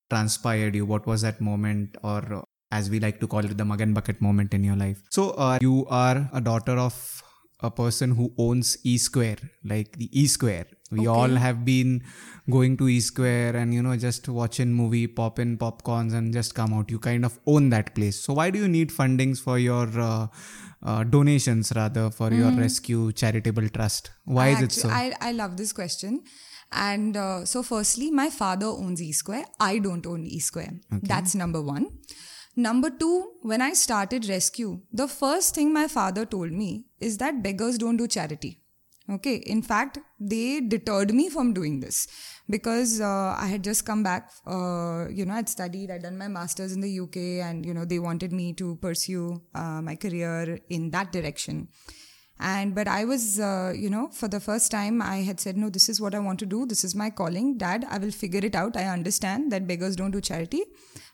transpired 0.10 0.76
you, 0.76 0.86
what 0.86 1.06
was 1.06 1.22
that 1.24 1.42
moment, 1.42 1.98
or 2.04 2.22
uh, 2.34 2.42
as 2.72 2.90
we 2.90 3.00
like 3.00 3.20
to 3.20 3.28
call 3.28 3.44
it, 3.44 3.58
the 3.58 3.66
mug 3.66 3.82
and 3.82 3.94
bucket 3.94 4.22
moment 4.22 4.54
in 4.54 4.64
your 4.64 4.76
life. 4.76 5.02
So 5.10 5.32
uh, 5.32 5.60
you 5.62 5.86
are 5.90 6.30
a 6.34 6.42
daughter 6.42 6.78
of 6.78 7.24
a 7.60 7.72
person 7.72 8.12
who 8.12 8.34
owns 8.38 8.78
E 8.84 8.98
Square, 8.98 9.38
like 9.64 9.98
the 9.98 10.10
E 10.12 10.28
Square. 10.28 10.68
We 10.94 11.08
all 11.08 11.30
have 11.46 11.66
been 11.66 12.04
going 12.50 12.78
to 12.78 12.90
E 12.90 13.00
Square 13.00 13.56
and 13.56 13.74
you 13.74 13.82
know 13.82 13.96
just 13.96 14.28
watching 14.28 14.74
movie, 14.74 15.08
pop 15.08 15.40
in 15.40 15.58
popcorns 15.58 16.14
and 16.14 16.34
just 16.34 16.56
come 16.56 16.74
out. 16.74 16.92
You 16.92 17.00
kind 17.00 17.26
of 17.26 17.40
own 17.46 17.70
that 17.70 17.94
place. 17.96 18.20
So 18.20 18.34
why 18.34 18.50
do 18.50 18.60
you 18.60 18.68
need 18.68 18.90
fundings 18.90 19.42
for 19.42 19.58
your 19.58 19.88
uh, 20.00 20.28
uh, 20.84 21.04
donations 21.04 21.72
rather 21.76 22.10
for 22.10 22.32
your 22.32 22.52
ResQ 22.52 23.16
charitable 23.16 23.70
trust? 23.70 24.12
Why 24.26 24.50
is 24.50 24.62
it 24.62 24.72
so? 24.72 24.90
I, 24.90 25.14
I 25.22 25.32
love 25.32 25.58
this 25.58 25.74
question. 25.74 26.24
And 26.72 27.16
uh, 27.16 27.46
so, 27.46 27.62
firstly, 27.62 28.10
my 28.10 28.30
father 28.30 28.66
owns 28.66 29.02
E 29.02 29.12
Square. 29.12 29.46
I 29.60 29.78
don't 29.80 30.06
own 30.08 30.26
E 30.26 30.40
Square. 30.40 30.74
That's 30.90 31.36
number 31.36 31.62
one. 31.62 31.88
Number 32.56 32.90
two, 32.90 33.32
when 33.42 33.62
I 33.62 33.74
started 33.74 34.24
ResQ, 34.24 34.82
the 34.92 35.08
first 35.08 35.56
thing 35.56 35.74
my 35.74 35.88
father 35.88 36.26
told 36.26 36.52
me 36.52 36.86
is 37.00 37.18
that 37.18 37.42
beggars 37.42 37.78
don't 37.78 37.98
do 37.98 38.08
charity. 38.08 38.63
Okay. 39.10 39.36
In 39.36 39.62
fact, 39.62 40.00
they 40.20 40.62
deterred 40.62 41.14
me 41.14 41.30
from 41.30 41.54
doing 41.54 41.82
this 41.82 42.08
because 42.50 43.02
uh, 43.02 43.36
I 43.38 43.48
had 43.48 43.64
just 43.64 43.86
come 43.86 44.02
back. 44.02 44.32
Uh, 44.48 45.08
you 45.10 45.26
know, 45.26 45.34
I'd 45.34 45.50
studied, 45.50 45.92
I'd 45.92 46.04
done 46.04 46.18
my 46.18 46.30
master's 46.30 46.74
in 46.74 46.82
the 46.82 47.00
UK, 47.00 47.46
and, 47.46 47.66
you 47.66 47.74
know, 47.74 47.86
they 47.86 48.00
wanted 48.00 48.32
me 48.32 48.54
to 48.54 48.76
pursue 48.78 49.42
uh, 49.54 49.82
my 49.82 49.96
career 49.96 50.60
in 50.70 50.90
that 50.92 51.12
direction. 51.12 51.68
And 52.40 52.74
but 52.76 52.88
I 52.88 53.06
was, 53.06 53.40
uh, 53.40 53.74
you 53.76 53.90
know, 53.90 54.10
for 54.12 54.28
the 54.28 54.40
first 54.40 54.72
time, 54.72 55.02
I 55.02 55.18
had 55.18 55.40
said, 55.40 55.56
no, 55.56 55.70
this 55.70 55.88
is 55.88 56.02
what 56.02 56.16
I 56.16 56.20
want 56.20 56.40
to 56.40 56.46
do. 56.46 56.66
This 56.66 56.84
is 56.84 56.96
my 56.96 57.10
calling. 57.10 57.58
Dad, 57.58 57.86
I 57.90 57.98
will 58.00 58.12
figure 58.12 58.42
it 58.44 58.56
out. 58.56 58.76
I 58.76 58.86
understand 58.86 59.52
that 59.52 59.68
beggars 59.68 59.96
don't 59.96 60.12
do 60.12 60.20
charity, 60.20 60.64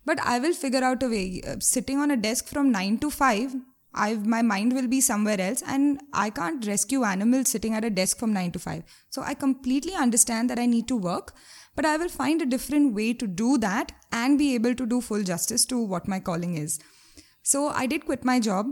but 0.06 0.19
I 0.21 0.39
will 0.39 0.54
figure 0.54 0.84
out 0.84 1.04
a 1.04 1.08
way. 1.08 1.41
Uh, 1.45 1.58
sitting 1.60 1.99
on 1.99 2.10
a 2.10 2.17
desk 2.17 2.47
from 2.47 2.71
nine 2.71 2.97
to 2.99 3.12
five, 3.12 3.54
I 3.93 4.13
my 4.15 4.41
mind 4.41 4.73
will 4.73 4.88
be 4.88 5.02
somewhere 5.02 5.39
else, 5.41 5.63
and 5.65 6.02
I 6.13 6.30
can't 6.30 6.65
rescue 6.65 7.04
animals 7.04 7.49
sitting 7.49 7.73
at 7.73 7.86
a 7.86 7.89
desk 7.89 8.17
from 8.17 8.34
nine 8.34 8.52
to 8.52 8.60
five. 8.60 8.84
So 9.10 9.21
I 9.21 9.34
completely 9.34 9.95
understand 9.95 10.49
that 10.49 10.60
I 10.60 10.65
need 10.65 10.88
to 10.89 10.97
work, 10.97 11.34
but 11.75 11.86
I 11.86 11.97
will 11.97 12.10
find 12.10 12.41
a 12.41 12.45
different 12.45 12.93
way 12.93 13.13
to 13.13 13.28
do 13.28 13.58
that 13.60 13.91
and 14.12 14.38
be 14.38 14.54
able 14.56 14.75
to 14.75 14.86
do 14.86 15.02
full 15.02 15.23
justice 15.23 15.65
to 15.65 15.82
what 15.82 16.08
my 16.08 16.19
calling 16.19 16.56
is. 16.56 16.80
So 17.41 17.67
I 17.69 17.88
did 17.88 18.06
quit 18.06 18.23
my 18.23 18.39
job 18.39 18.67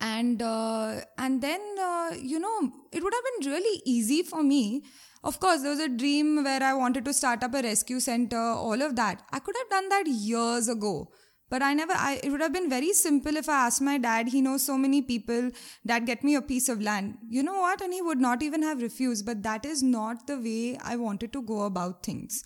and 0.00 0.42
uh, 0.42 1.00
and 1.18 1.42
then 1.42 1.60
uh, 1.80 2.12
you 2.20 2.38
know 2.38 2.72
it 2.92 3.02
would 3.02 3.14
have 3.14 3.24
been 3.30 3.52
really 3.52 3.82
easy 3.84 4.22
for 4.22 4.42
me 4.42 4.82
of 5.24 5.40
course 5.40 5.62
there 5.62 5.70
was 5.70 5.80
a 5.80 5.88
dream 5.88 6.44
where 6.44 6.62
i 6.62 6.72
wanted 6.72 7.04
to 7.04 7.12
start 7.12 7.42
up 7.42 7.54
a 7.54 7.62
rescue 7.62 7.98
center 7.98 8.38
all 8.38 8.82
of 8.82 8.94
that 8.96 9.22
i 9.32 9.38
could 9.38 9.54
have 9.58 9.70
done 9.70 9.88
that 9.88 10.06
years 10.06 10.68
ago 10.68 11.08
but 11.48 11.62
i 11.62 11.72
never 11.74 11.92
I, 11.92 12.20
it 12.22 12.30
would 12.30 12.40
have 12.40 12.52
been 12.52 12.68
very 12.68 12.92
simple 12.92 13.36
if 13.36 13.48
i 13.48 13.66
asked 13.66 13.82
my 13.82 13.98
dad. 13.98 14.28
He 14.28 14.40
knows 14.40 14.64
so 14.64 14.76
many 14.76 15.02
people 15.02 15.50
that 15.84 16.06
get 16.06 16.24
me 16.24 16.34
a 16.34 16.42
piece 16.42 16.68
of 16.68 16.80
land. 16.80 17.18
You 17.28 17.42
know 17.42 17.60
what? 17.60 17.80
And 17.80 17.92
he 17.92 18.02
would 18.02 18.20
not 18.20 18.42
even 18.42 18.62
have 18.62 18.82
refused. 18.82 19.26
But 19.26 19.42
that 19.44 19.64
is 19.64 19.82
not 19.82 20.26
the 20.26 20.38
way 20.38 20.78
i 20.82 20.96
wanted 20.96 21.32
to 21.34 21.42
go 21.42 21.62
about 21.62 22.02
things. 22.02 22.42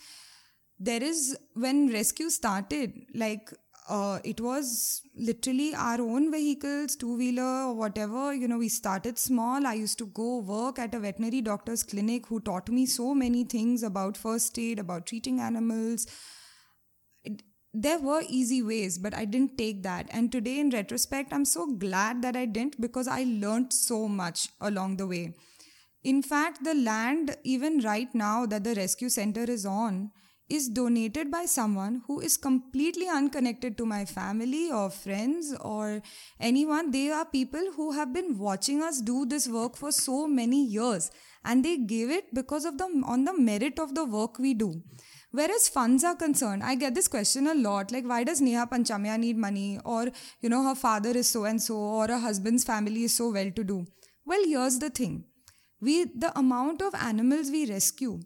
There 0.78 1.02
is 1.02 1.36
when 1.54 1.90
ResQ 1.90 2.30
started 2.30 2.94
like 3.14 3.52
uh, 3.88 4.20
it 4.24 4.40
was 4.40 5.02
literally 5.16 5.74
our 5.74 6.00
own 6.00 6.30
vehicles 6.30 6.96
two 6.96 7.16
wheeler 7.16 7.68
or 7.68 7.74
whatever. 7.74 8.34
You 8.34 8.48
know 8.48 8.58
we 8.58 8.68
started 8.68 9.18
small. 9.18 9.66
I 9.66 9.74
used 9.74 9.98
to 9.98 10.06
go 10.06 10.38
work 10.38 10.78
at 10.78 10.94
a 10.94 11.00
veterinary 11.00 11.40
doctor's 11.40 11.82
clinic 11.82 12.26
who 12.26 12.40
taught 12.40 12.68
me 12.68 12.86
so 12.86 13.14
many 13.14 13.44
things 13.44 13.82
about 13.82 14.16
first 14.16 14.58
aid 14.58 14.78
about 14.78 15.06
treating 15.06 15.40
animals 15.40 16.06
there 17.72 17.98
were 18.00 18.22
easy 18.28 18.62
ways 18.62 18.98
but 18.98 19.14
i 19.14 19.24
didn't 19.24 19.56
take 19.56 19.83
that. 19.83 20.09
And 20.11 20.33
today 20.33 20.59
in 20.59 20.70
retrospect 20.70 21.33
i'm 21.33 21.44
so 21.44 21.66
glad 21.66 22.22
that 22.22 22.37
i 22.37 22.44
didn't 22.44 22.80
because 22.80 23.09
i 23.09 23.24
learned 23.24 23.72
so 23.72 24.09
much 24.09 24.48
along 24.61 24.96
the 24.96 25.06
way. 25.06 25.35
In 26.02 26.22
fact 26.22 26.64
the 26.64 26.74
land 26.74 27.37
even 27.44 27.80
right 27.80 28.12
now 28.14 28.46
that 28.46 28.64
the 28.64 28.74
rescue 28.74 29.09
center 29.09 29.44
is 29.44 29.66
on 29.66 30.11
is 30.48 30.68
donated 30.68 31.30
by 31.30 31.44
someone 31.44 32.02
who 32.06 32.18
is 32.20 32.37
completely 32.37 33.09
unconnected 33.09 33.78
to 33.78 33.87
my 33.87 34.04
family 34.04 34.70
or 34.72 34.90
friends 34.90 35.54
or 35.61 36.02
anyone. 36.40 36.90
They 36.90 37.11
are 37.11 37.24
people 37.24 37.72
who 37.76 37.92
have 37.92 38.12
been 38.12 38.37
watching 38.37 38.83
us 38.83 39.00
do 39.00 39.24
this 39.24 39.46
work 39.48 39.76
for 39.76 39.92
so 39.92 40.26
many 40.26 40.64
years 40.64 41.12
and 41.44 41.64
they 41.64 41.76
give 41.79 42.11
it 42.11 42.35
because 42.35 42.64
of 42.64 42.79
the 42.79 42.85
on 43.07 43.24
the 43.24 43.37
merit 43.38 43.79
of 43.79 43.94
the 43.94 44.05
work 44.05 44.38
we 44.38 44.55
do. 44.55 44.83
Whereas 45.33 45.68
funds 45.68 46.03
are 46.03 46.16
concerned, 46.16 46.64
I 46.64 46.74
get 46.74 46.94
this 46.94 47.07
question 47.07 47.46
a 47.46 47.55
lot 47.55 47.92
like, 47.92 48.05
why 48.05 48.24
does 48.24 48.40
Neha 48.40 48.66
Panchamiya 48.66 49.18
need 49.18 49.37
money? 49.37 49.79
Or, 49.85 50.09
you 50.40 50.48
know, 50.48 50.64
her 50.64 50.74
father 50.74 51.11
is 51.11 51.29
so 51.29 51.44
and 51.44 51.62
so, 51.62 51.76
or 51.76 52.09
her 52.09 52.18
husband's 52.18 52.64
family 52.64 53.05
is 53.05 53.16
so 53.16 53.31
well 53.31 53.50
to 53.53 53.62
do. 53.62 53.87
Well, 54.26 54.42
here's 54.44 54.81
the 54.81 54.90
thing 54.90 55.24
we, 55.81 56.05
the 56.05 56.37
amount 56.37 56.83
of 56.83 56.94
animals 56.94 57.50
we 57.50 57.70
rescue, 57.70 58.20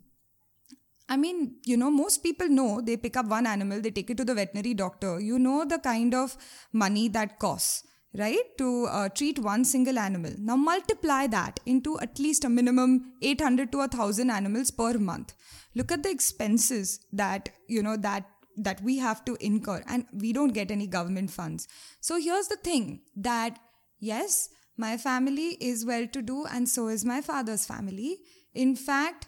I 1.06 1.18
mean, 1.18 1.56
you 1.66 1.76
know, 1.76 1.90
most 1.90 2.22
people 2.22 2.48
know 2.48 2.80
they 2.80 2.96
pick 2.96 3.18
up 3.18 3.26
one 3.26 3.46
animal, 3.46 3.82
they 3.82 3.90
take 3.90 4.08
it 4.08 4.16
to 4.16 4.24
the 4.24 4.34
veterinary 4.34 4.72
doctor. 4.72 5.20
You 5.20 5.38
know 5.38 5.66
the 5.66 5.78
kind 5.78 6.14
of 6.14 6.36
money 6.72 7.08
that 7.08 7.38
costs, 7.38 7.84
right, 8.16 8.56
to 8.58 8.86
uh, 8.86 9.08
treat 9.08 9.38
one 9.38 9.64
single 9.64 9.98
animal. 9.98 10.32
Now 10.38 10.56
multiply 10.56 11.26
that 11.28 11.60
into 11.66 11.98
at 12.00 12.18
least 12.18 12.44
a 12.44 12.48
minimum 12.48 13.14
800 13.22 13.72
to 13.72 13.78
1000 13.78 14.30
animals 14.30 14.70
per 14.70 14.98
month. 14.98 15.34
Look 15.74 15.90
at 15.90 16.02
the 16.02 16.10
expenses 16.10 17.00
that, 17.12 17.50
you 17.68 17.82
know, 17.82 17.96
that 17.96 18.24
that 18.56 18.80
we 18.82 18.98
have 18.98 19.24
to 19.24 19.36
incur 19.40 19.82
and 19.88 20.06
we 20.12 20.32
don't 20.32 20.54
get 20.54 20.70
any 20.70 20.86
government 20.86 21.28
funds. 21.30 21.66
So 22.00 22.20
here's 22.20 22.46
the 22.46 22.56
thing 22.56 23.00
that 23.16 23.58
yes, 23.98 24.48
my 24.76 24.96
family 24.96 25.56
is 25.60 25.84
well 25.84 26.06
to 26.06 26.22
do 26.22 26.46
and 26.46 26.68
so 26.68 26.88
is 26.88 27.04
my 27.04 27.20
father's 27.20 27.66
family. 27.66 28.18
In 28.54 28.76
fact, 28.76 29.26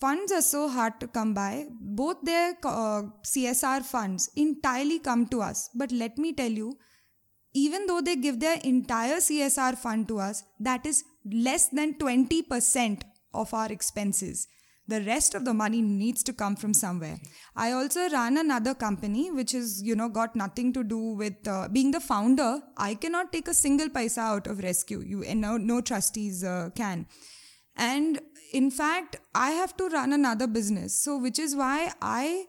funds 0.00 0.32
are 0.32 0.42
so 0.42 0.68
hard 0.68 0.98
to 1.00 1.08
come 1.08 1.34
by. 1.34 1.66
Both 1.80 2.22
their 2.22 2.54
uh, 2.64 3.02
CSR 3.24 3.82
funds 3.82 4.30
entirely 4.36 4.98
come 4.98 5.26
to 5.26 5.42
us. 5.42 5.68
But 5.74 5.92
let 5.92 6.18
me 6.18 6.32
tell 6.32 6.50
you, 6.50 6.78
even 7.64 7.86
though 7.86 8.00
they 8.00 8.16
give 8.16 8.40
their 8.40 8.58
entire 8.64 9.16
CSR 9.16 9.76
fund 9.76 10.08
to 10.08 10.18
us, 10.18 10.44
that 10.60 10.86
is 10.86 11.04
less 11.24 11.68
than 11.68 11.94
20% 11.94 13.02
of 13.34 13.52
our 13.52 13.70
expenses. 13.70 14.46
The 14.86 15.02
rest 15.02 15.34
of 15.34 15.44
the 15.44 15.52
money 15.52 15.82
needs 15.82 16.22
to 16.24 16.32
come 16.32 16.56
from 16.56 16.72
somewhere. 16.72 17.18
I 17.54 17.72
also 17.72 18.08
run 18.08 18.38
another 18.38 18.74
company 18.74 19.30
which 19.30 19.52
is, 19.54 19.82
you 19.82 19.94
know, 19.94 20.08
got 20.08 20.34
nothing 20.34 20.72
to 20.72 20.82
do 20.82 20.98
with 21.22 21.46
uh, 21.46 21.68
being 21.70 21.90
the 21.90 22.00
founder. 22.00 22.60
I 22.76 22.94
cannot 22.94 23.30
take 23.30 23.48
a 23.48 23.54
single 23.54 23.90
paisa 23.90 24.18
out 24.18 24.46
of 24.46 24.58
ResQ. 24.58 25.06
You 25.06 25.24
and 25.24 25.42
no, 25.42 25.58
no 25.58 25.82
trustees 25.82 26.42
uh, 26.42 26.70
can. 26.74 27.06
And 27.76 28.20
in 28.54 28.70
fact, 28.70 29.16
I 29.34 29.50
have 29.50 29.76
to 29.76 29.88
run 29.88 30.14
another 30.14 30.46
business. 30.46 30.98
So, 30.98 31.18
which 31.18 31.38
is 31.38 31.54
why 31.54 31.92
I 32.00 32.46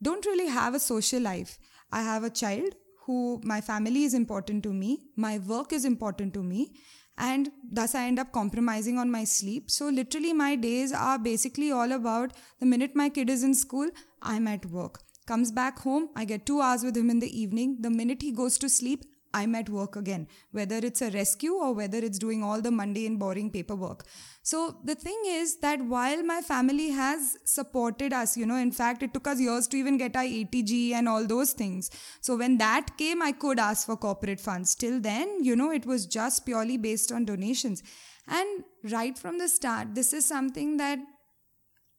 don't 0.00 0.24
really 0.24 0.46
have 0.46 0.74
a 0.74 0.80
social 0.80 1.20
life. 1.20 1.58
I 1.90 2.02
have 2.02 2.22
a 2.22 2.30
child 2.30 2.74
who 3.06 3.40
my 3.44 3.60
family 3.60 4.04
is 4.04 4.14
important 4.14 4.62
to 4.64 4.72
me, 4.72 5.00
my 5.16 5.38
work 5.38 5.72
is 5.72 5.84
important 5.84 6.34
to 6.34 6.42
me, 6.42 6.72
and 7.18 7.50
thus 7.70 7.94
I 7.94 8.04
end 8.06 8.18
up 8.18 8.32
compromising 8.32 8.98
on 8.98 9.10
my 9.10 9.24
sleep. 9.24 9.70
So, 9.70 9.88
literally, 9.88 10.32
my 10.32 10.56
days 10.56 10.92
are 10.92 11.18
basically 11.18 11.70
all 11.70 11.92
about 11.92 12.32
the 12.60 12.66
minute 12.66 12.96
my 12.96 13.08
kid 13.08 13.28
is 13.28 13.42
in 13.42 13.54
school, 13.54 13.88
I'm 14.22 14.46
at 14.48 14.66
work. 14.66 15.00
Comes 15.26 15.52
back 15.52 15.78
home, 15.80 16.08
I 16.16 16.24
get 16.24 16.46
two 16.46 16.60
hours 16.60 16.82
with 16.82 16.96
him 16.96 17.10
in 17.10 17.20
the 17.20 17.40
evening. 17.40 17.78
The 17.80 17.90
minute 17.90 18.22
he 18.22 18.32
goes 18.32 18.58
to 18.58 18.68
sleep, 18.68 19.04
I'm 19.34 19.54
at 19.54 19.68
work 19.68 19.96
again, 19.96 20.28
whether 20.50 20.76
it's 20.76 21.02
a 21.02 21.10
rescue 21.10 21.52
or 21.52 21.72
whether 21.72 21.98
it's 21.98 22.18
doing 22.18 22.42
all 22.42 22.60
the 22.60 22.70
mundane, 22.70 23.12
and 23.12 23.18
boring 23.18 23.50
paperwork. 23.50 24.04
So 24.42 24.76
the 24.84 24.94
thing 24.94 25.20
is 25.26 25.56
that 25.60 25.80
while 25.80 26.22
my 26.22 26.40
family 26.40 26.90
has 26.90 27.36
supported 27.44 28.12
us, 28.12 28.36
you 28.36 28.46
know, 28.46 28.56
in 28.56 28.72
fact, 28.72 29.02
it 29.02 29.14
took 29.14 29.26
us 29.26 29.40
years 29.40 29.66
to 29.68 29.76
even 29.76 29.96
get 29.96 30.16
our 30.16 30.24
80G 30.24 30.92
and 30.92 31.08
all 31.08 31.26
those 31.26 31.52
things. 31.52 31.90
So 32.20 32.36
when 32.36 32.58
that 32.58 32.96
came, 32.98 33.22
I 33.22 33.32
could 33.32 33.58
ask 33.58 33.86
for 33.86 33.96
corporate 33.96 34.40
funds. 34.40 34.74
Till 34.74 35.00
then, 35.00 35.42
you 35.42 35.56
know, 35.56 35.70
it 35.70 35.86
was 35.86 36.06
just 36.06 36.44
purely 36.44 36.76
based 36.76 37.12
on 37.12 37.24
donations. 37.24 37.82
And 38.26 38.64
right 38.90 39.16
from 39.16 39.38
the 39.38 39.48
start, 39.48 39.94
this 39.94 40.12
is 40.12 40.24
something 40.26 40.76
that 40.76 40.98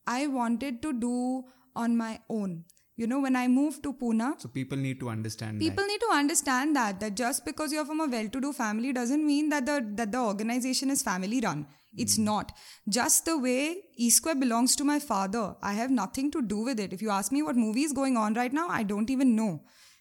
I 0.05 0.27
wanted 0.27 0.81
to 0.81 0.93
do 0.93 1.43
on 1.75 1.97
my 1.97 2.19
own 2.29 2.65
you 2.95 3.07
know 3.07 3.19
when 3.19 3.35
i 3.35 3.47
moved 3.47 3.81
to 3.85 3.93
pune 4.01 4.25
so 4.41 4.49
people 4.57 4.77
need 4.77 4.99
to 5.03 5.09
understand 5.09 5.59
people 5.59 5.83
that. 5.83 5.91
need 5.91 6.03
to 6.07 6.11
understand 6.15 6.75
that 6.75 6.99
that 6.99 7.15
just 7.15 7.45
because 7.45 7.71
you're 7.73 7.85
from 7.91 8.01
a 8.01 8.07
well-to-do 8.07 8.51
family 8.53 8.93
doesn't 8.99 9.25
mean 9.25 9.49
that 9.49 9.65
the 9.65 9.77
that 10.01 10.11
the 10.11 10.21
organization 10.33 10.91
is 10.95 11.01
family 11.11 11.39
run 11.47 11.65
it's 12.03 12.17
mm. 12.17 12.25
not 12.25 12.51
just 12.97 13.25
the 13.25 13.37
way 13.37 13.61
e 13.95 14.09
square 14.09 14.39
belongs 14.43 14.75
to 14.75 14.83
my 14.91 14.99
father 14.99 15.45
i 15.71 15.73
have 15.73 15.95
nothing 16.01 16.29
to 16.35 16.41
do 16.41 16.59
with 16.69 16.79
it 16.79 16.93
if 16.93 17.01
you 17.01 17.09
ask 17.19 17.31
me 17.31 17.41
what 17.47 17.55
movie 17.55 17.87
is 17.89 17.93
going 18.01 18.17
on 18.25 18.39
right 18.41 18.53
now 18.53 18.67
i 18.79 18.83
don't 18.83 19.09
even 19.09 19.35
know 19.35 19.51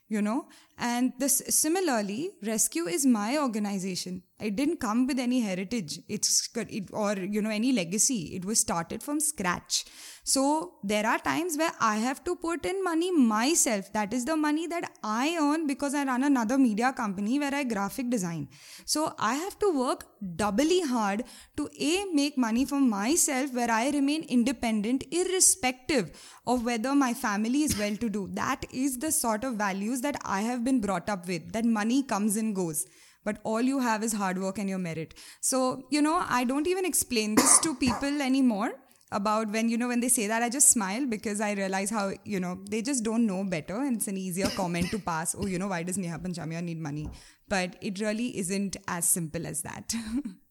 you 0.09 0.23
know 0.29 0.39
and 0.79 1.13
this 1.19 1.43
similarly 1.49 2.31
ResQ 2.43 2.89
is 2.89 3.05
my 3.07 3.39
organization 3.39 4.23
it 4.41 4.57
didn't 4.57 4.81
come 4.81 5.07
with 5.07 5.19
any 5.19 5.41
heritage 5.41 6.01
it's 6.09 6.49
it, 6.57 6.89
or 6.93 7.15
you 7.17 7.43
know 7.43 7.51
any 7.51 7.73
legacy 7.73 8.35
it 8.37 8.45
was 8.45 8.61
started 8.61 9.03
from 9.03 9.21
scratch 9.21 9.85
so 10.25 10.75
there 10.85 11.05
are 11.05 11.19
times 11.19 11.59
where 11.59 11.73
I 11.81 11.97
have 11.97 12.23
to 12.25 12.37
put 12.37 12.65
in 12.65 12.85
money 12.85 13.11
myself. 13.11 13.93
That 13.93 14.15
is 14.15 14.25
the 14.25 14.37
money 14.37 14.69
that 14.69 14.93
I 15.03 15.37
earn 15.41 15.67
because 15.67 15.95
I 15.95 16.05
run 16.05 16.23
another 16.23 16.59
media 16.59 16.93
company 16.93 17.41
where 17.41 17.53
I 17.53 17.65
graphic 17.65 18.09
design. 18.09 18.49
So 18.85 19.15
I 19.19 19.35
have 19.35 19.59
to 19.59 19.77
work 19.77 20.07
doubly 20.37 20.83
hard 20.83 21.25
to 21.57 21.69
A, 21.81 22.05
make 22.13 22.39
money 22.39 22.65
for 22.65 22.79
myself 22.79 23.53
where 23.53 23.71
I 23.71 23.91
remain 23.91 24.23
independent 24.23 25.05
irrespective 25.11 26.17
of 26.47 26.65
whether 26.65 26.95
my 26.95 27.15
family 27.15 27.63
is 27.63 27.77
well 27.77 27.97
to 27.97 28.09
do. 28.09 28.29
That 28.33 28.65
is 28.73 28.99
the 28.99 29.11
sort 29.11 29.43
of 29.43 29.55
values 29.55 30.03
that 30.03 30.17
I 30.25 30.43
have 30.43 30.62
been 30.65 30.81
brought 30.81 31.09
up 31.09 31.27
with, 31.27 31.53
that 31.53 31.65
money 31.65 32.03
comes 32.03 32.37
and 32.37 32.55
goes 32.55 32.87
but 33.25 33.39
all 33.45 33.61
you 33.61 33.79
have 33.79 34.03
is 34.03 34.13
hard 34.13 34.37
work 34.37 34.59
and 34.59 34.69
your 34.69 34.79
merit. 34.79 35.15
So, 35.41 35.85
you 35.91 36.03
know, 36.03 36.25
I 36.29 36.43
don't 36.43 36.67
even 36.67 36.85
explain 36.85 37.37
this 37.37 37.61
to 37.61 37.75
people 37.77 38.21
anymore 38.21 38.73
about 39.13 39.49
when 39.51 39.69
you 39.69 39.77
know 39.77 39.89
when 39.89 40.01
they 40.01 40.09
say 40.09 40.27
that 40.27 40.43
i 40.43 40.49
just 40.49 40.71
smile 40.71 41.07
because 41.07 41.41
i 41.41 41.53
realize 41.53 41.91
how 41.91 42.11
you 42.25 42.41
know 42.41 42.59
they 42.71 42.81
just 42.83 43.05
don't 43.05 43.27
know 43.27 43.45
better 43.45 43.77
and 43.77 43.97
it's 43.97 44.09
an 44.09 44.17
easier 44.17 44.49
comment 44.57 44.91
to 44.91 44.99
pass 44.99 45.37
oh 45.39 45.47
you 45.47 45.59
know 45.59 45.69
why 45.69 45.83
does 45.83 45.99
neha 45.99 46.19
panchamiya 46.19 46.63
need 46.63 46.81
money 46.81 47.09
but 47.49 47.77
it 47.83 48.01
really 48.01 48.37
isn't 48.39 48.77
as 48.89 49.09
simple 49.09 49.47
as 49.47 49.63
that 49.63 49.95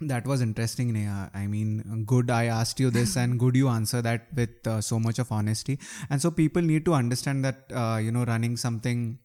that 0.00 0.26
was 0.26 0.42
interesting 0.42 0.92
neha. 0.92 1.30
I 1.34 1.46
mean 1.46 2.04
good 2.06 2.30
i 2.30 2.44
asked 2.44 2.78
you 2.78 2.90
this 2.90 3.16
and 3.16 3.38
good 3.38 3.56
you 3.56 3.68
answer 3.68 4.02
that 4.02 4.26
with 4.34 4.66
uh, 4.66 4.80
so 4.80 4.98
much 4.98 5.18
of 5.18 5.32
honesty. 5.32 5.78
And 6.10 6.20
so 6.20 6.30
people 6.30 6.62
need 6.62 6.84
to 6.84 6.94
understand 6.94 7.44
that 7.44 7.72
uh, 7.72 7.96
you 7.96 8.12
know 8.12 8.24
running 8.24 8.56
something 8.56 9.18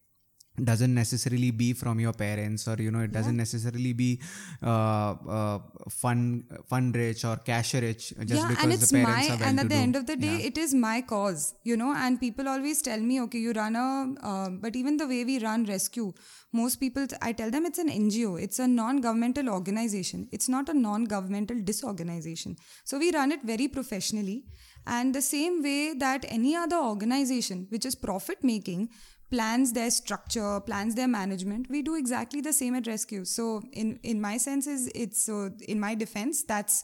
doesn't 0.63 0.93
necessarily 0.93 1.51
be 1.51 1.73
from 1.73 1.99
your 1.99 2.13
parents 2.13 2.67
or 2.67 2.75
you 2.75 2.91
know 2.91 2.99
it 2.99 3.11
doesn't 3.11 3.35
yeah. 3.35 3.45
necessarily 3.45 3.93
be 3.93 4.21
uh, 4.61 5.15
uh, 5.37 5.59
fun 5.89 6.43
fun 6.67 6.91
rich 6.91 7.23
or 7.23 7.37
cash 7.37 7.73
rich 7.73 8.13
just 8.25 8.33
yeah, 8.33 8.47
because 8.47 8.63
and 8.63 8.73
it's 8.73 8.91
the 8.91 8.97
parents 8.97 9.29
my, 9.29 9.35
are 9.35 9.39
well 9.39 9.49
and 9.49 9.59
at 9.59 9.69
the 9.69 9.75
do. 9.75 9.81
end 9.81 9.95
of 9.95 10.05
the 10.05 10.15
day 10.15 10.37
yeah. 10.39 10.47
it 10.49 10.57
is 10.57 10.73
my 10.73 11.01
cause 11.01 11.55
you 11.63 11.77
know 11.77 11.93
and 11.95 12.19
people 12.19 12.49
always 12.49 12.81
tell 12.81 12.99
me 12.99 13.21
okay 13.21 13.39
you 13.39 13.53
run 13.53 13.75
a 13.75 14.13
uh, 14.21 14.49
but 14.49 14.75
even 14.75 14.97
the 14.97 15.07
way 15.07 15.23
we 15.23 15.39
run 15.39 15.65
ResQ 15.65 16.13
most 16.51 16.79
people 16.81 17.07
i 17.21 17.31
tell 17.31 17.49
them 17.49 17.65
it's 17.65 17.79
an 17.79 17.87
ngo 17.87 18.41
it's 18.41 18.59
a 18.59 18.67
non-governmental 18.67 19.49
organization 19.49 20.27
it's 20.31 20.49
not 20.49 20.67
a 20.67 20.73
non-governmental 20.73 21.61
disorganization 21.61 22.57
so 22.83 22.99
we 22.99 23.11
run 23.11 23.31
it 23.31 23.41
very 23.43 23.67
professionally 23.67 24.43
and 24.85 25.15
the 25.15 25.21
same 25.21 25.61
way 25.63 25.93
that 25.93 26.25
any 26.27 26.55
other 26.55 26.77
organization 26.77 27.67
which 27.69 27.85
is 27.85 27.95
profit 27.95 28.43
making 28.43 28.89
plans 29.31 29.71
their 29.73 29.89
structure, 29.89 30.59
plans 30.59 30.95
their 30.95 31.07
management. 31.07 31.69
We 31.69 31.81
do 31.81 31.95
exactly 31.95 32.41
the 32.41 32.53
same 32.53 32.75
at 32.75 32.83
ResQ. 32.83 33.25
So 33.25 33.63
in 33.71 33.99
in 34.03 34.21
my 34.21 34.37
senses, 34.37 34.89
it's 34.93 35.23
so 35.23 35.49
in 35.67 35.79
my 35.79 35.95
defense 35.95 36.43
that's 36.43 36.83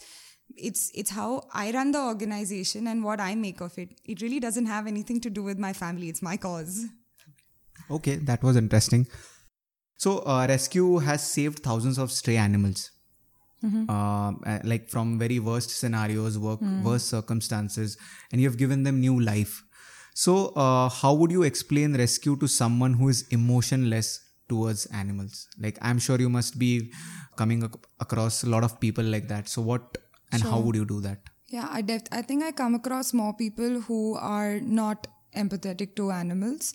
it's 0.55 0.91
it's 0.95 1.11
how 1.11 1.43
I 1.53 1.71
run 1.71 1.91
the 1.91 2.01
organization 2.01 2.87
and 2.87 3.03
what 3.03 3.19
I 3.19 3.35
make 3.35 3.61
of 3.61 3.77
it. 3.77 3.99
It 4.05 4.21
really 4.21 4.39
doesn't 4.39 4.65
have 4.65 4.87
anything 4.87 5.21
to 5.21 5.29
do 5.29 5.43
with 5.43 5.59
my 5.59 5.73
family. 5.73 6.09
It's 6.09 6.21
my 6.21 6.37
cause. 6.37 6.85
Okay, 7.91 8.15
that 8.15 8.43
was 8.43 8.55
interesting. 8.57 9.07
So 9.97 10.19
uh, 10.19 10.47
ResQ 10.47 11.03
has 11.03 11.27
saved 11.29 11.59
thousands 11.59 11.97
of 11.97 12.11
stray 12.11 12.37
animals. 12.37 12.91
Mm-hmm. 13.63 13.89
Uh, 13.89 14.59
like 14.63 14.87
from 14.87 15.17
very 15.17 15.39
worst 15.39 15.71
scenarios, 15.71 16.37
work, 16.37 16.59
mm. 16.59 16.83
worst 16.83 17.07
circumstances, 17.07 17.97
and 18.31 18.39
you 18.39 18.47
have 18.47 18.57
given 18.57 18.83
them 18.83 18.99
new 18.99 19.19
life. 19.19 19.63
So, 20.17 20.47
uh, 20.55 20.89
how 20.89 21.13
would 21.13 21.29
you 21.29 21.43
explain 21.43 21.93
ResQ 21.93 22.39
to 22.39 22.47
someone 22.47 22.93
who 22.93 23.07
is 23.09 23.27
emotionless 23.29 24.19
towards 24.49 24.87
animals? 24.87 25.47
Like, 25.59 25.77
I'm 25.79 25.99
sure 25.99 26.19
you 26.19 26.27
must 26.27 26.57
be 26.57 26.91
coming 27.35 27.61
ac- 27.63 27.75
across 27.99 28.43
a 28.43 28.49
lot 28.49 28.63
of 28.63 28.79
people 28.79 29.03
like 29.03 29.27
that. 29.27 29.47
So, 29.47 29.61
what 29.61 29.99
and 30.31 30.41
sure. 30.41 30.49
how 30.49 30.59
would 30.59 30.75
you 30.75 30.85
do 30.85 31.01
that? 31.01 31.19
Yeah, 31.49 31.67
I 31.69 31.83
def- 31.83 32.09
I 32.11 32.23
think 32.23 32.43
I 32.43 32.51
come 32.51 32.73
across 32.73 33.13
more 33.13 33.35
people 33.35 33.81
who 33.81 34.15
are 34.15 34.59
not 34.59 35.05
empathetic 35.35 35.95
to 35.97 36.09
animals 36.09 36.73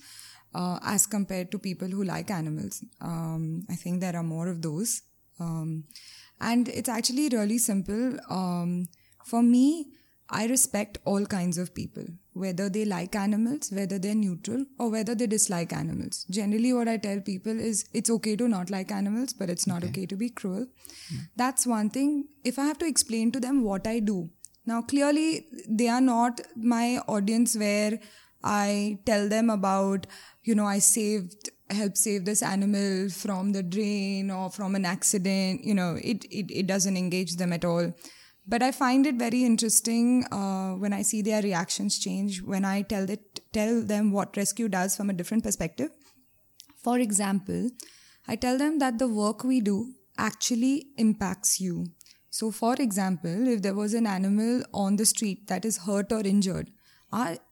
uh, 0.55 0.78
as 0.85 1.09
compared 1.09 1.50
to 1.50 1.59
people 1.59 1.88
who 1.88 2.05
like 2.05 2.31
animals. 2.31 2.85
Um, 3.00 3.66
I 3.68 3.74
think 3.74 4.02
there 4.02 4.14
are 4.14 4.22
more 4.22 4.46
of 4.46 4.62
those. 4.62 5.02
Um, 5.40 5.83
and 6.40 6.68
it's 6.68 6.88
actually 6.88 7.28
really 7.31 7.59
simple. 7.59 8.20
Um, 8.31 8.87
for 9.24 9.42
me, 9.42 9.94
I 10.33 10.47
respect 10.47 10.99
all 11.05 11.27
kinds 11.27 11.59
of 11.62 11.75
people, 11.75 12.05
whether 12.33 12.68
they 12.77 12.85
like 12.85 13.16
animals, 13.23 13.71
whether 13.79 13.99
they're 13.99 14.14
neutral, 14.14 14.64
or 14.79 14.90
whether 14.90 15.14
they 15.14 15.27
dislike 15.27 15.73
animals. 15.73 16.25
Generally, 16.31 16.73
what 16.73 16.88
I 16.88 16.97
tell 17.07 17.21
people 17.21 17.64
is 17.71 17.85
it's 17.92 18.14
okay 18.18 18.37
to 18.42 18.49
not 18.49 18.71
like 18.77 18.90
animals, 18.90 19.35
but 19.35 19.51
it's 19.51 19.66
not 19.66 19.85
okay, 19.85 19.90
okay 20.03 20.07
to 20.07 20.16
be 20.16 20.31
cruel. 20.31 20.66
Mm. 21.14 21.18
That's 21.37 21.66
one 21.66 21.90
thing. 21.90 22.14
If 22.53 22.59
I 22.59 22.64
have 22.64 22.79
to 22.79 22.87
explain 22.87 23.33
to 23.33 23.40
them 23.40 23.62
what 23.62 23.87
I 23.87 23.99
do, 24.12 24.31
Now, 24.64 24.81
clearly, 24.83 25.47
they 25.68 25.88
are 25.88 26.01
not 26.01 26.40
my 26.57 26.99
audience 27.09 27.57
where 27.57 27.99
I 28.45 28.99
tell 29.07 29.29
them 29.29 29.51
about, 29.51 30.07
you 30.45 30.55
know, 30.55 30.66
I 30.66 30.79
saved, 30.79 31.51
help 31.71 31.97
save 31.97 32.25
this 32.25 32.42
animal 32.42 33.09
from 33.09 33.53
the 33.53 33.62
drain 33.62 34.31
or 34.31 34.51
from 34.51 34.75
an 34.75 34.85
accident. 34.85 35.64
You 35.64 35.75
know, 35.75 35.99
it, 36.03 36.25
it, 36.31 36.51
it 36.51 36.66
doesn't 36.66 36.97
engage 36.97 37.37
them 37.37 37.53
at 37.53 37.64
all. 37.64 37.92
But 38.46 38.62
I 38.62 38.72
find 38.72 39.07
it 39.07 39.14
very 39.16 39.44
interesting 39.44 40.24
uh, 40.33 40.72
when 40.72 40.92
I 40.92 41.02
see 41.02 41.22
their 41.22 41.42
reactions 41.42 41.98
change 41.98 42.42
when 42.42 42.64
I 42.64 42.83
tell 42.83 43.09
it, 43.09 43.40
tell 43.52 43.83
them 43.83 44.11
what 44.11 44.33
ResQ 44.33 44.70
does 44.70 44.96
from 44.96 45.11
a 45.11 45.12
different 45.12 45.44
perspective. 45.44 45.90
For 46.83 46.98
example, 46.98 47.70
I 48.26 48.37
tell 48.37 48.59
them 48.59 48.78
that 48.81 48.98
the 48.98 49.09
work 49.09 49.44
we 49.44 49.61
do 49.61 49.94
actually 50.18 50.88
impacts 50.96 51.61
you. 51.61 51.87
So, 52.31 52.50
for 52.50 52.74
example, 52.74 53.46
if 53.46 53.62
there 53.62 53.74
was 53.74 53.94
an 53.94 54.07
animal 54.07 54.62
on 54.72 54.96
the 54.96 55.07
street 55.07 55.46
that 55.48 55.64
is 55.64 55.78
hurt 55.78 56.12
or 56.12 56.20
injured, 56.20 56.70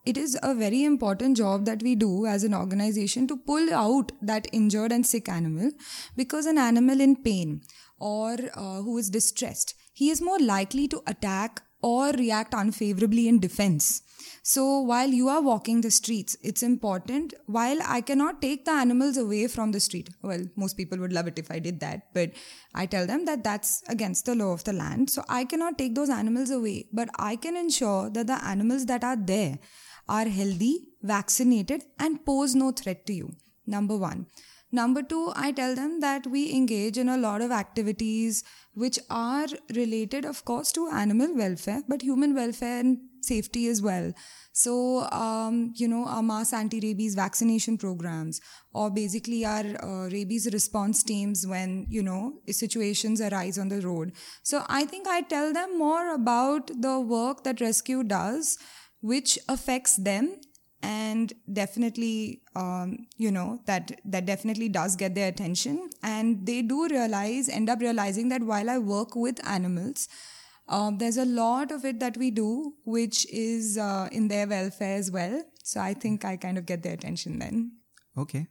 it 0.06 0.16
is 0.16 0.38
a 0.42 0.54
very 0.54 0.84
important 0.84 1.36
job 1.36 1.66
that 1.66 1.82
we 1.82 1.94
do 1.94 2.26
as 2.26 2.44
an 2.44 2.54
organization 2.54 3.26
to 3.28 3.36
pull 3.36 3.72
out 3.74 4.12
that 4.22 4.46
injured 4.52 4.90
and 4.90 5.06
sick 5.06 5.28
animal 5.28 5.70
because 6.16 6.46
an 6.46 6.56
animal 6.56 7.00
in 7.00 7.16
pain 7.22 7.60
or 7.98 8.36
uh, 8.54 8.80
who 8.80 8.96
is 8.96 9.10
distressed, 9.10 9.74
he 10.00 10.08
is 10.14 10.22
more 10.28 10.38
likely 10.38 10.86
to 10.92 11.02
attack 11.12 11.62
or 11.82 12.04
react 12.12 12.54
unfavorably 12.54 13.24
in 13.28 13.38
defense. 13.38 14.02
So 14.42 14.62
while 14.90 15.10
you 15.18 15.28
are 15.28 15.42
walking 15.42 15.80
the 15.80 15.90
streets, 15.90 16.36
it's 16.42 16.62
important. 16.62 17.34
While 17.46 17.80
I 17.96 18.00
cannot 18.00 18.40
take 18.40 18.64
the 18.64 18.70
animals 18.70 19.18
away 19.18 19.46
from 19.46 19.72
the 19.72 19.80
street, 19.80 20.08
well, 20.22 20.44
most 20.56 20.78
people 20.78 20.98
would 21.00 21.12
love 21.12 21.26
it 21.26 21.38
if 21.38 21.50
I 21.50 21.58
did 21.58 21.80
that, 21.80 22.14
but 22.14 22.30
I 22.74 22.86
tell 22.86 23.06
them 23.06 23.26
that 23.26 23.44
that's 23.44 23.82
against 23.88 24.24
the 24.24 24.34
law 24.34 24.52
of 24.52 24.64
the 24.64 24.72
land. 24.72 25.10
So 25.10 25.22
I 25.28 25.44
cannot 25.44 25.76
take 25.76 25.94
those 25.94 26.10
animals 26.10 26.50
away, 26.50 26.86
but 26.92 27.10
I 27.18 27.36
can 27.36 27.56
ensure 27.56 28.08
that 28.10 28.26
the 28.26 28.42
animals 28.42 28.86
that 28.86 29.04
are 29.04 29.16
there 29.16 29.58
are 30.08 30.28
healthy, 30.28 30.88
vaccinated, 31.02 31.84
and 31.98 32.24
pose 32.24 32.54
no 32.54 32.72
threat 32.72 33.04
to 33.06 33.12
you. 33.12 33.34
Number 33.66 33.98
one. 33.98 34.26
Number 34.72 35.02
two, 35.02 35.32
I 35.34 35.50
tell 35.50 35.74
them 35.74 36.00
that 36.00 36.26
we 36.26 36.52
engage 36.52 36.96
in 36.96 37.08
a 37.08 37.16
lot 37.16 37.42
of 37.42 37.50
activities 37.50 38.44
which 38.74 38.98
are 39.10 39.46
related, 39.74 40.24
of 40.24 40.44
course, 40.44 40.70
to 40.72 40.88
animal 40.88 41.36
welfare, 41.36 41.82
but 41.88 42.02
human 42.02 42.34
welfare 42.34 42.78
and 42.78 42.98
safety 43.20 43.66
as 43.66 43.82
well. 43.82 44.12
So, 44.52 45.00
um, 45.10 45.72
you 45.76 45.88
know, 45.88 46.06
our 46.06 46.22
mass 46.22 46.52
anti 46.52 46.80
rabies 46.80 47.14
vaccination 47.14 47.78
programs, 47.78 48.40
or 48.72 48.90
basically 48.90 49.44
our 49.44 49.64
uh, 49.82 50.08
rabies 50.08 50.48
response 50.52 51.02
teams 51.02 51.46
when, 51.46 51.86
you 51.88 52.02
know, 52.02 52.40
situations 52.48 53.20
arise 53.20 53.58
on 53.58 53.68
the 53.68 53.80
road. 53.80 54.12
So, 54.42 54.64
I 54.68 54.84
think 54.84 55.08
I 55.08 55.22
tell 55.22 55.52
them 55.52 55.78
more 55.78 56.14
about 56.14 56.70
the 56.80 57.00
work 57.00 57.42
that 57.44 57.56
ResQ 57.56 58.06
does, 58.08 58.56
which 59.00 59.38
affects 59.48 59.96
them 59.96 60.40
and 60.82 61.32
definitely 61.52 62.42
um, 62.56 63.06
you 63.16 63.30
know 63.30 63.60
that 63.66 64.00
that 64.04 64.26
definitely 64.26 64.68
does 64.68 64.96
get 64.96 65.14
their 65.14 65.28
attention. 65.28 65.90
And 66.02 66.46
they 66.46 66.62
do 66.62 66.88
realize 66.88 67.48
end 67.48 67.68
up 67.68 67.80
realizing 67.80 68.28
that 68.30 68.42
while 68.42 68.70
i 68.70 68.78
work 68.78 69.14
with 69.14 69.46
animals 69.46 70.08
um, 70.68 70.98
there's 70.98 71.16
a 71.16 71.24
lot 71.24 71.72
of 71.72 71.84
it 71.84 72.00
that 72.00 72.16
we 72.16 72.30
do 72.30 72.74
which 72.84 73.26
is 73.30 73.76
uh, 73.76 74.08
in 74.12 74.28
their 74.28 74.46
welfare 74.46 74.96
as 74.96 75.10
well. 75.10 75.42
So 75.62 75.80
i 75.80 75.94
think 75.94 76.24
i 76.24 76.36
kind 76.36 76.58
of 76.58 76.66
get 76.66 76.82
their 76.82 76.94
attention 76.94 77.38
then. 77.38 77.72
Okay 78.16 78.46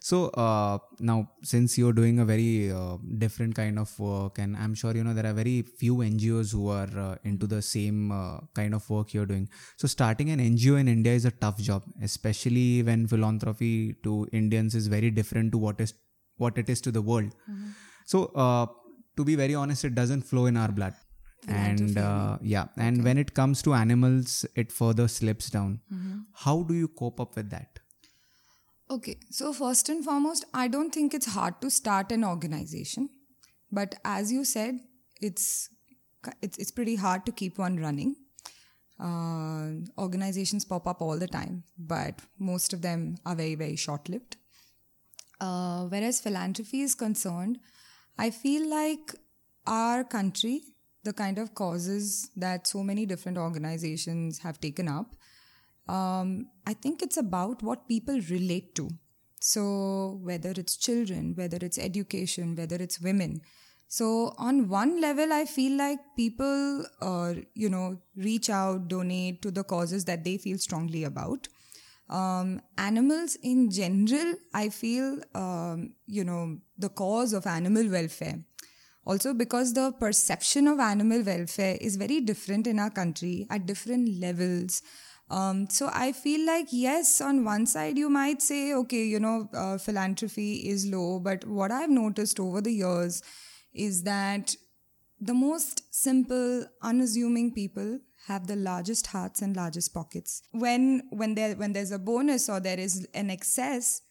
so 0.00 0.28
uh, 0.28 0.78
now, 0.98 1.30
since 1.42 1.76
you're 1.76 1.92
doing 1.92 2.18
a 2.20 2.24
very 2.24 2.72
uh, 2.72 2.96
different 3.18 3.54
kind 3.54 3.78
of 3.78 3.98
work, 3.98 4.38
and 4.38 4.56
I'm 4.56 4.74
sure 4.74 4.96
you 4.96 5.04
know 5.04 5.12
there 5.12 5.26
are 5.26 5.34
very 5.34 5.62
few 5.62 5.96
NGOs 5.96 6.52
who 6.52 6.68
are 6.68 6.88
uh, 6.98 7.16
into 7.24 7.46
the 7.46 7.60
same 7.60 8.10
uh, 8.10 8.40
kind 8.54 8.74
of 8.74 8.88
work 8.88 9.12
you're 9.12 9.26
doing. 9.26 9.48
So 9.76 9.86
starting 9.86 10.30
an 10.30 10.40
NGO 10.40 10.80
in 10.80 10.88
India 10.88 11.12
is 11.12 11.26
a 11.26 11.30
tough 11.30 11.58
job, 11.58 11.82
especially 12.02 12.82
when 12.82 13.06
philanthropy 13.06 13.96
to 14.04 14.26
Indians 14.32 14.74
is 14.74 14.86
very 14.86 15.10
different 15.10 15.52
to 15.52 15.58
what 15.58 15.80
is 15.80 15.92
what 16.38 16.56
it 16.56 16.70
is 16.70 16.80
to 16.80 16.90
the 16.90 17.02
world. 17.02 17.34
Mm-hmm. 17.50 17.70
So 18.06 18.26
uh, 18.34 18.66
to 19.16 19.24
be 19.24 19.34
very 19.34 19.54
honest, 19.54 19.84
it 19.84 19.94
doesn't 19.94 20.22
flow 20.22 20.46
in 20.46 20.56
our 20.56 20.72
blood. 20.72 20.94
And 21.48 21.96
uh, 21.96 22.36
yeah, 22.42 22.66
and 22.76 22.98
okay. 22.98 23.04
when 23.04 23.18
it 23.18 23.34
comes 23.34 23.62
to 23.62 23.72
animals, 23.74 24.44
it 24.54 24.70
further 24.70 25.08
slips 25.08 25.48
down. 25.50 25.80
Mm-hmm. 25.92 26.18
How 26.34 26.62
do 26.62 26.74
you 26.74 26.88
cope 26.88 27.18
up 27.18 27.34
with 27.36 27.48
that? 27.50 27.79
Okay, 28.90 29.18
so 29.30 29.52
first 29.52 29.88
and 29.88 30.04
foremost, 30.04 30.44
I 30.52 30.66
don't 30.66 30.92
think 30.92 31.14
it's 31.14 31.26
hard 31.26 31.60
to 31.60 31.70
start 31.70 32.10
an 32.10 32.24
organization, 32.24 33.08
but 33.70 33.94
as 34.04 34.32
you 34.32 34.44
said, 34.44 34.80
it's 35.20 35.68
it's 36.42 36.58
it's 36.58 36.72
pretty 36.72 36.96
hard 36.96 37.24
to 37.26 37.30
keep 37.30 37.56
one 37.56 37.76
running. 37.76 38.16
Uh, 38.98 39.86
organizations 39.96 40.64
pop 40.64 40.88
up 40.88 41.00
all 41.00 41.16
the 41.18 41.28
time, 41.28 41.62
but 41.78 42.20
most 42.40 42.72
of 42.72 42.82
them 42.82 43.16
are 43.24 43.36
very 43.36 43.54
very 43.54 43.76
short 43.76 44.08
lived. 44.08 44.36
Uh, 45.40 45.84
whereas 45.84 46.20
philanthropy 46.20 46.80
is 46.80 46.96
concerned, 46.96 47.60
I 48.18 48.30
feel 48.30 48.68
like 48.68 49.14
our 49.68 50.02
country, 50.02 50.62
the 51.04 51.12
kind 51.12 51.38
of 51.38 51.54
causes 51.54 52.28
that 52.34 52.66
so 52.66 52.82
many 52.82 53.06
different 53.06 53.38
organizations 53.38 54.40
have 54.40 54.60
taken 54.60 54.88
up, 54.88 55.14
um, 55.90 56.46
I 56.66 56.74
think 56.74 57.02
it's 57.02 57.16
about 57.16 57.62
what 57.62 57.88
people 57.88 58.20
relate 58.30 58.74
to. 58.76 58.88
So, 59.40 60.20
whether 60.22 60.50
it's 60.50 60.76
children, 60.76 61.34
whether 61.34 61.58
it's 61.60 61.78
education, 61.78 62.54
whether 62.54 62.76
it's 62.76 63.00
women. 63.00 63.40
So, 63.88 64.34
on 64.38 64.68
one 64.68 65.00
level, 65.00 65.32
I 65.32 65.46
feel 65.46 65.76
like 65.76 65.98
people, 66.16 66.84
uh, 67.00 67.34
you 67.54 67.68
know, 67.68 67.98
reach 68.14 68.50
out, 68.50 68.86
donate 68.88 69.42
to 69.42 69.50
the 69.50 69.64
causes 69.64 70.04
that 70.04 70.22
they 70.24 70.36
feel 70.38 70.58
strongly 70.58 71.04
about. 71.04 71.48
Um, 72.08 72.60
animals 72.76 73.36
in 73.42 73.70
general, 73.70 74.34
I 74.54 74.68
feel, 74.68 75.18
um, 75.34 75.94
you 76.06 76.24
know, 76.24 76.58
the 76.78 76.88
cause 76.88 77.32
of 77.32 77.46
animal 77.46 77.88
welfare. 77.88 78.40
Also, 79.06 79.32
because 79.32 79.72
the 79.72 79.92
perception 79.98 80.68
of 80.68 80.78
animal 80.78 81.22
welfare 81.22 81.78
is 81.80 81.96
very 81.96 82.20
different 82.20 82.66
in 82.66 82.78
our 82.78 82.90
country 82.90 83.46
at 83.50 83.66
different 83.66 84.20
levels. 84.20 84.82
Um, 85.30 85.68
so 85.70 85.88
I 85.92 86.12
feel 86.12 86.44
like, 86.44 86.66
yes, 86.70 87.20
on 87.20 87.44
one 87.44 87.66
side, 87.66 87.96
you 87.96 88.10
might 88.10 88.42
say, 88.42 88.74
okay, 88.74 89.04
you 89.04 89.20
know, 89.20 89.48
uh, 89.54 89.78
philanthropy 89.78 90.68
is 90.68 90.86
low. 90.86 91.20
But 91.20 91.46
what 91.46 91.70
I've 91.70 91.90
noticed 91.90 92.40
over 92.40 92.60
the 92.60 92.72
years 92.72 93.22
is 93.72 94.02
that 94.02 94.56
the 95.20 95.34
most 95.34 95.82
simple, 95.94 96.64
unassuming 96.82 97.52
people 97.54 98.00
have 98.26 98.48
the 98.48 98.56
largest 98.56 99.06
hearts 99.06 99.40
and 99.40 99.54
largest 99.54 99.94
pockets. 99.94 100.42
When, 100.50 101.02
when, 101.10 101.36
there, 101.36 101.54
when 101.54 101.72
there's 101.72 101.92
a 101.92 101.98
bonus 101.98 102.48
or 102.48 102.58
there 102.58 102.78
is 102.78 103.06
an 103.14 103.30
excess, 103.30 104.02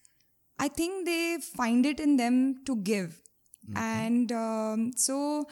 I 0.58 0.68
think 0.68 1.06
they 1.06 1.36
find 1.40 1.84
it 1.84 2.00
in 2.00 2.16
them 2.16 2.62
to 2.66 2.76
give. 2.76 3.20
Mm-hmm. 3.68 3.76
And 3.76 4.32
um, 4.32 4.92
so, 4.96 5.46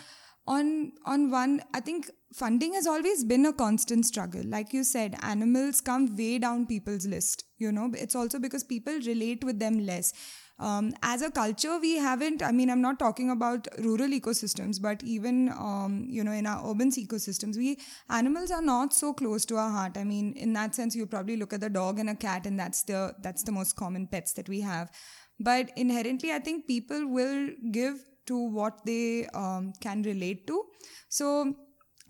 on 0.47 0.93
on 1.05 1.31
one, 1.31 1.63
I 1.75 1.81
think 1.81 2.11
funding 2.33 2.75
has 2.75 2.87
always 2.87 3.25
been 3.25 3.47
a 3.47 3.53
constant 3.53 4.07
struggle. 4.07 4.43
Like 4.45 4.73
you 4.73 4.85
said, 4.85 5.17
animals 5.23 5.81
come 5.81 6.17
way 6.17 6.39
down 6.39 6.67
people's 6.67 7.07
list. 7.07 7.45
You 7.59 7.73
know, 7.73 7.91
it's 7.95 8.15
also 8.15 8.39
because 8.39 8.65
people 8.65 8.95
relate 9.07 9.45
with 9.45 9.59
them 9.59 9.85
less. 9.85 10.13
Um, 10.61 10.93
as 11.03 11.23
a 11.23 11.31
culture, 11.31 11.79
we 11.79 11.97
haven't, 11.99 12.43
I 12.43 12.51
mean, 12.51 12.69
I'm 12.69 12.81
not 12.81 12.99
talking 12.99 13.31
about 13.31 13.69
rural 13.79 14.09
ecosystems, 14.09 14.83
but 14.83 15.03
even, 15.05 15.51
um, 15.51 16.05
you 16.09 16.25
know, 16.25 16.33
in 16.33 16.47
our 16.47 16.69
urban 16.69 16.91
ecosystems, 16.91 17.57
we, 17.57 17.79
animals 18.11 18.51
are 18.51 18.63
not 18.63 18.93
so 18.93 19.13
close 19.13 19.45
to 19.47 19.57
our 19.57 19.71
heart. 19.71 19.97
I 19.97 20.03
mean, 20.03 20.33
in 20.35 20.53
that 20.55 20.75
sense, 20.75 20.97
you 20.97 21.07
probably 21.07 21.37
look 21.37 21.53
at 21.53 21.61
the 21.61 21.71
dog 21.71 22.01
and 22.01 22.11
a 22.11 22.17
cat 22.17 22.45
and 22.45 22.59
that's 22.59 22.83
the, 22.83 23.15
that's 23.23 23.45
the 23.45 23.53
most 23.53 23.77
common 23.77 24.09
pets 24.09 24.33
that 24.33 24.49
we 24.49 24.61
have. 24.61 24.91
But 25.39 25.71
inherently, 25.77 26.33
I 26.33 26.41
think 26.41 26.67
people 26.67 27.07
will 27.07 27.51
give 27.71 28.05
to 28.27 28.37
what 28.37 28.85
they 28.85 29.27
um, 29.35 29.73
can 29.81 30.03
relate 30.03 30.47
to. 30.49 30.65
So, 31.09 31.55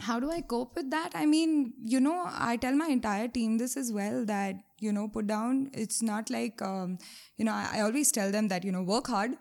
how 0.00 0.20
do 0.20 0.30
I 0.30 0.40
cope 0.40 0.76
with 0.76 0.90
that? 0.90 1.10
I 1.14 1.26
mean, 1.26 1.72
you 1.82 2.00
know, 2.00 2.24
I 2.26 2.56
tell 2.56 2.74
my 2.74 2.86
entire 2.86 3.28
team 3.28 3.58
this 3.58 3.76
as 3.76 3.92
well 3.92 4.24
that, 4.26 4.56
you 4.78 4.92
know, 4.92 5.08
put 5.08 5.26
down, 5.26 5.70
it's 5.74 6.02
not 6.02 6.30
like, 6.30 6.62
um, 6.62 6.98
you 7.36 7.44
know, 7.44 7.52
I, 7.52 7.70
I 7.74 7.80
always 7.80 8.12
tell 8.12 8.30
them 8.30 8.48
that, 8.48 8.64
you 8.64 8.72
know, 8.72 8.82
work 8.82 9.08
hard 9.08 9.32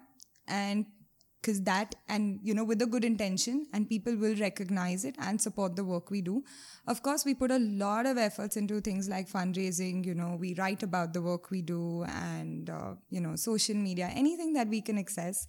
and 0.48 0.86
because 1.42 1.62
that 1.64 1.96
and 2.10 2.40
you 2.44 2.54
know 2.54 2.64
with 2.64 2.82
a 2.82 2.86
good 2.86 3.06
intention 3.06 3.68
and 3.74 3.88
people 3.88 4.16
will 4.16 4.36
recognize 4.36 5.06
it 5.06 5.16
and 5.20 5.40
support 5.40 5.76
the 5.76 5.84
work 5.84 6.10
we 6.10 6.22
do 6.22 6.44
of 6.88 7.02
course 7.04 7.24
we 7.26 7.34
put 7.34 7.52
a 7.52 7.60
lot 7.60 8.06
of 8.06 8.18
efforts 8.18 8.58
into 8.58 8.82
things 8.82 9.08
like 9.08 9.30
fundraising 9.30 10.06
you 10.06 10.14
know 10.14 10.36
we 10.40 10.54
write 10.56 10.84
about 10.84 11.14
the 11.14 11.22
work 11.22 11.50
we 11.52 11.62
do 11.62 12.04
and 12.10 12.70
uh, 12.70 12.94
you 13.10 13.22
know 13.22 13.36
social 13.36 13.76
media 13.76 14.10
anything 14.14 14.54
that 14.54 14.68
we 14.68 14.82
can 14.82 14.98
access 14.98 15.48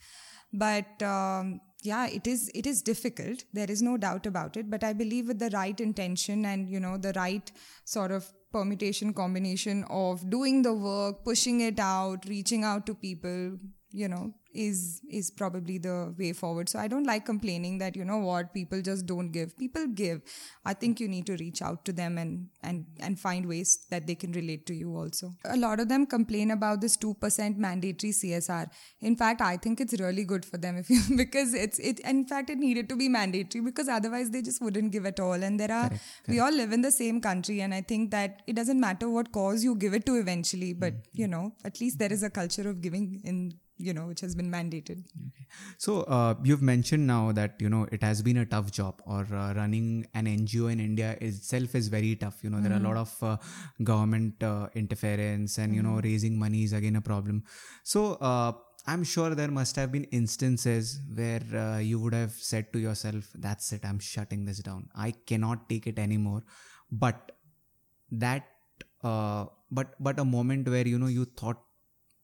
but 0.52 1.02
um, 1.02 1.60
yeah 1.82 2.06
it 2.06 2.26
is 2.26 2.50
it 2.54 2.66
is 2.66 2.82
difficult. 2.82 3.44
There 3.52 3.70
is 3.70 3.82
no 3.82 3.96
doubt 3.96 4.26
about 4.26 4.56
it. 4.56 4.70
But 4.70 4.84
i 4.84 4.92
believe 4.92 5.28
with 5.28 5.38
the 5.38 5.50
right 5.50 5.80
intention 5.80 6.44
and 6.44 6.68
you 6.68 6.80
know 6.80 6.96
the 6.96 7.12
right 7.14 7.52
sort 7.84 8.10
of 8.10 8.32
permutation 8.52 9.12
combination 9.12 9.84
of 9.90 10.28
doing 10.30 10.62
the 10.62 10.72
work 10.72 11.24
pushing 11.24 11.60
it 11.60 11.78
out 11.78 12.24
reaching 12.26 12.64
out 12.64 12.86
to 12.86 12.94
people 12.94 13.58
you 13.90 14.08
know 14.08 14.32
is 14.58 15.00
is 15.08 15.30
probably 15.30 15.78
the 15.78 16.14
way 16.18 16.32
forward. 16.32 16.68
So 16.68 16.78
I 16.78 16.88
don't 16.88 17.10
like 17.10 17.24
complaining 17.24 17.78
that 17.78 17.96
you 17.96 18.04
know 18.04 18.18
what 18.18 18.52
people 18.52 18.82
just 18.82 19.06
don't 19.06 19.30
give. 19.30 19.56
People 19.56 19.86
give. 19.86 20.22
I 20.64 20.74
think 20.74 21.00
you 21.00 21.08
need 21.08 21.26
to 21.26 21.36
reach 21.36 21.62
out 21.62 21.84
to 21.84 21.92
them 21.92 22.18
and 22.18 22.48
and 22.62 22.86
and 23.00 23.20
find 23.20 23.46
ways 23.46 23.74
that 23.90 24.06
they 24.06 24.16
can 24.16 24.32
relate 24.32 24.66
to 24.66 24.74
you 24.74 24.96
also. 24.96 25.32
A 25.44 25.56
lot 25.56 25.80
of 25.80 25.88
them 25.88 26.06
complain 26.06 26.50
about 26.50 26.80
this 26.80 26.96
two 26.96 27.14
percent 27.14 27.58
mandatory 27.66 28.12
CSR. 28.12 28.66
In 29.00 29.16
fact, 29.16 29.40
I 29.40 29.56
think 29.56 29.80
it's 29.80 29.98
really 30.00 30.24
good 30.24 30.44
for 30.44 30.58
them 30.58 30.76
if 30.76 30.90
you 30.90 31.00
because 31.22 31.54
it's 31.54 31.78
it. 31.78 32.00
In 32.00 32.26
fact, 32.26 32.50
it 32.50 32.58
needed 32.58 32.88
to 32.88 32.96
be 32.96 33.08
mandatory 33.08 33.64
because 33.70 33.88
otherwise 33.88 34.30
they 34.30 34.42
just 34.42 34.60
wouldn't 34.60 34.92
give 34.92 35.06
at 35.06 35.20
all. 35.20 35.48
And 35.50 35.60
there 35.60 35.72
are 35.72 35.90
we 36.26 36.40
all 36.40 36.52
live 36.52 36.72
in 36.72 36.82
the 36.82 36.92
same 36.98 37.20
country, 37.20 37.60
and 37.60 37.72
I 37.72 37.82
think 37.82 38.10
that 38.10 38.42
it 38.46 38.56
doesn't 38.56 38.80
matter 38.88 39.08
what 39.08 39.32
cause 39.32 39.62
you 39.62 39.76
give 39.86 39.94
it 39.94 40.06
to 40.06 40.16
eventually, 40.26 40.72
but 40.72 40.94
mm-hmm. 40.94 41.22
you 41.22 41.28
know 41.36 41.52
at 41.64 41.80
least 41.80 41.98
there 41.98 42.12
is 42.12 42.22
a 42.22 42.30
culture 42.42 42.68
of 42.68 42.80
giving 42.80 43.20
in 43.24 43.40
you 43.78 43.92
know 43.92 44.06
which 44.06 44.20
has 44.20 44.34
been 44.34 44.50
mandated. 44.50 45.04
So 45.78 46.02
uh, 46.02 46.34
you've 46.42 46.62
mentioned 46.62 47.06
now 47.06 47.32
that 47.32 47.54
you 47.58 47.68
know 47.68 47.86
it 47.92 48.02
has 48.02 48.22
been 48.22 48.38
a 48.38 48.46
tough 48.46 48.70
job 48.70 49.02
or 49.06 49.26
uh, 49.32 49.54
running 49.54 50.06
an 50.14 50.26
ngo 50.26 50.70
in 50.72 50.80
india 50.80 51.16
itself 51.20 51.74
is 51.74 51.88
very 51.88 52.14
tough. 52.16 52.38
You 52.42 52.50
know 52.50 52.60
there 52.60 52.72
are 52.72 52.80
a 52.84 52.88
lot 52.88 52.96
of 52.96 53.22
uh, 53.22 53.36
government 53.82 54.42
uh, 54.42 54.68
interference 54.74 55.58
and 55.58 55.74
you 55.74 55.82
know 55.82 56.00
raising 56.02 56.38
money 56.38 56.64
is 56.64 56.72
again 56.72 56.96
a 56.96 57.00
problem. 57.00 57.44
So 57.82 58.14
uh, 58.32 58.52
i'm 58.86 59.02
sure 59.04 59.34
there 59.38 59.50
must 59.50 59.76
have 59.76 59.90
been 59.92 60.04
instances 60.18 61.00
where 61.14 61.42
uh, 61.62 61.78
you 61.78 61.98
would 62.00 62.14
have 62.14 62.32
said 62.32 62.72
to 62.72 62.78
yourself 62.78 63.26
that's 63.46 63.72
it 63.76 63.82
i'm 63.84 63.98
shutting 63.98 64.44
this 64.44 64.58
down. 64.58 64.88
I 64.94 65.10
cannot 65.26 65.68
take 65.68 65.86
it 65.86 65.98
anymore. 65.98 66.42
But 66.90 67.32
that 68.10 68.46
but 69.70 69.94
but 70.00 70.18
a 70.18 70.24
moment 70.24 70.68
where 70.68 70.86
you 70.86 70.98
know 70.98 71.06
you 71.06 71.24
thought 71.24 71.60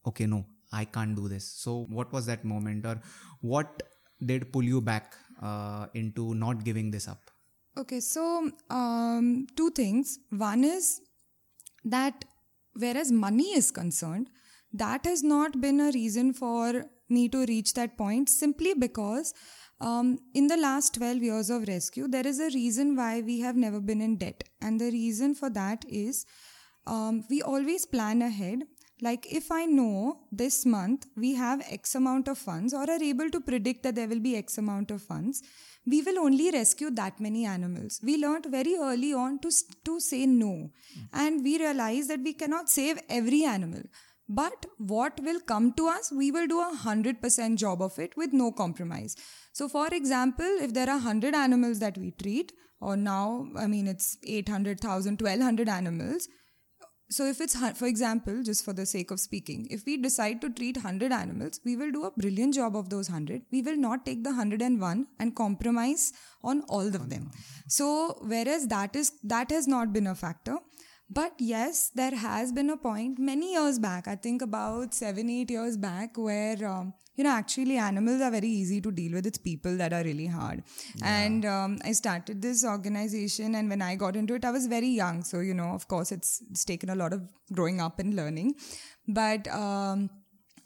okay 0.07 0.27
no 0.27 0.45
I 0.73 0.85
can't 0.85 1.17
do 1.17 1.29
this. 1.29 1.45
So, 1.45 1.87
what 1.89 2.13
was 2.13 2.27
that 2.27 2.45
moment, 2.45 2.87
or 2.87 3.01
what 3.41 3.83
did 4.25 4.53
pull 4.53 4.63
you 4.65 4.81
back 4.81 5.15
uh, 5.43 5.87
into 5.95 6.35
not 6.35 6.65
giving 6.65 6.91
this 6.91 7.09
up? 7.09 7.31
Okay, 7.77 8.01
so 8.01 8.51
um, 8.71 9.47
two 9.57 9.71
things. 9.71 10.19
One 10.31 10.65
is 10.65 11.01
that 11.85 12.25
whereas 12.75 13.11
money 13.11 13.55
is 13.55 13.71
concerned, 13.71 14.29
that 14.73 15.05
has 15.07 15.23
not 15.23 15.61
been 15.61 15.81
a 15.81 15.91
reason 15.93 16.33
for 16.33 16.85
me 17.09 17.29
to 17.29 17.45
reach 17.47 17.75
that 17.75 17.97
point 17.97 18.29
simply 18.29 18.75
because 18.75 19.35
um, 19.81 20.19
in 20.35 20.47
the 20.47 20.57
last 20.57 20.95
12 20.95 21.23
years 21.23 21.51
of 21.51 21.69
rescue, 21.69 22.09
there 22.09 22.27
is 22.27 22.41
a 22.41 22.51
reason 22.51 22.97
why 22.97 23.21
we 23.21 23.41
have 23.41 23.57
never 23.57 23.81
been 23.81 24.01
in 24.01 24.17
debt. 24.17 24.45
And 24.61 24.81
the 24.81 24.91
reason 24.91 25.35
for 25.35 25.51
that 25.51 25.85
is 25.89 26.25
um, 26.87 27.25
we 27.29 27.43
always 27.43 27.87
plan 27.87 28.23
ahead 28.23 28.61
like 29.01 29.27
if 29.33 29.51
I 29.51 29.67
know 29.67 30.21
this 30.31 30.65
month 30.65 31.07
we 31.17 31.35
have 31.35 31.63
X 31.69 31.95
amount 31.95 32.29
of 32.29 32.39
funds 32.39 32.73
or 32.73 32.89
are 32.89 33.03
able 33.03 33.31
to 33.31 33.41
predict 33.41 33.83
that 33.83 33.95
there 33.95 34.09
will 34.09 34.21
be 34.21 34.37
X 34.37 34.59
amount 34.59 34.91
of 34.91 35.03
funds, 35.03 35.43
we 35.87 36.03
will 36.03 36.19
only 36.19 36.51
rescue 36.51 36.91
that 36.91 37.21
many 37.21 37.45
animals. 37.45 38.01
We 38.03 38.17
learned 38.17 38.47
very 38.47 38.77
early 38.77 39.13
on 39.13 39.39
to, 39.41 39.51
to 39.85 40.01
say 40.01 40.27
no. 40.27 40.47
Mm. 40.49 40.71
And 41.13 41.45
we 41.45 41.59
realized 41.59 42.09
that 42.11 42.21
we 42.21 42.33
cannot 42.33 42.71
save 42.71 42.99
every 43.09 43.45
animal. 43.45 43.83
But 44.29 44.67
what 44.79 45.21
will 45.23 45.41
come 45.41 45.75
to 45.75 45.89
us, 45.89 46.11
we 46.11 46.31
will 46.31 46.47
do 46.47 46.61
a 46.61 46.75
100% 46.75 47.57
job 47.57 47.83
of 47.83 47.99
it 47.99 48.17
with 48.17 48.33
no 48.33 48.51
compromise. 48.53 49.17
So, 49.53 49.69
for 49.69 49.89
example, 49.89 50.47
if 50.63 50.73
there 50.73 50.89
are 50.89 50.97
100 50.97 51.35
animals 51.35 51.79
that 51.81 51.99
we 51.99 52.13
treat, 52.13 52.53
or 52.81 52.97
now, 52.97 53.49
I 53.59 53.67
mean, 53.67 53.87
it's 53.87 54.17
800,000, 54.27 55.21
1200 55.21 55.69
animals, 55.69 56.29
so 57.09 57.27
if 57.27 57.41
it's 57.41 57.57
for 57.79 57.87
example 57.87 58.43
just 58.43 58.65
for 58.65 58.73
the 58.73 58.87
sake 58.87 59.11
of 59.11 59.21
speaking 59.21 59.67
if 59.71 59.85
we 59.87 59.97
decide 59.97 60.41
to 60.41 60.49
treat 60.51 60.77
100 60.77 61.13
animals 61.13 61.61
we 61.65 61.77
will 61.77 61.91
do 61.91 62.05
a 62.05 62.11
brilliant 62.11 62.55
job 62.55 62.77
of 62.77 62.89
those 62.91 63.11
100 63.11 63.43
we 63.53 63.63
will 63.63 63.77
not 63.77 64.07
take 64.07 64.25
the 64.25 64.31
101 64.31 65.07
and 65.19 65.37
compromise 65.37 66.13
on 66.43 66.63
all 66.69 66.87
of 66.87 67.09
them. 67.11 67.31
So 67.67 68.19
whereas 68.21 68.67
that 68.69 68.95
is 68.95 69.13
that 69.25 69.51
has 69.51 69.67
not 69.67 69.93
been 69.93 70.07
a 70.07 70.15
factor 70.15 70.59
but 71.15 71.33
yes, 71.39 71.91
there 71.95 72.15
has 72.15 72.53
been 72.53 72.71
a 72.71 72.77
point 72.77 73.19
many 73.19 73.53
years 73.53 73.79
back, 73.79 74.09
I 74.09 74.17
think 74.17 74.43
about 74.43 74.95
seven, 74.95 75.31
eight 75.31 75.51
years 75.51 75.77
back, 75.77 76.17
where, 76.17 76.67
um, 76.67 76.95
you 77.17 77.25
know, 77.25 77.31
actually 77.31 77.77
animals 77.77 78.21
are 78.21 78.31
very 78.31 78.49
easy 78.49 78.81
to 78.81 78.91
deal 78.91 79.13
with. 79.13 79.27
It's 79.27 79.39
people 79.39 79.77
that 79.77 79.93
are 79.93 80.03
really 80.03 80.27
hard. 80.27 80.65
Yeah. 80.97 81.23
And 81.23 81.45
um, 81.45 81.79
I 81.85 81.93
started 81.93 82.43
this 82.43 82.65
organization, 82.65 83.55
and 83.55 83.71
when 83.71 83.83
I 83.83 83.95
got 83.95 84.17
into 84.17 84.35
it, 84.35 84.45
I 84.45 84.51
was 84.51 84.67
very 84.67 84.89
young. 84.89 85.23
So, 85.23 85.41
you 85.41 85.55
know, 85.55 85.71
of 85.79 85.87
course, 85.87 86.11
it's, 86.11 86.43
it's 86.51 86.65
taken 86.65 86.91
a 86.91 86.97
lot 86.97 87.13
of 87.13 87.23
growing 87.53 87.81
up 87.81 88.01
and 88.01 88.15
learning. 88.17 88.55
But, 89.07 89.47
um, 89.49 90.11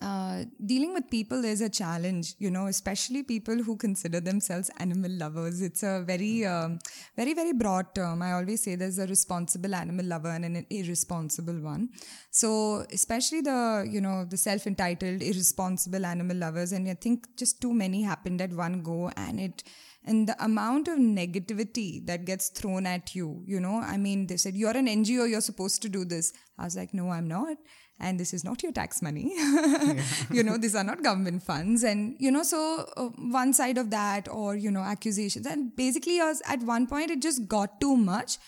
uh, 0.01 0.45
dealing 0.65 0.95
with 0.95 1.11
people 1.11 1.45
is 1.45 1.61
a 1.61 1.69
challenge, 1.69 2.35
you 2.39 2.51
know, 2.51 2.67
especially 2.67 3.25
people 3.25 3.57
who 3.57 3.77
consider 3.77 4.21
themselves 4.21 4.71
animal 4.79 5.11
lovers. 5.11 5.61
It's 5.61 5.83
a 5.83 6.05
very, 6.07 6.47
um, 6.47 6.79
very, 7.17 7.35
very 7.35 7.53
broad 7.53 7.95
term. 7.97 8.23
I 8.23 8.33
always 8.33 8.63
say 8.63 8.77
there's 8.77 9.01
a 9.01 9.07
responsible 9.09 9.75
animal 9.75 10.07
lover 10.07 10.31
and 10.31 10.45
an 10.45 10.67
irresponsible 10.71 11.61
one. 11.61 11.89
So, 12.31 12.87
especially 12.93 13.41
the, 13.41 13.89
you 13.91 14.01
know, 14.01 14.25
the 14.25 14.37
self 14.37 14.69
entitled, 14.69 15.21
irresponsible 15.21 16.07
animal 16.07 16.37
lovers, 16.37 16.71
and 16.71 16.89
I 16.89 16.95
think 16.95 17.37
just 17.37 17.61
too 17.61 17.75
many 17.75 18.03
happened 18.03 18.41
at 18.41 18.53
one 18.53 18.83
go, 18.83 19.11
and 19.17 19.41
it, 19.41 19.65
and 20.05 20.29
the 20.29 20.43
amount 20.43 20.87
of 20.87 20.97
negativity 20.99 22.07
that 22.07 22.25
gets 22.25 22.51
thrown 22.51 22.87
at 22.87 23.17
you, 23.17 23.43
you 23.47 23.59
know, 23.59 23.81
I 23.81 23.97
mean, 23.97 24.29
they 24.29 24.37
said, 24.37 24.55
you're 24.55 24.77
an 24.77 24.87
NGO, 24.87 25.29
you're 25.29 25.41
supposed 25.41 25.83
to 25.83 25.89
do 25.89 26.05
this. 26.05 26.33
I 26.57 26.65
was 26.65 26.77
like, 26.77 26.95
no, 26.95 27.11
I'm 27.11 27.27
not 27.27 27.57
and 28.01 28.19
this 28.19 28.33
is 28.33 28.45
not 28.45 28.63
your 28.63 28.73
tax 28.73 29.03
money. 29.03 29.33
Yeah. 29.39 30.03
you 30.31 30.43
know 30.43 30.57
these 30.57 30.75
are 30.75 30.85
not 30.85 31.03
government 31.03 31.43
funds. 31.43 31.83
And 31.83 32.17
you 32.19 32.31
know 32.31 32.43
so 32.43 32.87
uh, 32.97 33.09
one 33.41 33.53
side 33.53 33.79
of 33.79 33.91
that 33.91 34.29
or 34.29 34.55
you 34.57 34.71
know 34.71 34.81
accusations 34.81 35.47
and 35.47 35.75
basically 35.75 36.21
I 36.21 36.27
was, 36.27 36.43
at 36.47 36.61
one 36.61 36.87
point 36.87 37.11
it 37.11 37.23
just 37.23 37.49
got 37.49 37.81
too 37.81 37.97
much. 37.97 38.39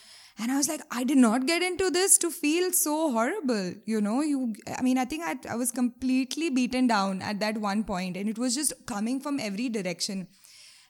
And 0.43 0.51
i 0.53 0.57
was 0.57 0.69
like 0.69 0.83
i 0.99 1.05
did 1.09 1.19
not 1.19 1.47
get 1.47 1.63
into 1.63 1.91
this 1.95 2.17
to 2.19 2.31
feel 2.31 2.73
so 2.73 2.93
horrible 3.13 3.75
you 3.85 4.01
know? 4.01 4.23
You 4.23 4.55
i 4.79 4.81
mean 4.81 4.97
i 4.97 5.05
think 5.05 5.25
i, 5.31 5.35
I 5.55 5.57
was 5.57 5.71
completely 5.71 6.49
beaten 6.49 6.87
down 6.87 7.21
at 7.21 7.41
that 7.41 7.59
one 7.59 7.83
point 7.85 8.17
and 8.17 8.27
it 8.27 8.39
was 8.39 8.55
just 8.55 8.73
coming 8.87 9.21
from 9.21 9.39
every 9.39 9.69
direction. 9.69 10.29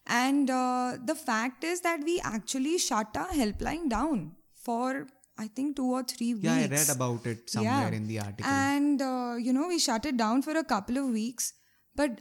And 0.07 0.51
uh, 0.51 0.97
the 1.05 1.15
fact 1.15 1.65
is 1.65 1.81
that 1.83 2.01
we 2.05 2.21
actually 2.21 2.79
shut 2.79 3.17
our 3.17 3.29
helpline 3.29 3.89
down 3.89 4.33
for 4.55 5.07
I 5.41 5.49
think 5.49 5.77
two 5.77 5.91
or 5.99 6.03
three 6.03 6.35
weeks. 6.35 6.45
Yeah, 6.45 6.55
I 6.55 6.67
read 6.67 6.91
about 6.95 7.27
it 7.27 7.49
somewhere 7.49 7.89
yeah. 7.91 7.99
in 7.99 8.07
the 8.07 8.19
article. 8.21 8.51
And, 8.51 9.01
uh, 9.01 9.37
you 9.39 9.53
know, 9.55 9.69
we 9.69 9.79
shut 9.79 10.05
it 10.05 10.17
down 10.17 10.43
for 10.43 10.57
a 10.63 10.65
couple 10.73 10.99
of 10.99 11.07
weeks. 11.07 11.55
But 11.95 12.21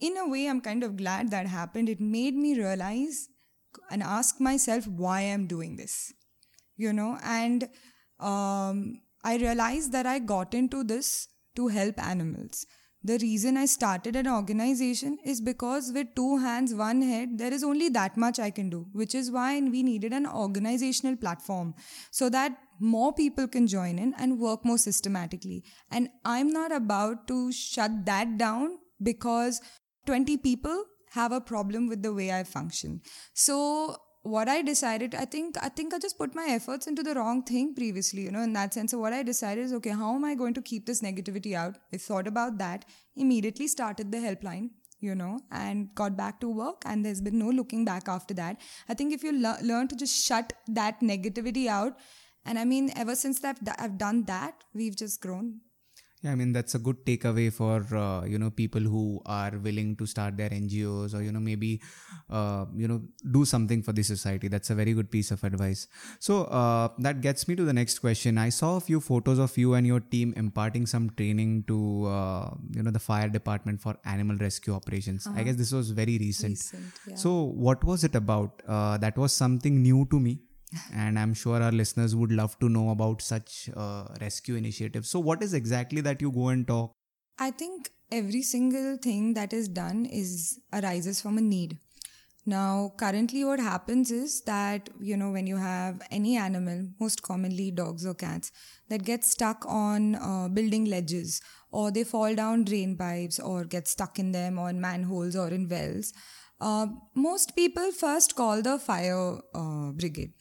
in 0.00 0.16
a 0.16 0.28
way, 0.28 0.46
I'm 0.46 0.60
kind 0.60 0.82
of 0.82 0.96
glad 0.96 1.30
that 1.30 1.46
happened. 1.46 1.88
It 1.88 2.00
made 2.00 2.34
me 2.34 2.58
realize 2.58 3.28
and 3.90 4.02
ask 4.02 4.40
myself 4.40 4.86
why 4.86 5.20
I'm 5.20 5.46
doing 5.46 5.76
this, 5.76 6.12
you 6.76 6.92
know, 6.92 7.18
and 7.22 7.68
um, 8.18 9.00
I 9.22 9.36
realized 9.36 9.92
that 9.92 10.06
I 10.06 10.18
got 10.18 10.54
into 10.54 10.82
this 10.82 11.28
to 11.56 11.68
help 11.68 12.02
animals. 12.02 12.66
The 13.06 13.18
reason 13.18 13.56
I 13.56 13.66
started 13.66 14.16
an 14.16 14.26
organization 14.26 15.18
is 15.24 15.40
because 15.40 15.92
with 15.94 16.08
two 16.16 16.38
hands, 16.38 16.74
one 16.74 17.02
head, 17.02 17.38
there 17.38 17.52
is 17.52 17.62
only 17.62 17.88
that 17.90 18.16
much 18.16 18.40
I 18.40 18.50
can 18.50 18.68
do, 18.68 18.86
which 18.92 19.14
is 19.14 19.30
why 19.30 19.60
we 19.60 19.84
needed 19.84 20.12
an 20.12 20.26
organizational 20.26 21.14
platform 21.14 21.76
so 22.10 22.28
that 22.30 22.58
more 22.80 23.12
people 23.12 23.46
can 23.46 23.68
join 23.68 24.00
in 24.00 24.12
and 24.18 24.40
work 24.40 24.64
more 24.64 24.76
systematically. 24.76 25.62
And 25.88 26.08
I'm 26.24 26.50
not 26.50 26.72
about 26.72 27.28
to 27.28 27.52
shut 27.52 28.04
that 28.06 28.38
down 28.38 28.78
because 29.00 29.60
20 30.06 30.38
people 30.38 30.82
have 31.12 31.30
a 31.30 31.40
problem 31.40 31.86
with 31.86 32.02
the 32.02 32.12
way 32.12 32.32
I 32.32 32.42
function. 32.42 33.02
So 33.34 33.96
what 34.26 34.48
I 34.48 34.62
decided, 34.62 35.14
I 35.14 35.24
think, 35.24 35.56
I 35.62 35.68
think 35.68 35.94
I 35.94 35.98
just 35.98 36.18
put 36.18 36.34
my 36.34 36.46
efforts 36.50 36.86
into 36.86 37.02
the 37.02 37.14
wrong 37.14 37.42
thing 37.42 37.74
previously, 37.74 38.22
you 38.22 38.30
know, 38.30 38.42
in 38.42 38.52
that 38.54 38.74
sense. 38.74 38.90
So 38.90 38.98
what 38.98 39.12
I 39.12 39.22
decided 39.22 39.64
is, 39.64 39.72
okay, 39.74 39.90
how 39.90 40.14
am 40.14 40.24
I 40.24 40.34
going 40.34 40.54
to 40.54 40.62
keep 40.62 40.86
this 40.86 41.00
negativity 41.00 41.54
out? 41.54 41.78
I 41.92 41.96
thought 41.96 42.26
about 42.26 42.58
that, 42.58 42.84
immediately 43.14 43.68
started 43.68 44.10
the 44.10 44.18
helpline, 44.18 44.70
you 45.00 45.14
know, 45.14 45.40
and 45.50 45.94
got 45.94 46.16
back 46.16 46.40
to 46.40 46.48
work. 46.48 46.82
And 46.86 47.04
there's 47.04 47.20
been 47.20 47.38
no 47.38 47.50
looking 47.50 47.84
back 47.84 48.08
after 48.08 48.34
that. 48.34 48.60
I 48.88 48.94
think 48.94 49.12
if 49.12 49.22
you 49.22 49.32
le- 49.32 49.58
learn 49.62 49.88
to 49.88 49.96
just 49.96 50.24
shut 50.24 50.52
that 50.68 51.00
negativity 51.00 51.66
out, 51.66 51.96
and 52.44 52.58
I 52.58 52.64
mean, 52.64 52.92
ever 52.96 53.16
since 53.16 53.40
that 53.40 53.58
I've 53.78 53.98
done 53.98 54.24
that, 54.24 54.64
we've 54.72 54.96
just 54.96 55.20
grown 55.20 55.60
yeah, 56.22 56.32
I 56.32 56.34
mean 56.34 56.52
that's 56.52 56.74
a 56.74 56.78
good 56.78 57.04
takeaway 57.04 57.52
for 57.52 57.84
uh, 57.94 58.24
you 58.24 58.38
know 58.38 58.50
people 58.50 58.80
who 58.80 59.20
are 59.26 59.52
willing 59.62 59.96
to 59.96 60.06
start 60.06 60.36
their 60.36 60.48
NGOs 60.48 61.14
or 61.14 61.22
you 61.22 61.30
know 61.30 61.40
maybe 61.40 61.82
uh, 62.30 62.64
you 62.74 62.88
know 62.88 63.02
do 63.30 63.44
something 63.44 63.82
for 63.82 63.92
the 63.92 64.02
society. 64.02 64.48
That's 64.48 64.70
a 64.70 64.74
very 64.74 64.94
good 64.94 65.10
piece 65.10 65.30
of 65.30 65.44
advice. 65.44 65.88
So 66.18 66.44
uh, 66.44 66.88
that 66.98 67.20
gets 67.20 67.46
me 67.48 67.54
to 67.56 67.64
the 67.64 67.72
next 67.72 67.98
question. 67.98 68.38
I 68.38 68.48
saw 68.48 68.76
a 68.76 68.80
few 68.80 69.00
photos 69.00 69.38
of 69.38 69.56
you 69.58 69.74
and 69.74 69.86
your 69.86 70.00
team 70.00 70.32
imparting 70.36 70.86
some 70.86 71.10
training 71.10 71.64
to 71.68 72.06
uh, 72.06 72.50
you 72.74 72.82
know 72.82 72.90
the 72.90 73.04
fire 73.10 73.28
department 73.28 73.82
for 73.82 73.96
animal 74.06 74.36
rescue 74.38 74.74
operations. 74.74 75.26
Uh-huh. 75.26 75.38
I 75.38 75.42
guess 75.42 75.56
this 75.56 75.72
was 75.72 75.90
very 75.90 76.16
recent. 76.18 76.52
recent 76.52 76.84
yeah. 77.06 77.16
So 77.16 77.42
what 77.42 77.84
was 77.84 78.04
it 78.04 78.14
about? 78.14 78.62
Uh, 78.66 78.96
that 78.98 79.18
was 79.18 79.32
something 79.32 79.82
new 79.82 80.06
to 80.10 80.18
me 80.18 80.40
and 80.92 81.18
i'm 81.18 81.32
sure 81.32 81.62
our 81.62 81.72
listeners 81.72 82.14
would 82.14 82.32
love 82.32 82.58
to 82.58 82.68
know 82.68 82.90
about 82.90 83.22
such 83.22 83.70
uh, 83.76 84.04
rescue 84.20 84.56
initiatives 84.56 85.08
so 85.08 85.20
what 85.20 85.42
is 85.42 85.54
exactly 85.54 86.00
that 86.00 86.20
you 86.20 86.30
go 86.30 86.48
and 86.48 86.66
talk 86.66 86.92
i 87.38 87.50
think 87.50 87.90
every 88.12 88.42
single 88.42 88.96
thing 88.96 89.34
that 89.34 89.52
is 89.52 89.68
done 89.68 90.04
is 90.06 90.60
arises 90.72 91.20
from 91.20 91.38
a 91.38 91.40
need. 91.40 91.78
Now, 92.48 92.92
currently, 92.96 93.44
what 93.44 93.58
happens 93.58 94.12
is 94.12 94.42
that, 94.42 94.88
you 95.00 95.16
know, 95.16 95.32
when 95.32 95.48
you 95.48 95.56
have 95.56 96.00
any 96.12 96.36
animal, 96.36 96.86
most 97.00 97.22
commonly 97.22 97.72
dogs 97.72 98.06
or 98.06 98.14
cats, 98.14 98.52
that 98.88 99.02
get 99.02 99.24
stuck 99.24 99.64
on 99.66 100.14
uh, 100.14 100.48
building 100.48 100.84
ledges 100.84 101.40
or 101.72 101.90
they 101.90 102.04
fall 102.04 102.36
down 102.36 102.62
drain 102.62 102.96
pipes 102.96 103.40
or 103.40 103.64
get 103.64 103.88
stuck 103.88 104.20
in 104.20 104.30
them 104.30 104.60
or 104.60 104.70
in 104.70 104.80
manholes 104.80 105.34
or 105.34 105.48
in 105.48 105.68
wells, 105.68 106.12
uh, 106.60 106.86
most 107.16 107.56
people 107.56 107.90
first 107.90 108.36
call 108.36 108.62
the 108.62 108.78
fire 108.78 109.40
uh, 109.52 109.90
brigade. 109.90 110.32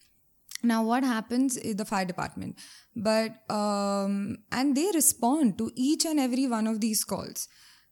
Now, 0.66 0.84
what 0.84 1.03
happens 1.03 1.57
is 1.57 1.76
the 1.76 1.86
fire 1.86 2.05
department, 2.05 2.57
but 2.95 3.49
um, 3.49 4.38
and 4.51 4.76
they 4.76 4.89
respond 4.93 5.57
to 5.59 5.72
each 5.76 6.05
and 6.05 6.20
every 6.20 6.47
one 6.47 6.68
of 6.68 6.82
these 6.82 7.03
calls. 7.03 7.47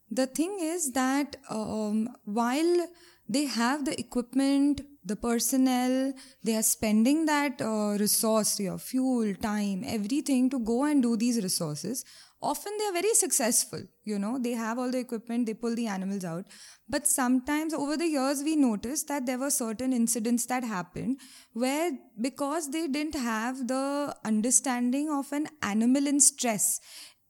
The 0.10 0.28
thing 0.28 0.58
is 0.62 0.92
that 0.92 1.38
um, 1.50 2.10
while 2.26 2.88
they 3.28 3.46
have 3.46 3.86
the 3.86 4.00
equipment, 4.00 4.82
the 5.04 5.16
personnel, 5.16 6.14
they 6.44 6.56
are 6.56 6.64
spending 6.64 7.26
that 7.26 7.62
uh, 7.62 7.98
resource, 8.00 8.60
your 8.60 8.78
fuel, 8.78 9.34
time, 9.36 9.84
everything 9.86 10.50
to 10.50 10.60
go 10.60 10.84
and 10.86 11.02
do 11.02 11.16
these 11.18 11.42
resources. 11.42 12.06
Often 12.44 12.74
they 12.78 12.86
are 12.88 12.94
very 12.94 13.14
successful, 13.14 13.84
you 14.04 14.20
know, 14.20 14.38
they 14.38 14.52
have 14.52 14.78
all 14.78 14.92
the 14.92 15.00
equipment, 15.00 15.46
they 15.46 15.54
pull 15.54 15.76
the 15.76 15.88
animals 15.88 16.26
out. 16.26 16.44
But 16.90 17.08
sometimes 17.08 17.74
over 17.74 17.96
the 17.96 18.08
years, 18.08 18.44
we 18.44 18.58
noticed 18.58 19.08
that 19.08 19.26
there 19.26 19.38
were 19.40 19.50
certain 19.50 19.94
incidents 19.94 20.46
that 20.48 20.66
happened 20.66 21.22
where 21.54 21.92
because 22.22 22.70
they 22.70 22.88
didn't 22.88 23.16
have 23.16 23.68
the 23.70 24.14
understanding 24.26 25.10
of 25.10 25.32
an 25.32 25.48
animal 25.62 26.06
in 26.06 26.20
stress, 26.20 26.82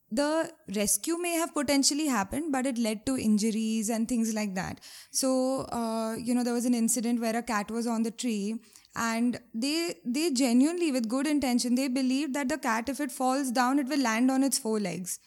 the 0.09 0.51
rescue 0.75 1.17
may 1.17 1.33
have 1.33 1.53
potentially 1.53 2.07
happened, 2.07 2.51
but 2.51 2.65
it 2.65 2.79
led 2.79 3.05
to 3.05 3.17
injuries 3.17 3.89
and 3.89 4.07
things 4.07 4.33
like 4.33 4.55
that. 4.55 4.79
So, 5.11 5.61
uh, 5.71 6.15
you 6.15 6.33
know, 6.33 6.43
there 6.43 6.53
was 6.53 6.65
an 6.65 6.73
incident 6.73 7.21
where 7.21 7.35
a 7.35 7.43
cat 7.43 7.69
was 7.71 7.87
on 7.87 8.03
the 8.03 8.11
tree 8.11 8.55
and 8.95 9.39
they 9.53 9.95
they 10.05 10.31
genuinely 10.31 10.91
with 10.91 11.09
good 11.09 11.25
intention 11.27 11.75
they 11.75 11.87
believed 11.87 12.33
that 12.33 12.49
the 12.49 12.57
cat 12.57 12.89
if 12.89 12.99
it 12.99 13.11
falls 13.11 13.51
down 13.51 13.79
it 13.79 13.87
will 13.87 13.99
land 14.01 14.29
on 14.29 14.43
its 14.43 14.57
four 14.57 14.79
legs. 14.79 15.19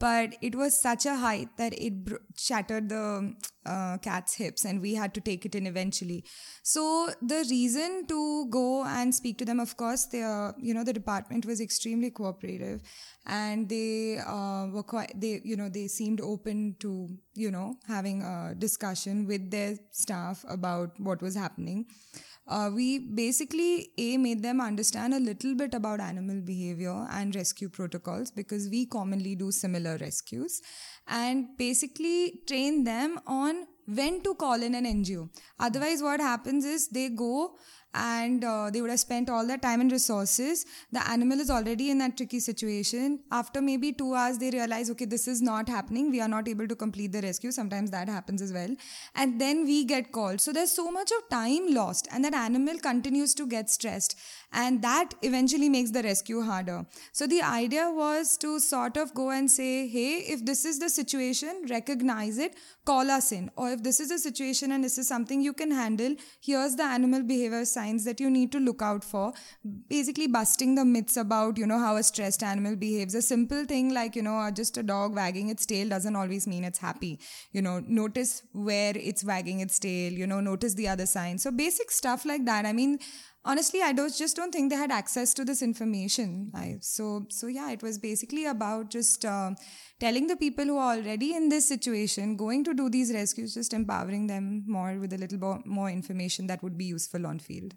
But 0.00 0.36
it 0.40 0.54
was 0.54 0.80
such 0.80 1.06
a 1.06 1.16
height 1.16 1.48
that 1.56 1.74
it 1.76 2.04
br- 2.04 2.22
shattered 2.36 2.88
the 2.88 3.34
uh, 3.66 3.98
cat's 3.98 4.34
hips 4.34 4.64
and 4.64 4.80
we 4.80 4.94
had 4.94 5.12
to 5.14 5.20
take 5.20 5.44
it 5.44 5.56
in 5.56 5.66
eventually. 5.66 6.24
So 6.62 7.10
the 7.20 7.44
reason 7.50 8.06
to 8.06 8.46
go 8.48 8.84
and 8.84 9.12
speak 9.12 9.38
to 9.38 9.44
them 9.44 9.58
of 9.58 9.76
course 9.76 10.06
they 10.06 10.22
are 10.22 10.54
you 10.56 10.72
know 10.72 10.84
the 10.84 10.92
department 10.92 11.46
was 11.46 11.60
extremely 11.60 12.12
cooperative 12.12 12.80
and 13.26 13.68
they 13.68 14.18
uh, 14.18 14.68
were 14.72 14.84
quite 14.84 15.20
they 15.20 15.40
you 15.44 15.56
know 15.56 15.68
they 15.68 15.88
seemed 15.88 16.20
open 16.20 16.76
to 16.78 17.08
you 17.34 17.50
know 17.50 17.74
having 17.88 18.22
a 18.22 18.54
discussion 18.56 19.26
with 19.26 19.50
their 19.50 19.76
staff 19.90 20.44
about 20.48 20.92
what 21.00 21.20
was 21.20 21.34
happening 21.34 21.86
uh, 22.48 22.70
we 22.74 22.98
basically 22.98 23.90
a 23.98 24.16
made 24.16 24.42
them 24.42 24.60
understand 24.60 25.14
a 25.14 25.20
little 25.20 25.54
bit 25.54 25.74
about 25.74 26.00
animal 26.00 26.40
behavior 26.40 27.06
and 27.12 27.34
rescue 27.34 27.68
protocols 27.68 28.30
because 28.30 28.68
we 28.68 28.86
commonly 28.86 29.34
do 29.34 29.50
similar 29.50 29.96
rescues 29.98 30.62
and 31.06 31.56
basically 31.56 32.40
train 32.46 32.84
them 32.84 33.18
on 33.26 33.66
when 33.86 34.20
to 34.22 34.34
call 34.34 34.62
in 34.62 34.74
an 34.74 34.84
ngo 34.84 35.28
otherwise 35.58 36.02
what 36.02 36.20
happens 36.20 36.64
is 36.64 36.88
they 36.88 37.08
go 37.08 37.54
and 37.94 38.44
uh, 38.44 38.70
they 38.70 38.80
would 38.80 38.90
have 38.90 39.00
spent 39.00 39.30
all 39.30 39.46
their 39.46 39.58
time 39.58 39.80
and 39.80 39.90
resources. 39.90 40.66
The 40.92 41.06
animal 41.08 41.40
is 41.40 41.50
already 41.50 41.90
in 41.90 41.98
that 41.98 42.16
tricky 42.16 42.40
situation. 42.40 43.20
After 43.32 43.62
maybe 43.62 43.92
two 43.92 44.14
hours, 44.14 44.38
they 44.38 44.50
realize, 44.50 44.90
okay, 44.90 45.04
this 45.04 45.26
is 45.26 45.40
not 45.40 45.68
happening. 45.68 46.10
We 46.10 46.20
are 46.20 46.28
not 46.28 46.48
able 46.48 46.68
to 46.68 46.76
complete 46.76 47.12
the 47.12 47.22
rescue. 47.22 47.50
Sometimes 47.50 47.90
that 47.90 48.08
happens 48.08 48.42
as 48.42 48.52
well. 48.52 48.74
And 49.14 49.40
then 49.40 49.64
we 49.64 49.84
get 49.84 50.12
called. 50.12 50.40
So 50.40 50.52
there's 50.52 50.72
so 50.72 50.90
much 50.90 51.10
of 51.12 51.28
time 51.30 51.72
lost, 51.74 52.08
and 52.12 52.24
that 52.24 52.34
animal 52.34 52.78
continues 52.78 53.34
to 53.34 53.46
get 53.46 53.70
stressed. 53.70 54.18
And 54.52 54.82
that 54.82 55.14
eventually 55.22 55.68
makes 55.68 55.90
the 55.90 56.02
rescue 56.02 56.42
harder. 56.42 56.86
So 57.12 57.26
the 57.26 57.42
idea 57.42 57.90
was 57.90 58.36
to 58.38 58.60
sort 58.60 58.96
of 58.96 59.14
go 59.14 59.30
and 59.30 59.50
say, 59.50 59.88
hey, 59.88 60.18
if 60.18 60.44
this 60.44 60.64
is 60.64 60.78
the 60.78 60.88
situation, 60.88 61.66
recognize 61.68 62.38
it, 62.38 62.54
call 62.88 63.10
us 63.10 63.32
in. 63.32 63.50
Or 63.56 63.70
if 63.70 63.82
this 63.82 64.00
is 64.00 64.10
a 64.10 64.18
situation 64.18 64.72
and 64.72 64.82
this 64.82 64.96
is 64.98 65.08
something 65.08 65.42
you 65.42 65.52
can 65.52 65.70
handle, 65.70 66.14
here's 66.40 66.76
the 66.76 66.84
animal 66.84 67.22
behavior 67.22 67.64
signs 67.64 68.04
that 68.04 68.20
you 68.20 68.30
need 68.30 68.52
to 68.52 68.60
look 68.68 68.82
out 68.90 69.04
for. 69.04 69.32
Basically, 69.88 70.26
busting 70.26 70.74
the 70.74 70.84
myths 70.84 71.16
about, 71.16 71.58
you 71.58 71.66
know, 71.66 71.78
how 71.78 71.96
a 71.96 72.02
stressed 72.02 72.42
animal 72.42 72.76
behaves. 72.76 73.14
A 73.14 73.22
simple 73.22 73.64
thing 73.64 73.92
like, 73.92 74.16
you 74.16 74.22
know, 74.22 74.38
uh, 74.38 74.50
just 74.50 74.78
a 74.78 74.82
dog 74.82 75.14
wagging 75.14 75.50
its 75.50 75.66
tail 75.66 75.88
doesn't 75.88 76.16
always 76.16 76.46
mean 76.46 76.64
it's 76.64 76.78
happy. 76.78 77.18
You 77.52 77.62
know, 77.62 77.80
notice 77.86 78.42
where 78.52 78.94
it's 78.96 79.24
wagging 79.24 79.60
its 79.60 79.78
tail, 79.78 80.12
you 80.12 80.26
know, 80.26 80.40
notice 80.40 80.74
the 80.74 80.88
other 80.88 81.06
signs. 81.06 81.42
So, 81.42 81.50
basic 81.50 81.90
stuff 81.90 82.24
like 82.24 82.46
that. 82.46 82.64
I 82.64 82.72
mean, 82.72 82.98
honestly 83.44 83.82
i 83.82 83.92
don't 83.92 84.14
just 84.14 84.36
don't 84.36 84.52
think 84.52 84.70
they 84.70 84.76
had 84.76 84.90
access 84.90 85.32
to 85.32 85.44
this 85.44 85.62
information 85.62 86.50
I, 86.54 86.78
so 86.80 87.26
so 87.30 87.46
yeah 87.46 87.70
it 87.70 87.82
was 87.82 87.98
basically 87.98 88.46
about 88.46 88.90
just 88.90 89.24
uh, 89.24 89.50
telling 90.00 90.26
the 90.26 90.36
people 90.36 90.64
who 90.64 90.78
are 90.78 90.96
already 90.96 91.34
in 91.34 91.48
this 91.48 91.66
situation 91.68 92.36
going 92.36 92.64
to 92.64 92.74
do 92.74 92.88
these 92.90 93.12
rescues 93.12 93.54
just 93.54 93.72
empowering 93.72 94.26
them 94.26 94.64
more 94.66 94.98
with 94.98 95.12
a 95.12 95.18
little 95.18 95.38
bo- 95.38 95.62
more 95.64 95.90
information 95.90 96.46
that 96.48 96.62
would 96.62 96.76
be 96.76 96.86
useful 96.86 97.26
on 97.26 97.38
field 97.38 97.74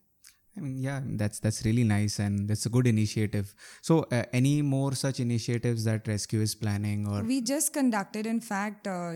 I 0.57 0.59
mean, 0.59 0.79
yeah, 0.79 0.99
that's 1.05 1.39
that's 1.39 1.63
really 1.63 1.85
nice, 1.85 2.19
and 2.19 2.47
that's 2.47 2.65
a 2.65 2.69
good 2.69 2.85
initiative. 2.85 3.55
So, 3.81 4.05
uh, 4.11 4.23
any 4.33 4.61
more 4.61 4.93
such 4.93 5.21
initiatives 5.21 5.85
that 5.85 6.03
ResQ 6.03 6.41
is 6.41 6.55
planning, 6.55 7.07
or 7.07 7.23
we 7.23 7.39
just 7.39 7.71
conducted, 7.71 8.25
in 8.25 8.41
fact, 8.41 8.85
uh, 8.85 9.13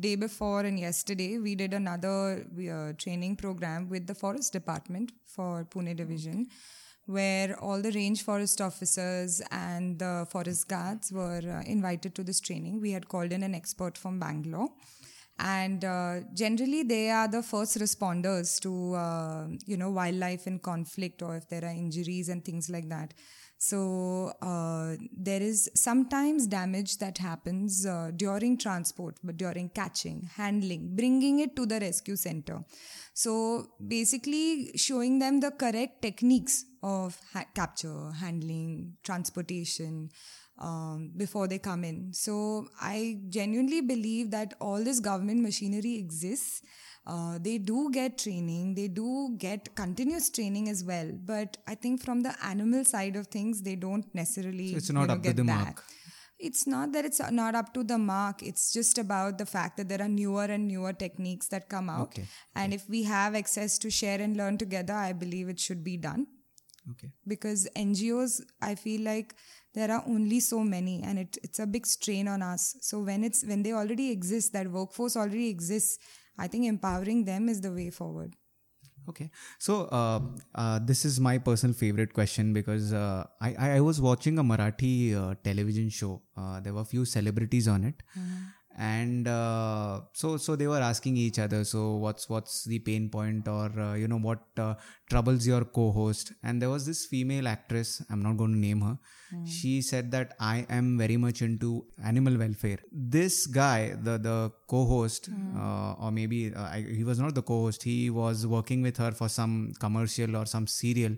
day 0.00 0.16
before 0.16 0.60
and 0.60 0.78
yesterday, 0.78 1.38
we 1.38 1.54
did 1.54 1.74
another 1.74 2.46
uh, 2.70 2.92
training 2.98 3.36
program 3.36 3.88
with 3.88 4.06
the 4.06 4.14
Forest 4.14 4.52
Department 4.52 5.12
for 5.26 5.64
Pune 5.64 5.96
Division, 5.96 6.46
where 7.06 7.58
all 7.60 7.82
the 7.82 7.92
range 7.92 8.22
forest 8.22 8.60
officers 8.60 9.42
and 9.50 9.98
the 9.98 10.26
forest 10.30 10.68
guards 10.68 11.12
were 11.12 11.42
uh, 11.46 11.62
invited 11.68 12.14
to 12.14 12.22
this 12.22 12.40
training. 12.40 12.80
We 12.80 12.92
had 12.92 13.08
called 13.08 13.32
in 13.32 13.42
an 13.42 13.54
expert 13.54 13.98
from 13.98 14.18
Bangalore 14.18 14.68
and 15.38 15.84
uh, 15.84 16.20
generally 16.34 16.82
they 16.82 17.10
are 17.10 17.26
the 17.26 17.42
first 17.42 17.78
responders 17.78 18.60
to 18.60 18.94
uh, 18.94 19.46
you 19.66 19.76
know 19.76 19.90
wildlife 19.90 20.46
in 20.46 20.58
conflict 20.58 21.22
or 21.22 21.36
if 21.36 21.48
there 21.48 21.64
are 21.64 21.74
injuries 21.74 22.28
and 22.28 22.44
things 22.44 22.68
like 22.70 22.88
that 22.88 23.14
so 23.62 24.32
uh, 24.42 24.96
there 25.16 25.40
is 25.40 25.70
sometimes 25.72 26.48
damage 26.48 26.98
that 26.98 27.18
happens 27.18 27.86
uh, 27.86 28.10
during 28.16 28.58
transport 28.58 29.14
but 29.22 29.36
during 29.36 29.68
catching 29.68 30.28
handling 30.34 30.96
bringing 30.96 31.38
it 31.38 31.54
to 31.54 31.64
the 31.64 31.78
rescue 31.78 32.16
center. 32.16 32.64
So 33.14 33.68
basically 33.86 34.72
showing 34.74 35.20
them 35.20 35.38
the 35.38 35.52
correct 35.52 36.02
techniques 36.02 36.64
of 36.82 37.16
ha- 37.32 37.44
capture 37.54 38.10
handling 38.10 38.94
transportation 39.04 40.10
um, 40.62 41.10
before 41.16 41.48
they 41.48 41.58
come 41.58 41.84
in. 41.84 42.12
So 42.12 42.66
I 42.80 43.18
genuinely 43.28 43.80
believe 43.80 44.30
that 44.30 44.54
all 44.60 44.82
this 44.82 45.00
government 45.00 45.42
machinery 45.42 45.96
exists. 45.96 46.62
Uh, 47.04 47.36
they 47.40 47.58
do 47.58 47.90
get 47.90 48.16
training, 48.16 48.76
they 48.76 48.86
do 48.86 49.34
get 49.36 49.74
continuous 49.74 50.30
training 50.30 50.68
as 50.68 50.84
well. 50.84 51.10
But 51.12 51.56
I 51.66 51.74
think 51.74 52.00
from 52.00 52.20
the 52.22 52.32
animal 52.44 52.84
side 52.84 53.16
of 53.16 53.26
things, 53.26 53.60
they 53.62 53.74
don't 53.74 54.06
necessarily. 54.14 54.70
So 54.70 54.76
it's 54.76 54.90
not 54.90 55.00
you 55.02 55.06
know, 55.08 55.14
up 55.14 55.22
to 55.24 55.32
the 55.32 55.42
that. 55.42 55.64
mark. 55.64 55.84
It's 56.38 56.66
not 56.66 56.92
that 56.92 57.04
it's 57.04 57.20
not 57.30 57.54
up 57.54 57.72
to 57.74 57.84
the 57.84 57.98
mark. 57.98 58.42
It's 58.42 58.72
just 58.72 58.98
about 58.98 59.38
the 59.38 59.46
fact 59.46 59.76
that 59.76 59.88
there 59.88 60.02
are 60.02 60.08
newer 60.08 60.44
and 60.44 60.66
newer 60.66 60.92
techniques 60.92 61.48
that 61.48 61.68
come 61.68 61.88
out. 61.88 62.08
Okay. 62.08 62.24
And 62.54 62.74
if 62.74 62.88
we 62.88 63.04
have 63.04 63.36
access 63.36 63.78
to 63.78 63.90
share 63.90 64.20
and 64.20 64.36
learn 64.36 64.58
together, 64.58 64.94
I 64.94 65.12
believe 65.12 65.48
it 65.48 65.60
should 65.60 65.84
be 65.84 65.96
done 65.96 66.26
okay, 66.90 67.12
because 67.26 67.68
NGOs, 67.76 68.42
I 68.60 68.74
feel 68.74 69.02
like 69.02 69.34
there 69.74 69.90
are 69.90 70.02
only 70.06 70.40
so 70.40 70.60
many 70.60 71.02
and 71.02 71.18
it, 71.18 71.38
it's 71.42 71.58
a 71.58 71.66
big 71.66 71.86
strain 71.86 72.28
on 72.28 72.42
us. 72.42 72.76
So 72.80 73.00
when 73.00 73.24
it's 73.24 73.44
when 73.44 73.62
they 73.62 73.72
already 73.72 74.10
exist, 74.10 74.52
that 74.52 74.70
workforce 74.70 75.16
already 75.16 75.48
exists, 75.48 75.98
I 76.38 76.48
think 76.48 76.66
empowering 76.66 77.24
them 77.24 77.48
is 77.48 77.60
the 77.60 77.72
way 77.72 77.90
forward. 77.90 78.36
okay. 79.08 79.30
So, 79.58 79.84
uh, 79.86 80.20
uh, 80.54 80.78
this 80.82 81.04
is 81.04 81.20
my 81.20 81.38
personal 81.38 81.74
favorite 81.74 82.12
question 82.12 82.52
because 82.52 82.92
uh, 82.92 83.24
I 83.40 83.54
I 83.76 83.80
was 83.80 84.00
watching 84.00 84.38
a 84.38 84.44
Marathi 84.44 85.14
uh, 85.14 85.34
television 85.42 85.88
show. 85.88 86.22
Uh, 86.36 86.60
there 86.60 86.74
were 86.74 86.82
a 86.82 86.90
few 86.92 87.04
celebrities 87.04 87.68
on 87.68 87.84
it. 87.84 88.02
And 88.78 89.28
uh, 89.28 90.00
so 90.12 90.36
so 90.36 90.56
they 90.56 90.66
were 90.66 90.80
asking 90.80 91.16
each 91.16 91.38
other 91.38 91.64
so 91.64 91.96
what's 91.96 92.28
what's 92.28 92.64
the 92.64 92.78
pain 92.78 93.08
point 93.10 93.46
or 93.46 93.70
uh, 93.78 93.94
you 93.94 94.08
know 94.08 94.18
what 94.18 94.40
uh, 94.58 94.74
troubles 95.10 95.46
your 95.46 95.64
co-host? 95.64 96.32
And 96.42 96.60
there 96.60 96.70
was 96.70 96.86
this 96.86 97.04
female 97.06 97.48
actress 97.48 98.02
i'm 98.10 98.22
not 98.22 98.36
going 98.36 98.52
to 98.52 98.58
name 98.58 98.80
her. 98.80 98.98
She 99.46 99.80
said 99.80 100.10
that 100.12 100.34
i 100.40 100.66
am 100.68 100.98
very 100.98 101.16
much 101.16 101.42
into 101.42 101.84
animal 102.04 102.36
welfare. 102.38 102.78
This 102.90 103.46
guy 103.46 103.94
the 104.02 104.18
the 104.18 104.52
co-host 104.68 105.28
uh, 105.56 105.92
or 105.94 106.10
maybe 106.10 106.52
uh, 106.54 106.62
I, 106.62 106.84
he 106.98 107.04
was 107.04 107.18
not 107.18 107.34
the 107.34 107.42
co-host 107.42 107.82
he 107.82 108.10
was 108.10 108.46
working 108.46 108.82
with 108.82 108.96
her 108.98 109.12
for 109.12 109.28
some 109.28 109.72
commercial 109.78 110.36
or 110.36 110.46
some 110.46 110.66
serial 110.66 111.16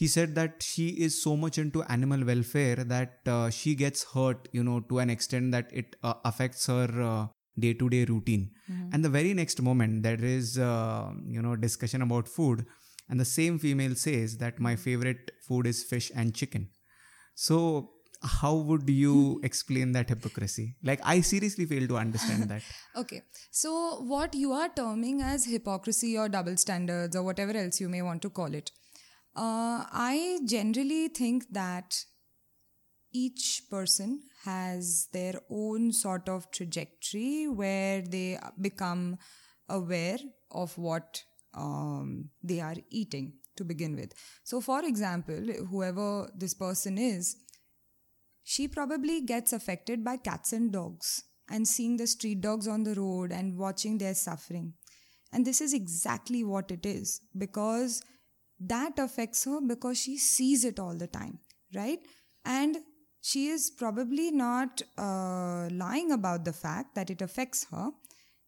he 0.00 0.06
said 0.14 0.34
that 0.40 0.62
she 0.68 0.86
is 1.06 1.16
so 1.22 1.32
much 1.42 1.58
into 1.62 1.82
animal 1.96 2.24
welfare 2.30 2.76
that 2.94 3.32
uh, 3.34 3.50
she 3.58 3.74
gets 3.82 4.04
hurt 4.14 4.48
you 4.58 4.64
know 4.68 4.78
to 4.92 4.98
an 5.04 5.10
extent 5.16 5.52
that 5.56 5.76
it 5.82 5.96
uh, 6.02 6.14
affects 6.30 6.66
her 6.72 6.88
day 7.60 7.74
to 7.74 7.88
day 7.88 8.04
routine. 8.04 8.50
And 8.92 9.04
the 9.04 9.08
very 9.08 9.34
next 9.34 9.60
moment, 9.60 10.02
there 10.02 10.22
is, 10.24 10.58
uh, 10.58 11.10
you 11.26 11.42
know, 11.42 11.56
discussion 11.56 12.02
about 12.02 12.28
food. 12.28 12.66
And 13.08 13.18
the 13.18 13.24
same 13.24 13.58
female 13.58 13.94
says 13.94 14.36
that 14.38 14.60
my 14.60 14.76
favorite 14.76 15.32
food 15.46 15.66
is 15.66 15.82
fish 15.82 16.12
and 16.14 16.34
chicken. 16.34 16.68
So, 17.34 17.90
how 18.22 18.54
would 18.54 18.88
you 18.88 19.40
explain 19.48 19.92
that 19.92 20.08
hypocrisy? 20.08 20.76
Like, 20.82 21.00
I 21.02 21.20
seriously 21.20 21.66
fail 21.66 21.88
to 21.88 21.96
understand 21.96 22.44
that. 22.50 22.62
Okay, 22.96 23.22
so 23.50 24.02
what 24.02 24.34
you 24.34 24.52
are 24.52 24.68
terming 24.68 25.22
as 25.22 25.44
hypocrisy 25.46 26.16
or 26.18 26.28
double 26.28 26.56
standards 26.56 27.16
or 27.16 27.22
whatever 27.22 27.56
else 27.56 27.80
you 27.80 27.88
may 27.88 28.02
want 28.02 28.22
to 28.22 28.30
call 28.30 28.54
it, 28.54 28.70
uh, 29.36 29.84
I 29.92 30.40
generally 30.44 31.08
think 31.08 31.46
that 31.52 32.04
each 33.12 33.64
person 33.70 34.22
has 34.44 35.08
their 35.12 35.34
own 35.50 35.92
sort 35.92 36.28
of 36.28 36.50
trajectory 36.50 37.48
where 37.48 38.02
they 38.02 38.38
become 38.60 39.18
aware 39.68 40.18
of 40.50 40.76
what 40.78 41.22
um, 41.54 42.28
they 42.42 42.60
are 42.60 42.76
eating 42.90 43.34
to 43.56 43.64
begin 43.64 43.96
with. 43.96 44.12
So, 44.44 44.60
for 44.60 44.84
example, 44.84 45.40
whoever 45.70 46.30
this 46.36 46.54
person 46.54 46.98
is, 46.98 47.36
she 48.42 48.68
probably 48.68 49.20
gets 49.20 49.52
affected 49.52 50.04
by 50.04 50.16
cats 50.16 50.52
and 50.52 50.72
dogs 50.72 51.22
and 51.48 51.66
seeing 51.66 51.96
the 51.96 52.06
street 52.06 52.40
dogs 52.40 52.66
on 52.68 52.84
the 52.84 52.94
road 52.94 53.32
and 53.32 53.56
watching 53.58 53.98
their 53.98 54.14
suffering. 54.14 54.74
And 55.32 55.44
this 55.44 55.60
is 55.60 55.74
exactly 55.74 56.42
what 56.42 56.70
it 56.70 56.86
is 56.86 57.20
because 57.36 58.02
that 58.60 58.98
affects 58.98 59.44
her 59.44 59.60
because 59.60 59.98
she 59.98 60.18
sees 60.18 60.64
it 60.64 60.78
all 60.78 60.94
the 60.94 61.06
time, 61.06 61.38
right? 61.74 61.98
And 62.44 62.78
she 63.22 63.48
is 63.48 63.70
probably 63.70 64.30
not 64.30 64.82
uh, 64.98 65.68
lying 65.70 66.12
about 66.12 66.44
the 66.44 66.52
fact 66.52 66.94
that 66.94 67.10
it 67.10 67.22
affects 67.22 67.66
her. 67.70 67.90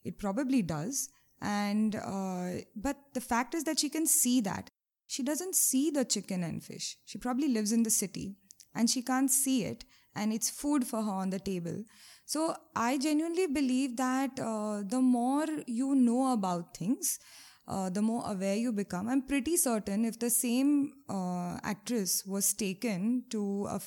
It 0.04 0.18
probably 0.18 0.62
does. 0.62 1.08
And, 1.40 1.96
uh, 1.96 2.62
but 2.76 2.96
the 3.14 3.20
fact 3.20 3.54
is 3.54 3.64
that 3.64 3.78
she 3.78 3.88
can 3.88 4.06
see 4.06 4.40
that. 4.42 4.70
She 5.06 5.22
doesn't 5.22 5.54
see 5.54 5.90
the 5.90 6.04
chicken 6.04 6.42
and 6.42 6.62
fish. 6.62 6.96
She 7.04 7.18
probably 7.18 7.48
lives 7.48 7.72
in 7.72 7.82
the 7.82 7.90
city 7.90 8.36
and 8.74 8.88
she 8.88 9.02
can't 9.02 9.30
see 9.30 9.64
it 9.64 9.84
and 10.14 10.32
it's 10.32 10.50
food 10.50 10.86
for 10.86 11.02
her 11.02 11.10
on 11.10 11.30
the 11.30 11.38
table. 11.38 11.84
So 12.24 12.54
I 12.74 12.98
genuinely 12.98 13.46
believe 13.46 13.96
that 13.96 14.38
uh, 14.38 14.82
the 14.86 15.00
more 15.00 15.46
you 15.66 15.94
know 15.94 16.32
about 16.32 16.76
things, 16.76 17.18
uh, 17.68 17.90
the 17.90 18.02
more 18.02 18.24
aware 18.26 18.56
you 18.56 18.72
become. 18.72 19.08
I'm 19.08 19.22
pretty 19.22 19.56
certain 19.56 20.04
if 20.04 20.18
the 20.18 20.30
same 20.30 20.92
uh, 21.08 21.58
actress 21.62 22.24
was 22.26 22.52
taken 22.52 23.24
to 23.30 23.66
a, 23.70 23.80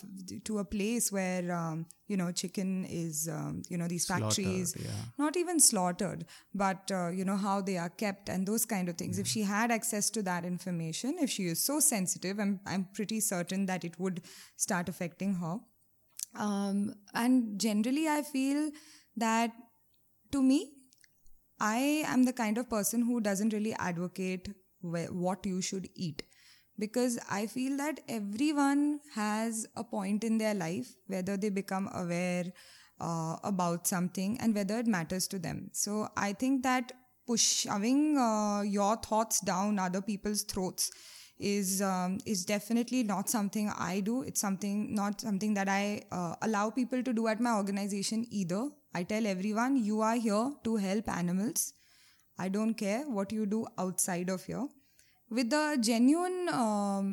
to 0.46 0.60
a 0.60 0.66
place 0.66 1.12
where 1.12 1.52
um, 1.52 1.86
you 2.08 2.16
know 2.16 2.32
chicken 2.32 2.86
is 2.86 3.28
um, 3.28 3.64
you 3.70 3.78
know 3.78 3.88
these 3.88 4.06
factories 4.06 4.76
yeah. 4.80 4.90
not 5.18 5.36
even 5.36 5.60
slaughtered 5.60 6.26
but 6.54 6.90
uh, 6.92 7.10
you 7.10 7.26
know 7.26 7.36
how 7.36 7.62
they 7.62 7.78
are 7.78 7.90
kept 7.90 8.30
and 8.30 8.48
those 8.48 8.66
kind 8.66 8.90
of 8.90 8.98
things 8.98 9.20
if 9.20 9.28
she 9.28 9.42
had 9.42 9.72
access 9.72 10.10
to 10.10 10.22
that 10.22 10.46
information 10.46 11.16
if 11.20 11.30
she 11.30 11.46
is 11.46 11.64
so 11.64 11.80
sensitive 11.80 12.40
i'm, 12.40 12.60
I'm 12.66 12.88
pretty 12.94 13.20
certain 13.20 13.66
that 13.66 13.84
it 13.84 14.00
would 14.00 14.22
start 14.56 14.88
affecting 14.88 15.36
her 15.36 15.58
um, 16.38 16.94
and 17.14 17.60
generally 17.60 18.08
i 18.08 18.22
feel 18.22 18.72
that 19.18 19.52
to 20.32 20.42
me 20.44 20.75
I 21.60 22.04
am 22.06 22.24
the 22.24 22.34
kind 22.34 22.58
of 22.58 22.70
person 22.70 23.02
who 23.02 23.22
doesn't 23.22 23.54
really 23.54 23.74
advocate 23.74 24.50
wh- 24.82 25.12
what 25.12 25.46
you 25.46 25.62
should 25.62 25.90
eat 25.96 26.24
because 26.78 27.18
I 27.30 27.48
feel 27.48 27.78
that 27.78 28.02
everyone 28.10 29.00
has 29.14 29.66
a 29.76 29.84
point 29.84 30.24
in 30.24 30.38
their 30.38 30.54
life 30.54 30.94
whether 31.08 31.38
they 31.38 31.50
become 31.50 31.90
aware 31.94 32.46
uh, 33.00 33.38
about 33.44 33.88
something 33.88 34.38
and 34.40 34.54
whether 34.54 34.80
it 34.80 34.88
matters 34.88 35.28
to 35.30 35.40
them. 35.40 35.70
So 35.72 36.10
I 36.18 36.34
think 36.34 36.64
that 36.64 36.92
push 37.28 37.42
shoving 37.42 38.18
uh, 38.18 38.62
your 38.62 38.98
thoughts 38.98 39.40
down 39.40 39.80
other 39.80 40.02
people's 40.02 40.44
throats 40.44 40.92
is 41.38 41.82
um, 41.82 42.18
is 42.26 42.46
definitely 42.46 43.04
not 43.04 43.30
something 43.30 43.70
I 43.78 44.00
do. 44.00 44.22
It's 44.22 44.40
something 44.40 44.94
not 44.96 45.20
something 45.22 45.54
that 45.56 45.68
I 45.68 46.04
uh, 46.12 46.36
allow 46.42 46.70
people 46.70 47.04
to 47.04 47.14
do 47.14 47.28
at 47.28 47.40
my 47.42 47.56
organization 47.56 48.26
either. 48.30 48.70
I 48.98 49.04
tell 49.12 49.26
everyone 49.36 49.78
you 49.86 50.02
are 50.10 50.16
here 50.16 50.52
to 50.66 50.76
help 50.88 51.10
animals. 51.22 51.74
I 52.46 52.50
don't 52.58 52.76
care 52.82 53.02
what 53.18 53.32
you 53.38 53.46
do 53.46 53.66
outside 53.86 54.30
of 54.36 54.44
here. 54.52 54.68
With 55.30 55.50
the 55.50 55.64
genuine 55.82 56.48
um, 56.50 57.10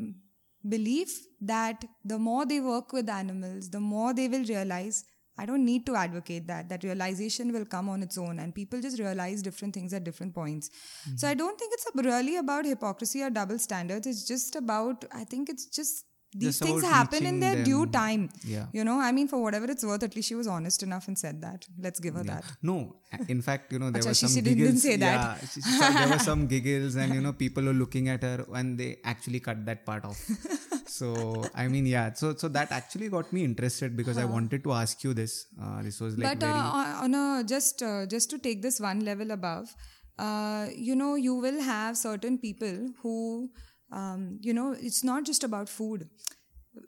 belief 0.75 1.15
that 1.41 1.85
the 2.05 2.19
more 2.19 2.45
they 2.47 2.61
work 2.61 2.93
with 2.93 3.09
animals, 3.09 3.71
the 3.71 3.81
more 3.81 4.13
they 4.15 4.29
will 4.29 4.45
realize 4.45 5.05
I 5.39 5.47
don't 5.47 5.65
need 5.65 5.87
to 5.87 5.97
advocate 5.97 6.47
that. 6.49 6.69
That 6.69 6.85
realization 6.85 7.53
will 7.53 7.65
come 7.75 7.89
on 7.89 8.03
its 8.07 8.19
own, 8.19 8.39
and 8.39 8.55
people 8.55 8.83
just 8.87 8.99
realize 8.99 9.43
different 9.47 9.75
things 9.75 9.95
at 9.99 10.05
different 10.05 10.35
points. 10.35 10.71
So 11.17 11.27
I 11.27 11.35
don't 11.35 11.59
think 11.59 11.73
it's 11.77 11.87
really 12.09 12.37
about 12.37 12.67
hypocrisy 12.67 13.23
or 13.23 13.31
double 13.31 13.59
standards. 13.59 14.07
It's 14.07 14.27
just 14.33 14.57
about, 14.57 15.07
I 15.21 15.25
think 15.25 15.49
it's 15.49 15.67
just 15.79 16.05
these 16.35 16.59
Just 16.59 16.63
things 16.63 16.83
happen 16.83 17.27
in 17.27 17.41
their 17.41 17.63
due 17.63 17.87
time. 17.87 18.31
Yeah. 18.45 18.67
You 18.73 18.85
know, 18.85 18.99
I 18.99 19.13
mean, 19.13 19.29
for 19.29 19.43
whatever 19.43 19.67
it's 19.71 19.85
worth, 19.85 20.03
at 20.03 20.17
least 20.17 20.29
she 20.29 20.35
was 20.35 20.47
honest 20.47 20.83
enough 20.83 21.07
and 21.09 21.19
said 21.19 21.41
that. 21.43 21.67
Let's 21.79 22.01
give 22.01 22.15
her 22.15 22.23
that. 22.25 22.45
No, 22.63 22.97
in 23.29 23.43
fact, 23.43 23.73
you 23.73 23.79
know, 23.79 23.91
there 23.91 24.03
were 24.03 24.15
she 24.15 24.27
some 24.27 24.43
didn't 24.43 24.59
giggles. 24.59 24.83
say 24.83 24.97
that. 24.97 25.21
Yeah, 25.21 25.49
she- 25.49 25.61
she 25.61 25.71
said 25.71 25.93
there 25.93 26.09
were 26.09 26.19
some 26.19 26.47
giggles, 26.55 26.97
and 26.97 27.15
you 27.15 27.21
know, 27.21 27.33
people 27.35 27.63
were 27.65 27.75
looking 27.75 28.09
at 28.09 28.23
her, 28.23 28.47
and 28.55 28.79
they 28.79 28.99
actually 29.05 29.41
cut 29.41 29.65
that 29.67 29.85
part 29.85 30.05
off. 30.07 30.21
so, 30.87 31.45
I 31.55 31.69
mean, 31.69 31.87
yeah. 31.87 32.13
So, 32.15 32.35
so 32.35 32.49
that 32.49 32.73
actually 32.73 33.09
got 33.09 33.33
me 33.33 33.45
interested 33.45 33.97
because 33.97 34.17
I 34.17 34.25
wanted 34.25 34.65
to 34.65 34.73
ask 34.73 35.05
you 35.05 35.15
this. 35.15 35.47
Uh, 35.63 35.83
this 35.83 36.01
was 36.01 36.17
like 36.19 36.39
but 36.41 36.47
very. 36.47 36.59
uh, 36.59 37.03
on 37.05 37.15
a 37.15 37.45
just 37.45 37.83
uh, 37.83 38.07
just 38.07 38.31
to 38.31 38.39
take 38.39 38.63
this 38.63 38.81
one 38.81 39.05
level 39.05 39.31
above 39.31 39.75
uh, 40.19 40.67
you 40.77 40.95
know 40.95 41.15
you 41.15 41.35
will 41.35 41.61
have 41.61 41.97
certain 41.97 42.39
people 42.39 42.89
who 43.03 43.51
um, 43.93 44.39
you 44.41 44.55
know 44.55 44.75
it's 44.79 45.05
not 45.05 45.25
just 45.25 45.45
about 45.45 45.69
food. 45.69 46.09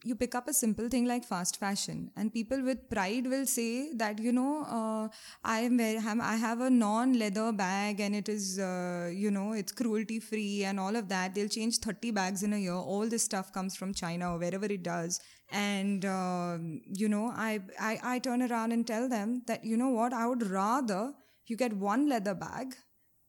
You 0.02 0.14
pick 0.14 0.34
up 0.34 0.48
a 0.48 0.54
simple 0.54 0.88
thing 0.88 1.04
like 1.04 1.24
fast 1.24 1.58
fashion 1.60 2.10
and 2.16 2.32
people 2.32 2.62
with 2.64 2.88
pride 2.88 3.26
will 3.26 3.44
say 3.44 3.92
that 3.96 4.18
you 4.18 4.32
know 4.32 4.64
uh, 4.64 5.08
i 5.44 5.60
am 5.60 6.22
i 6.22 6.36
have 6.36 6.62
a 6.62 6.70
non 6.70 7.18
leather 7.18 7.52
bag 7.52 8.00
and 8.00 8.16
it 8.16 8.30
is 8.30 8.58
uh, 8.58 9.10
you 9.14 9.30
know 9.30 9.52
it's 9.52 9.72
cruelty 9.72 10.20
free 10.20 10.64
and 10.64 10.80
all 10.80 10.96
of 10.96 11.08
that. 11.10 11.34
They'll 11.34 11.48
change 11.48 11.78
30 11.80 12.12
bags 12.12 12.42
in 12.42 12.54
a 12.54 12.58
year. 12.58 12.72
All 12.72 13.06
this 13.06 13.24
stuff 13.24 13.52
comes 13.52 13.76
from 13.76 13.92
china 13.92 14.32
or 14.32 14.38
wherever 14.38 14.64
it 14.64 14.82
does. 14.82 15.20
And 15.52 16.06
um, 16.06 16.80
you 16.86 17.08
know 17.10 17.26
I, 17.36 17.60
I 17.78 17.98
i 18.14 18.18
turn 18.18 18.42
around 18.42 18.72
and 18.72 18.86
tell 18.86 19.06
them 19.08 19.42
that 19.48 19.64
you 19.64 19.76
know 19.76 19.90
what 19.90 20.14
i 20.14 20.26
would 20.26 20.46
rather 20.50 21.12
you 21.46 21.56
get 21.56 21.74
one 21.74 22.08
leather 22.08 22.34
bag 22.34 22.74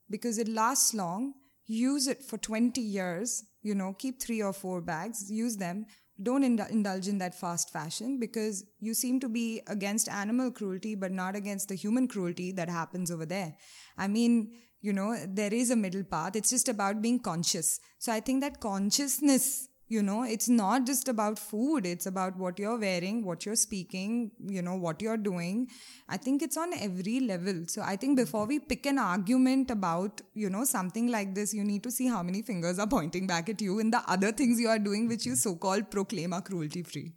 because 0.09 0.38
it 0.38 0.47
lasts 0.47 0.93
long 0.93 1.34
use 1.65 2.07
it 2.07 2.23
for 2.23 2.38
20 2.38 2.80
years 2.82 3.43
you 3.66 3.76
know 3.76 3.93
keep 3.93 4.22
three 4.22 4.41
or 4.41 4.53
four 4.53 4.82
bags 4.82 5.30
use 5.30 5.57
them. 5.57 5.86
Don't 6.22 6.43
indul- 6.43 6.70
indulge 6.72 7.09
in 7.09 7.18
that 7.18 7.38
fast 7.38 7.72
fashion 7.72 8.20
because 8.20 8.63
you 8.80 8.93
seem 8.93 9.20
to 9.20 9.28
be 9.28 9.61
against 9.68 10.07
animal 10.07 10.51
cruelty 10.51 10.95
but 10.95 11.11
not 11.11 11.36
against 11.36 11.68
the 11.70 11.76
human 11.76 12.07
cruelty 12.07 12.51
that 12.53 12.70
happens 12.70 13.11
over 13.11 13.26
there. 13.26 13.55
I 13.97 14.07
mean 14.07 14.51
you 14.82 14.93
know 14.93 15.16
there 15.28 15.53
is 15.53 15.72
a 15.72 15.76
middle 15.76 16.03
path. 16.03 16.36
It's 16.36 16.51
just 16.51 16.70
about 16.70 17.01
being 17.01 17.20
conscious. 17.20 17.80
So 17.99 18.13
i 18.13 18.20
think 18.20 18.41
that 18.41 18.61
consciousness 18.61 19.68
you 19.88 20.01
know 20.01 20.23
it's 20.23 20.49
not 20.49 20.86
just 20.86 21.07
about 21.07 21.38
food 21.38 21.86
it's 21.86 22.05
about 22.05 22.38
what 22.38 22.57
you're 22.59 22.77
wearing 22.77 23.23
what 23.25 23.45
you're 23.45 23.55
speaking 23.55 24.31
you 24.47 24.61
know 24.61 24.75
what 24.75 25.01
you're 25.01 25.17
doing. 25.17 25.67
I 26.09 26.17
think 26.17 26.41
it's 26.41 26.57
on 26.57 26.73
every 26.73 27.19
level. 27.19 27.65
So 27.67 27.81
i 27.81 27.95
think 27.95 28.17
before 28.17 28.45
we 28.45 28.59
pick 28.59 28.86
an 28.86 28.99
argument 28.99 29.71
about 29.71 30.21
you 30.33 30.49
know 30.49 30.63
something 30.63 31.07
like 31.07 31.36
this 31.36 31.53
you 31.53 31.63
need 31.63 31.83
to 31.83 31.91
see 31.91 32.07
how 32.07 32.23
many 32.23 32.41
fingers 32.41 32.79
are 32.79 32.88
pointing 32.88 33.27
back 33.27 33.49
at 33.49 33.61
you 33.61 33.79
in 33.79 33.91
the 33.91 34.01
other 34.07 34.31
things 34.31 34.59
you 34.59 34.67
are 34.69 34.79
doing 34.79 35.07
which 35.07 35.25
you 35.25 35.36
so-called 35.36 35.91
proclaim 35.91 36.33
are 36.33 36.41
cruelty 36.41 36.83
free 36.83 37.13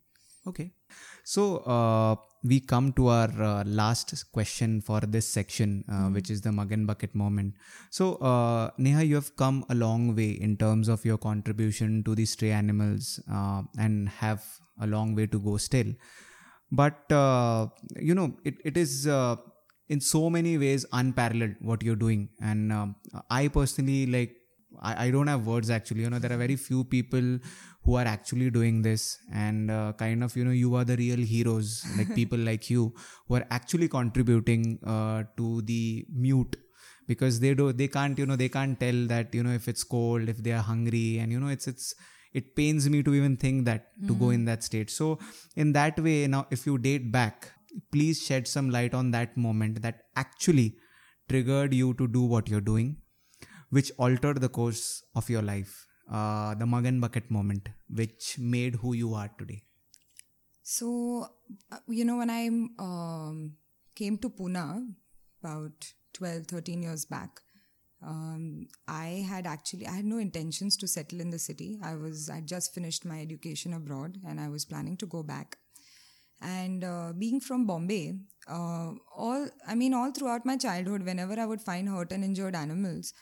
Okay. 0.46 0.72
So 1.32 1.58
uh, 1.58 2.16
we 2.42 2.58
come 2.60 2.92
to 2.94 3.08
our 3.08 3.30
uh, 3.42 3.64
last 3.66 4.24
question 4.32 4.80
for 4.80 5.00
this 5.00 5.28
section, 5.28 5.84
uh, 5.92 6.08
which 6.08 6.30
is 6.30 6.40
the 6.40 6.52
mug 6.52 6.72
and 6.72 6.86
bucket 6.86 7.14
moment. 7.14 7.54
So, 7.90 8.14
uh, 8.16 8.70
Neha, 8.78 9.02
you 9.04 9.14
have 9.16 9.36
come 9.36 9.66
a 9.68 9.74
long 9.74 10.16
way 10.16 10.30
in 10.30 10.56
terms 10.56 10.88
of 10.88 11.04
your 11.04 11.18
contribution 11.18 12.02
to 12.04 12.14
the 12.14 12.24
stray 12.24 12.50
animals 12.52 13.20
uh, 13.30 13.62
and 13.78 14.08
have 14.08 14.42
a 14.80 14.86
long 14.86 15.14
way 15.14 15.26
to 15.26 15.38
go 15.38 15.58
still. 15.58 15.92
But, 16.70 17.10
uh, 17.12 17.68
you 17.96 18.14
know, 18.14 18.36
it, 18.44 18.54
it 18.64 18.76
is. 18.76 19.06
Uh, 19.06 19.36
in 19.90 20.02
so 20.02 20.28
many 20.28 20.58
ways 20.58 20.84
unparalleled 20.92 21.54
what 21.60 21.82
you're 21.82 21.96
doing 21.96 22.28
and 22.42 22.70
um, 22.70 22.94
i 23.30 23.48
personally 23.48 24.04
like 24.04 24.34
I, 24.80 25.06
I 25.06 25.10
don't 25.10 25.26
have 25.26 25.46
words 25.46 25.70
actually. 25.70 26.02
You 26.02 26.10
know 26.10 26.18
there 26.18 26.32
are 26.32 26.36
very 26.36 26.56
few 26.56 26.84
people 26.84 27.38
who 27.84 27.96
are 27.96 28.04
actually 28.04 28.50
doing 28.50 28.82
this 28.82 29.18
and 29.32 29.70
uh, 29.70 29.92
kind 29.94 30.22
of 30.22 30.36
you 30.36 30.44
know 30.44 30.50
you 30.50 30.74
are 30.74 30.84
the 30.84 30.96
real 30.96 31.18
heroes 31.18 31.84
like 31.96 32.14
people 32.20 32.38
like 32.38 32.70
you 32.70 32.94
who 33.26 33.36
are 33.36 33.46
actually 33.50 33.88
contributing 33.88 34.78
uh, 34.86 35.22
to 35.36 35.62
the 35.62 36.06
mute 36.12 36.56
because 37.06 37.40
they 37.40 37.54
do 37.54 37.72
they 37.72 37.88
can't 37.88 38.18
you 38.18 38.26
know 38.26 38.36
they 38.36 38.48
can't 38.48 38.78
tell 38.78 39.06
that 39.06 39.34
you 39.34 39.42
know 39.42 39.52
if 39.52 39.68
it's 39.68 39.84
cold 39.84 40.28
if 40.28 40.38
they 40.38 40.52
are 40.52 40.62
hungry 40.62 41.18
and 41.18 41.32
you 41.32 41.40
know 41.40 41.48
it's 41.48 41.66
it's 41.66 41.94
it 42.34 42.54
pains 42.54 42.88
me 42.90 43.02
to 43.02 43.14
even 43.14 43.36
think 43.36 43.64
that 43.64 43.86
to 44.06 44.14
go 44.14 44.28
in 44.30 44.44
that 44.44 44.62
state. 44.62 44.90
So 44.90 45.18
in 45.56 45.72
that 45.72 45.98
way 45.98 46.26
now 46.26 46.46
if 46.50 46.66
you 46.66 46.76
date 46.76 47.10
back 47.10 47.50
please 47.92 48.20
shed 48.22 48.46
some 48.46 48.70
light 48.70 48.94
on 48.94 49.10
that 49.12 49.36
moment 49.36 49.82
that 49.82 50.02
actually 50.16 50.76
triggered 51.28 51.74
you 51.74 51.94
to 51.94 52.06
do 52.06 52.22
what 52.22 52.48
you're 52.48 52.60
doing, 52.60 52.96
which 53.70 53.90
altered 53.98 54.40
the 54.40 54.48
course 54.48 55.02
of 55.14 55.28
your 55.28 55.42
life. 55.42 55.86
Uh, 56.10 56.54
the 56.54 56.64
mug 56.64 56.86
and 56.86 57.02
bucket 57.02 57.30
moment, 57.30 57.68
which 57.90 58.38
made 58.38 58.76
who 58.76 58.94
you 58.94 59.12
are 59.12 59.30
today. 59.38 59.62
So, 60.62 61.26
uh, 61.70 61.76
you 61.86 62.04
know, 62.04 62.16
when 62.16 62.30
I 62.30 62.46
um, 62.78 63.56
came 63.94 64.16
to 64.18 64.30
Pune 64.30 64.94
about 65.42 65.92
12, 66.14 66.46
13 66.46 66.82
years 66.82 67.04
back, 67.04 67.40
um, 68.02 68.68
I 68.86 69.26
had 69.28 69.46
actually 69.46 69.86
I 69.86 69.92
had 69.92 70.04
no 70.04 70.18
intentions 70.18 70.76
to 70.78 70.88
settle 70.88 71.20
in 71.20 71.30
the 71.30 71.38
city. 71.38 71.78
I 71.82 71.94
was 71.96 72.30
I 72.30 72.40
just 72.40 72.74
finished 72.74 73.04
my 73.04 73.20
education 73.20 73.74
abroad 73.74 74.18
and 74.26 74.40
I 74.40 74.48
was 74.48 74.64
planning 74.64 74.96
to 74.98 75.06
go 75.06 75.22
back. 75.22 75.58
And 76.40 76.84
uh, 76.84 77.12
being 77.18 77.40
from 77.40 77.66
Bombay, 77.66 78.14
uh, 78.48 78.92
all 79.16 79.48
I 79.66 79.74
mean, 79.74 79.94
all 79.94 80.12
throughout 80.12 80.46
my 80.46 80.56
childhood, 80.56 81.02
whenever 81.02 81.38
I 81.38 81.46
would 81.46 81.60
find 81.60 81.88
hurt 81.88 82.12
and 82.12 82.24
injured 82.24 82.54
animals, 82.54 83.12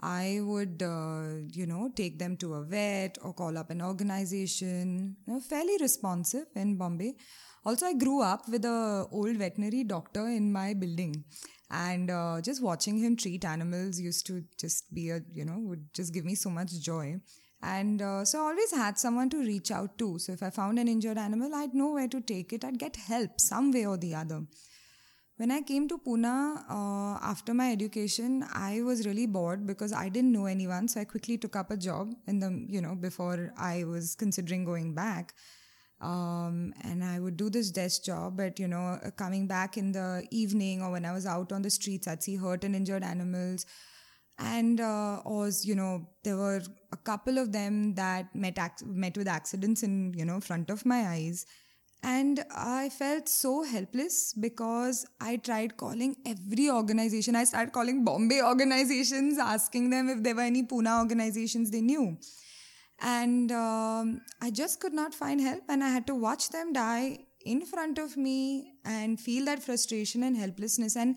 I 0.00 0.40
would, 0.42 0.82
uh, 0.82 1.46
you 1.52 1.66
know, 1.66 1.90
take 1.94 2.18
them 2.18 2.36
to 2.38 2.54
a 2.54 2.64
vet 2.64 3.16
or 3.22 3.32
call 3.32 3.56
up 3.56 3.70
an 3.70 3.80
organization. 3.80 5.16
You 5.26 5.34
know, 5.34 5.40
fairly 5.40 5.76
responsive 5.80 6.46
in 6.54 6.76
Bombay. 6.76 7.14
Also, 7.64 7.86
I 7.86 7.94
grew 7.94 8.20
up 8.20 8.48
with 8.48 8.64
a 8.64 9.06
old 9.10 9.36
veterinary 9.36 9.84
doctor 9.84 10.26
in 10.28 10.52
my 10.52 10.74
building, 10.74 11.24
and 11.70 12.10
uh, 12.10 12.40
just 12.42 12.62
watching 12.62 12.98
him 12.98 13.16
treat 13.16 13.44
animals 13.44 13.98
used 13.98 14.26
to 14.26 14.44
just 14.58 14.92
be 14.92 15.10
a, 15.10 15.20
you 15.32 15.44
know, 15.46 15.58
would 15.60 15.86
just 15.94 16.12
give 16.12 16.24
me 16.24 16.34
so 16.34 16.50
much 16.50 16.78
joy. 16.80 17.16
And 17.62 18.02
uh, 18.02 18.26
so 18.26 18.40
I 18.40 18.48
always 18.50 18.72
had 18.72 18.98
someone 18.98 19.30
to 19.30 19.38
reach 19.38 19.70
out 19.70 19.96
to. 19.96 20.18
So 20.18 20.32
if 20.32 20.42
I 20.42 20.50
found 20.50 20.78
an 20.78 20.86
injured 20.86 21.16
animal, 21.16 21.54
I'd 21.54 21.72
know 21.72 21.92
where 21.92 22.08
to 22.08 22.20
take 22.20 22.52
it. 22.52 22.62
I'd 22.62 22.78
get 22.78 22.96
help 22.96 23.40
some 23.40 23.72
way 23.72 23.86
or 23.86 23.96
the 23.96 24.14
other. 24.14 24.42
When 25.36 25.50
I 25.50 25.62
came 25.62 25.88
to 25.88 25.98
Pune 25.98 26.24
uh, 26.70 27.18
after 27.20 27.54
my 27.54 27.72
education, 27.72 28.44
I 28.52 28.82
was 28.82 29.04
really 29.04 29.26
bored 29.26 29.66
because 29.66 29.92
I 29.92 30.08
didn't 30.08 30.30
know 30.30 30.46
anyone. 30.46 30.86
So 30.86 31.00
I 31.00 31.04
quickly 31.04 31.38
took 31.38 31.56
up 31.56 31.72
a 31.72 31.76
job 31.76 32.14
in 32.28 32.38
the, 32.38 32.64
you 32.68 32.80
know, 32.80 32.94
before 32.94 33.52
I 33.56 33.82
was 33.84 34.14
considering 34.14 34.64
going 34.64 34.94
back. 34.94 35.34
Um, 36.00 36.72
and 36.82 37.02
I 37.02 37.18
would 37.18 37.36
do 37.36 37.50
this 37.50 37.70
desk 37.70 38.04
job, 38.04 38.36
but 38.36 38.58
you 38.60 38.68
know, 38.68 38.98
coming 39.16 39.46
back 39.48 39.76
in 39.76 39.92
the 39.92 40.24
evening 40.30 40.82
or 40.82 40.90
when 40.92 41.04
I 41.04 41.12
was 41.12 41.26
out 41.26 41.50
on 41.50 41.62
the 41.62 41.70
streets, 41.70 42.06
I'd 42.06 42.22
see 42.22 42.36
hurt 42.36 42.62
and 42.62 42.76
injured 42.76 43.02
animals. 43.02 43.66
And 44.38 44.80
uh, 44.80 45.20
you 45.62 45.74
know, 45.74 46.08
there 46.24 46.36
were 46.36 46.62
a 46.92 46.96
couple 46.96 47.38
of 47.38 47.52
them 47.52 47.94
that 47.94 48.34
met 48.34 48.58
ac- 48.58 48.84
met 48.84 49.16
with 49.16 49.28
accidents 49.28 49.82
in 49.82 50.12
you 50.14 50.24
know 50.24 50.40
front 50.40 50.70
of 50.70 50.84
my 50.84 51.06
eyes 51.08 51.46
and 52.04 52.44
I 52.54 52.90
felt 52.90 53.28
so 53.30 53.62
helpless 53.62 54.34
because 54.34 55.06
I 55.20 55.36
tried 55.38 55.78
calling 55.78 56.16
every 56.26 56.70
organization. 56.70 57.34
I 57.34 57.44
started 57.44 57.72
calling 57.72 58.04
Bombay 58.04 58.42
organizations, 58.42 59.38
asking 59.38 59.88
them 59.88 60.10
if 60.10 60.22
there 60.22 60.34
were 60.34 60.42
any 60.42 60.64
Pune 60.64 60.98
organizations 60.98 61.70
they 61.70 61.80
knew. 61.80 62.18
And 63.00 63.50
um, 63.50 64.20
I 64.42 64.50
just 64.50 64.80
could 64.80 64.92
not 64.92 65.14
find 65.14 65.40
help, 65.40 65.62
and 65.68 65.82
I 65.82 65.88
had 65.88 66.06
to 66.08 66.14
watch 66.14 66.50
them 66.50 66.74
die 66.74 67.20
in 67.46 67.64
front 67.64 67.98
of 67.98 68.18
me 68.18 68.74
and 68.84 69.18
feel 69.18 69.46
that 69.46 69.62
frustration 69.62 70.22
and 70.22 70.36
helplessness. 70.36 70.96
And 70.96 71.16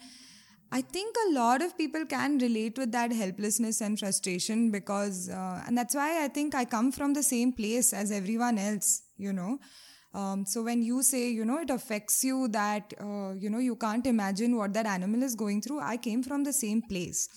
I 0.72 0.82
think 0.82 1.16
a 1.28 1.34
lot 1.34 1.62
of 1.62 1.78
people 1.78 2.06
can 2.06 2.38
relate 2.38 2.78
with 2.78 2.94
that 2.94 3.12
helplessness 3.12 3.82
and 3.82 4.00
frustration 4.00 4.72
because, 4.72 5.30
uh, 5.30 5.64
and 5.68 5.78
that's 5.78 5.96
why 5.96 6.24
I 6.24 6.30
think 6.30 6.56
I 6.56 6.64
come 6.64 6.94
from 6.94 7.14
the 7.14 7.24
same 7.24 7.52
place 7.52 7.92
as 7.92 8.10
everyone 8.12 8.58
else, 8.58 9.04
you 9.18 9.34
know. 9.34 9.60
Um, 10.14 10.46
so 10.46 10.64
when 10.64 10.82
you 10.82 11.04
say, 11.04 11.30
you 11.30 11.46
know, 11.46 11.60
it 11.60 11.70
affects 11.70 12.24
you 12.24 12.48
that, 12.50 12.94
uh, 13.00 13.34
you 13.34 13.50
know, 13.50 13.60
you 13.60 13.76
can't 13.76 14.06
imagine 14.08 14.56
what 14.56 14.74
that 14.74 14.86
animal 14.86 15.24
is 15.24 15.36
going 15.36 15.62
through, 15.62 15.80
I 15.80 15.98
came 15.98 16.24
from 16.24 16.44
the 16.44 16.54
same 16.54 16.82
place. 16.82 17.28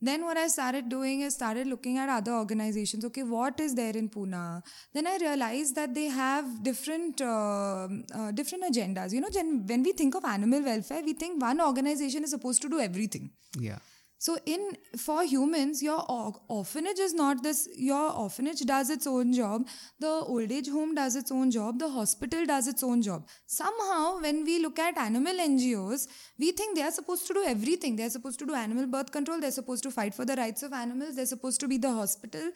Then 0.00 0.24
what 0.24 0.36
I 0.36 0.48
started 0.48 0.88
doing 0.90 1.22
is 1.22 1.34
started 1.34 1.66
looking 1.66 1.96
at 1.96 2.08
other 2.08 2.32
organizations. 2.32 3.04
Okay, 3.04 3.22
what 3.22 3.58
is 3.58 3.74
there 3.74 3.96
in 3.96 4.10
Pune? 4.10 4.62
Then 4.92 5.06
I 5.06 5.16
realized 5.16 5.74
that 5.76 5.94
they 5.94 6.04
have 6.04 6.62
different 6.62 7.20
uh, 7.20 7.88
uh, 8.14 8.30
different 8.32 8.64
agendas. 8.64 9.12
You 9.12 9.22
know, 9.22 9.28
when 9.66 9.82
we 9.82 9.92
think 9.92 10.14
of 10.14 10.24
animal 10.24 10.62
welfare, 10.62 11.02
we 11.02 11.14
think 11.14 11.40
one 11.40 11.62
organization 11.62 12.24
is 12.24 12.30
supposed 12.30 12.60
to 12.62 12.68
do 12.68 12.78
everything. 12.78 13.30
Yeah. 13.58 13.78
So 14.18 14.38
in 14.46 14.76
for 14.96 15.24
humans, 15.24 15.82
your 15.82 16.02
orphanage 16.48 16.98
is 16.98 17.12
not 17.12 17.42
this. 17.42 17.68
Your 17.76 18.12
orphanage 18.12 18.60
does 18.60 18.88
its 18.88 19.06
own 19.06 19.32
job. 19.32 19.66
The 20.00 20.08
old 20.08 20.50
age 20.50 20.68
home 20.68 20.94
does 20.94 21.16
its 21.16 21.30
own 21.30 21.50
job. 21.50 21.78
The 21.78 21.88
hospital 21.88 22.46
does 22.46 22.66
its 22.66 22.82
own 22.82 23.02
job. 23.02 23.26
Somehow, 23.46 24.20
when 24.20 24.44
we 24.44 24.58
look 24.58 24.78
at 24.78 24.96
animal 24.96 25.34
NGOs, 25.34 26.08
we 26.38 26.52
think 26.52 26.76
they 26.76 26.82
are 26.82 26.90
supposed 26.90 27.26
to 27.26 27.34
do 27.34 27.44
everything. 27.44 27.96
They 27.96 28.04
are 28.04 28.10
supposed 28.10 28.38
to 28.38 28.46
do 28.46 28.54
animal 28.54 28.86
birth 28.86 29.12
control. 29.12 29.38
They're 29.38 29.50
supposed 29.50 29.82
to 29.82 29.90
fight 29.90 30.14
for 30.14 30.24
the 30.24 30.34
rights 30.34 30.62
of 30.62 30.72
animals. 30.72 31.16
They're 31.16 31.26
supposed 31.26 31.60
to 31.60 31.68
be 31.68 31.76
the 31.76 31.92
hospital 31.92 32.50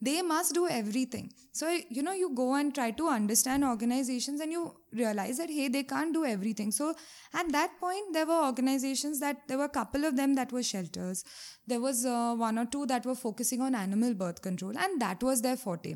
they 0.00 0.20
must 0.22 0.52
do 0.54 0.68
everything. 0.68 1.32
So 1.52 1.78
you 1.88 2.02
know 2.02 2.12
you 2.12 2.34
go 2.34 2.54
and 2.54 2.74
try 2.74 2.90
to 2.90 3.08
understand 3.08 3.64
organizations 3.64 4.40
and 4.40 4.52
you 4.52 4.74
realize 4.92 5.38
that 5.38 5.48
hey 5.48 5.68
they 5.68 5.84
can't 5.84 6.12
do 6.12 6.24
everything. 6.24 6.70
So 6.70 6.94
at 7.32 7.50
that 7.52 7.78
point 7.80 8.12
there 8.12 8.26
were 8.26 8.44
organizations 8.44 9.20
that 9.20 9.48
there 9.48 9.58
were 9.58 9.64
a 9.64 9.76
couple 9.80 10.04
of 10.04 10.16
them 10.16 10.34
that 10.34 10.52
were 10.52 10.62
shelters. 10.62 11.24
There 11.66 11.80
was 11.80 12.04
uh, 12.04 12.34
one 12.34 12.58
or 12.58 12.66
two 12.66 12.86
that 12.86 13.06
were 13.06 13.14
focusing 13.14 13.60
on 13.60 13.74
animal 13.74 14.14
birth 14.14 14.42
control 14.42 14.76
and 14.76 15.00
that 15.00 15.22
was 15.22 15.42
their 15.42 15.56
forte. 15.56 15.94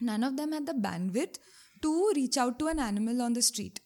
None 0.00 0.24
of 0.24 0.36
them 0.36 0.52
had 0.52 0.66
the 0.66 0.72
bandwidth 0.72 1.38
to 1.82 2.12
reach 2.14 2.36
out 2.36 2.58
to 2.58 2.68
an 2.68 2.78
animal 2.78 3.20
on 3.22 3.34
the 3.34 3.42
street. 3.42 3.80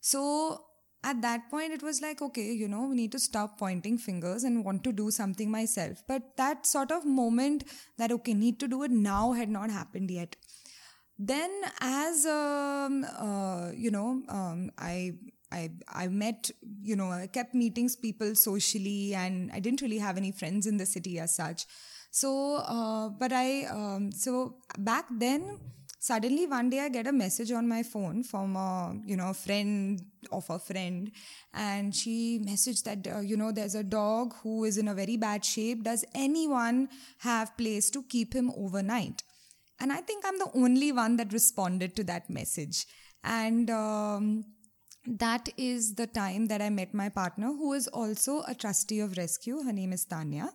So 0.00 0.64
at 1.10 1.20
that 1.22 1.48
point 1.50 1.72
it 1.72 1.82
was 1.82 2.00
like 2.02 2.22
okay 2.22 2.50
you 2.62 2.66
know 2.66 2.86
we 2.86 2.96
need 2.96 3.12
to 3.12 3.18
stop 3.18 3.58
pointing 3.58 3.98
fingers 3.98 4.44
and 4.44 4.64
want 4.64 4.82
to 4.82 4.92
do 4.92 5.10
something 5.10 5.50
myself 5.50 6.02
but 6.08 6.36
that 6.36 6.66
sort 6.66 6.90
of 6.90 7.04
moment 7.04 7.64
that 7.98 8.10
okay 8.10 8.34
need 8.34 8.58
to 8.58 8.68
do 8.68 8.82
it 8.82 8.90
now 8.90 9.32
had 9.32 9.48
not 9.48 9.70
happened 9.70 10.10
yet 10.10 10.36
then 11.18 11.50
as 11.80 12.26
um, 12.26 13.04
uh, 13.18 13.70
you 13.74 13.90
know 13.90 14.22
um, 14.28 14.70
i 14.78 15.12
I, 15.54 15.70
I 15.88 16.08
met, 16.08 16.50
you 16.82 16.96
know, 16.96 17.12
I 17.12 17.28
kept 17.28 17.54
meeting 17.54 17.88
people 18.02 18.34
socially 18.34 19.14
and 19.14 19.52
I 19.52 19.60
didn't 19.60 19.82
really 19.82 19.98
have 19.98 20.16
any 20.16 20.32
friends 20.32 20.66
in 20.66 20.78
the 20.78 20.86
city 20.86 21.20
as 21.20 21.36
such. 21.36 21.66
So, 22.10 22.56
uh, 22.56 23.10
but 23.10 23.32
I, 23.32 23.66
um, 23.66 24.10
so 24.10 24.56
back 24.78 25.06
then, 25.10 25.60
suddenly 26.04 26.46
one 26.46 26.68
day 26.68 26.80
I 26.80 26.88
get 26.90 27.06
a 27.06 27.12
message 27.12 27.50
on 27.50 27.66
my 27.66 27.82
phone 27.82 28.22
from 28.22 28.56
a 28.56 28.94
you 29.06 29.16
know 29.16 29.32
friend 29.32 30.00
of 30.30 30.48
a 30.50 30.58
friend, 30.58 31.10
and 31.54 31.94
she 31.94 32.40
messaged 32.46 32.82
that 32.84 33.06
uh, 33.10 33.20
you 33.20 33.36
know 33.36 33.52
there's 33.52 33.74
a 33.74 33.82
dog 33.82 34.34
who 34.42 34.64
is 34.64 34.76
in 34.76 34.88
a 34.88 34.94
very 34.94 35.16
bad 35.16 35.44
shape. 35.44 35.84
Does 35.84 36.04
anyone 36.14 36.88
have 37.18 37.56
place 37.56 37.90
to 37.90 38.02
keep 38.02 38.34
him 38.34 38.50
overnight? 38.56 39.22
And 39.80 39.92
I 39.92 40.00
think 40.02 40.24
I'm 40.26 40.38
the 40.38 40.50
only 40.54 40.92
one 40.92 41.16
that 41.16 41.32
responded 41.32 41.96
to 41.96 42.04
that 42.04 42.28
message, 42.28 42.86
and. 43.22 43.70
Um, 43.70 44.44
that 45.06 45.50
is 45.58 45.96
the 45.96 46.06
time 46.06 46.46
that 46.46 46.62
I 46.62 46.70
met 46.70 46.94
my 46.94 47.10
partner, 47.10 47.48
who 47.48 47.74
is 47.74 47.88
also 47.88 48.42
a 48.48 48.54
trustee 48.54 49.00
of 49.00 49.10
ResQ. 49.10 49.66
Her 49.66 49.72
name 49.74 49.92
is 49.92 50.06
Tanya. 50.06 50.48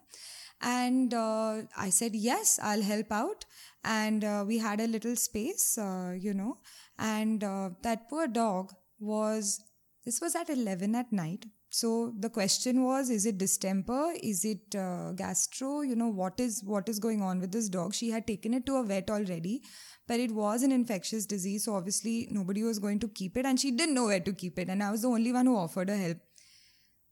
And 0.62 1.14
uh, 1.14 1.62
I 1.78 1.90
said, 1.90 2.16
Yes, 2.16 2.60
I'll 2.62 2.82
help 2.82 3.12
out 3.12 3.46
and 3.84 4.24
uh, 4.24 4.44
we 4.46 4.58
had 4.58 4.80
a 4.80 4.88
little 4.88 5.16
space, 5.16 5.78
uh, 5.78 6.14
you 6.18 6.34
know, 6.34 6.58
and 6.98 7.44
uh, 7.44 7.70
that 7.84 8.10
poor 8.10 8.28
dog 8.28 8.72
was. 9.00 9.62
This 10.06 10.22
was 10.22 10.34
at 10.36 10.50
11 10.50 10.96
at 10.96 11.12
night. 11.12 11.46
So 11.70 12.14
the 12.18 12.30
question 12.30 12.84
was, 12.84 13.12
is 13.12 13.28
it 13.28 13.38
distemper? 13.38 14.14
Is 14.24 14.44
it 14.44 14.76
uh, 14.76 15.12
gastro? 15.12 15.82
You 15.82 15.96
know, 15.96 16.08
what 16.08 16.40
is 16.40 16.64
what 16.66 16.90
is 16.90 16.98
going 16.98 17.22
on 17.22 17.40
with 17.40 17.52
this 17.52 17.70
dog? 17.70 17.94
She 17.94 18.10
had 18.10 18.26
taken 18.26 18.56
it 18.56 18.66
to 18.66 18.78
a 18.78 18.84
vet 18.84 19.12
already, 19.12 19.62
but 20.08 20.20
it 20.20 20.32
was 20.32 20.64
an 20.64 20.72
infectious 20.72 21.28
disease. 21.28 21.66
So 21.66 21.76
obviously 21.76 22.28
nobody 22.32 22.64
was 22.64 22.80
going 22.80 23.00
to 23.02 23.08
keep 23.08 23.38
it, 23.38 23.46
and 23.46 23.60
she 23.60 23.72
didn't 23.72 23.94
know 23.94 24.06
where 24.06 24.20
to 24.20 24.34
keep 24.34 24.58
it. 24.58 24.68
And 24.68 24.82
I 24.82 24.90
was 24.90 25.04
the 25.04 25.10
only 25.10 25.32
one 25.32 25.46
who 25.46 25.58
offered 25.58 25.90
her 25.90 25.98
help. 25.98 26.18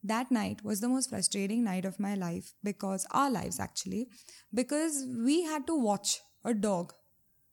That 0.04 0.32
night 0.32 0.64
was 0.64 0.80
the 0.80 0.90
most 0.90 1.10
frustrating 1.10 1.64
night 1.64 1.86
of 1.86 2.00
my 2.00 2.16
life 2.16 2.54
because 2.64 3.06
our 3.12 3.30
lives 3.30 3.60
actually, 3.60 4.08
because 4.54 5.06
we 5.26 5.44
had 5.44 5.68
to 5.68 5.76
watch 5.76 6.20
a 6.44 6.54
dog 6.54 6.94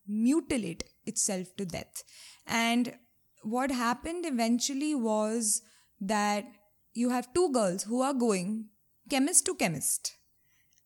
mutilate 0.07 0.85
itself 1.07 1.55
to 1.57 1.65
death. 1.65 2.05
And 2.47 2.95
what 3.43 3.71
happened 3.71 4.25
eventually 4.27 4.95
was 4.95 5.63
that 6.01 6.45
you 6.93 7.11
have 7.11 7.33
two 7.35 7.51
girls 7.53 7.85
who 7.85 8.03
are 8.03 8.15
going 8.15 8.67
chemist 9.11 9.47
to 9.47 9.55
chemist 9.55 10.17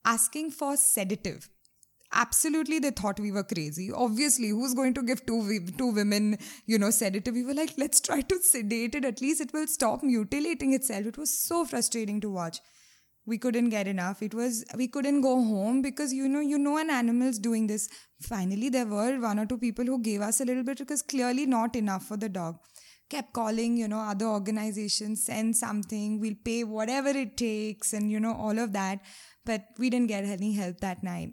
asking 0.05 0.51
for 0.51 0.77
sedative. 0.77 1.49
Absolutely 2.13 2.79
they 2.79 2.91
thought 2.91 3.21
we 3.21 3.31
were 3.31 3.45
crazy. 3.45 3.93
Obviously 3.93 4.49
who's 4.49 4.75
going 4.75 4.95
to 4.95 5.03
give 5.03 5.27
two 5.27 5.61
two 5.77 5.93
women 5.93 6.39
you 6.67 6.79
know 6.79 6.91
sedative? 6.91 7.35
We 7.35 7.45
were 7.45 7.55
like 7.55 7.75
let's 7.77 8.01
try 8.01 8.23
to 8.23 8.39
sedate 8.39 8.95
it. 8.95 9.05
At 9.05 9.21
least 9.21 9.43
it 9.43 9.53
will 9.53 9.67
stop 9.67 10.03
mutilating 10.03 10.73
itself. 10.73 11.07
It 11.07 11.19
was 11.19 11.39
so 11.39 11.65
frustrating 11.65 12.21
to 12.23 12.31
watch 12.31 12.61
we 13.33 13.39
couldn't 13.45 13.71
get 13.75 13.89
enough 13.93 14.23
it 14.23 14.35
was 14.41 14.65
we 14.83 14.89
couldn't 14.97 15.21
go 15.29 15.35
home 15.53 15.81
because 15.83 16.13
you 16.19 16.29
know 16.35 16.41
you 16.53 16.59
know 16.59 16.77
an 16.79 16.91
animal's 16.99 17.39
doing 17.39 17.67
this 17.73 17.89
finally 18.29 18.69
there 18.77 18.87
were 18.87 19.21
one 19.21 19.39
or 19.39 19.47
two 19.47 19.59
people 19.67 19.85
who 19.93 20.01
gave 20.11 20.21
us 20.29 20.41
a 20.41 20.45
little 20.51 20.65
bit 20.71 20.79
because 20.85 21.03
clearly 21.15 21.47
not 21.47 21.77
enough 21.77 22.07
for 22.13 22.17
the 22.17 22.29
dog 22.29 22.59
kept 23.11 23.33
calling, 23.33 23.77
you 23.77 23.89
know, 23.89 24.01
other 24.01 24.27
organizations, 24.27 25.25
send 25.25 25.57
something, 25.57 26.21
we'll 26.21 26.41
pay 26.45 26.65
whatever 26.65 27.09
it 27.09 27.37
takes, 27.37 27.93
and, 27.93 28.11
you 28.11 28.21
know, 28.21 28.35
all 28.35 28.59
of 28.59 28.73
that. 28.75 29.01
But 29.45 29.65
we 29.79 29.91
didn't 29.91 30.09
get 30.09 30.25
any 30.25 30.53
help 30.53 30.81
that 30.81 31.03
night. 31.03 31.33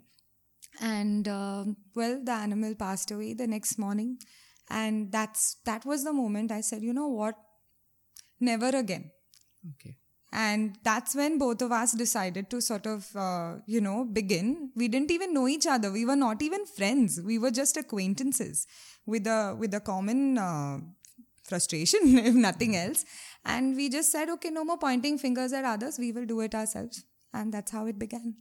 And, 0.80 1.28
um 1.28 1.76
well, 1.94 2.20
the 2.22 2.32
animal 2.32 2.74
passed 2.74 3.10
away 3.10 3.34
the 3.34 3.46
next 3.46 3.78
morning. 3.78 4.18
And 4.68 5.12
that's 5.12 5.56
that 5.64 5.84
was 5.86 6.04
the 6.04 6.12
moment 6.12 6.50
I 6.50 6.60
said, 6.60 6.82
you 6.82 6.92
know 6.92 7.08
what? 7.08 7.36
Never 8.40 8.68
again 8.68 9.10
Okay. 9.72 9.96
And 10.32 10.76
that's 10.82 11.14
when 11.14 11.38
both 11.38 11.62
of 11.62 11.72
us 11.72 11.92
decided 11.92 12.50
to 12.50 12.60
sort 12.60 12.86
of 12.86 13.14
uh, 13.16 13.54
you 13.66 13.80
know 13.80 14.04
begin. 14.04 14.70
We 14.74 14.88
didn't 14.88 15.10
even 15.10 15.32
know 15.32 15.48
each 15.48 15.66
other. 15.66 15.90
We 15.90 16.04
were 16.04 16.16
not 16.16 16.42
even 16.42 16.66
friends. 16.66 17.20
We 17.20 17.38
were 17.38 17.50
just 17.50 17.76
acquaintances 17.76 18.66
with 19.06 19.26
a 19.26 19.56
with 19.58 19.74
a 19.74 19.80
common 19.80 20.38
uh, 20.38 20.78
frustration 21.44 22.18
if 22.30 22.34
nothing 22.34 22.76
else. 22.76 23.04
And 23.44 23.76
we 23.76 23.88
just 23.88 24.10
said 24.10 24.28
okay 24.30 24.50
no 24.50 24.64
more 24.64 24.78
pointing 24.78 25.18
fingers 25.18 25.52
at 25.52 25.64
others. 25.64 25.98
We 25.98 26.12
will 26.12 26.26
do 26.26 26.40
it 26.40 26.54
ourselves. 26.54 27.04
And 27.32 27.52
that's 27.52 27.70
how 27.70 27.86
it 27.86 27.98
began. 27.98 28.34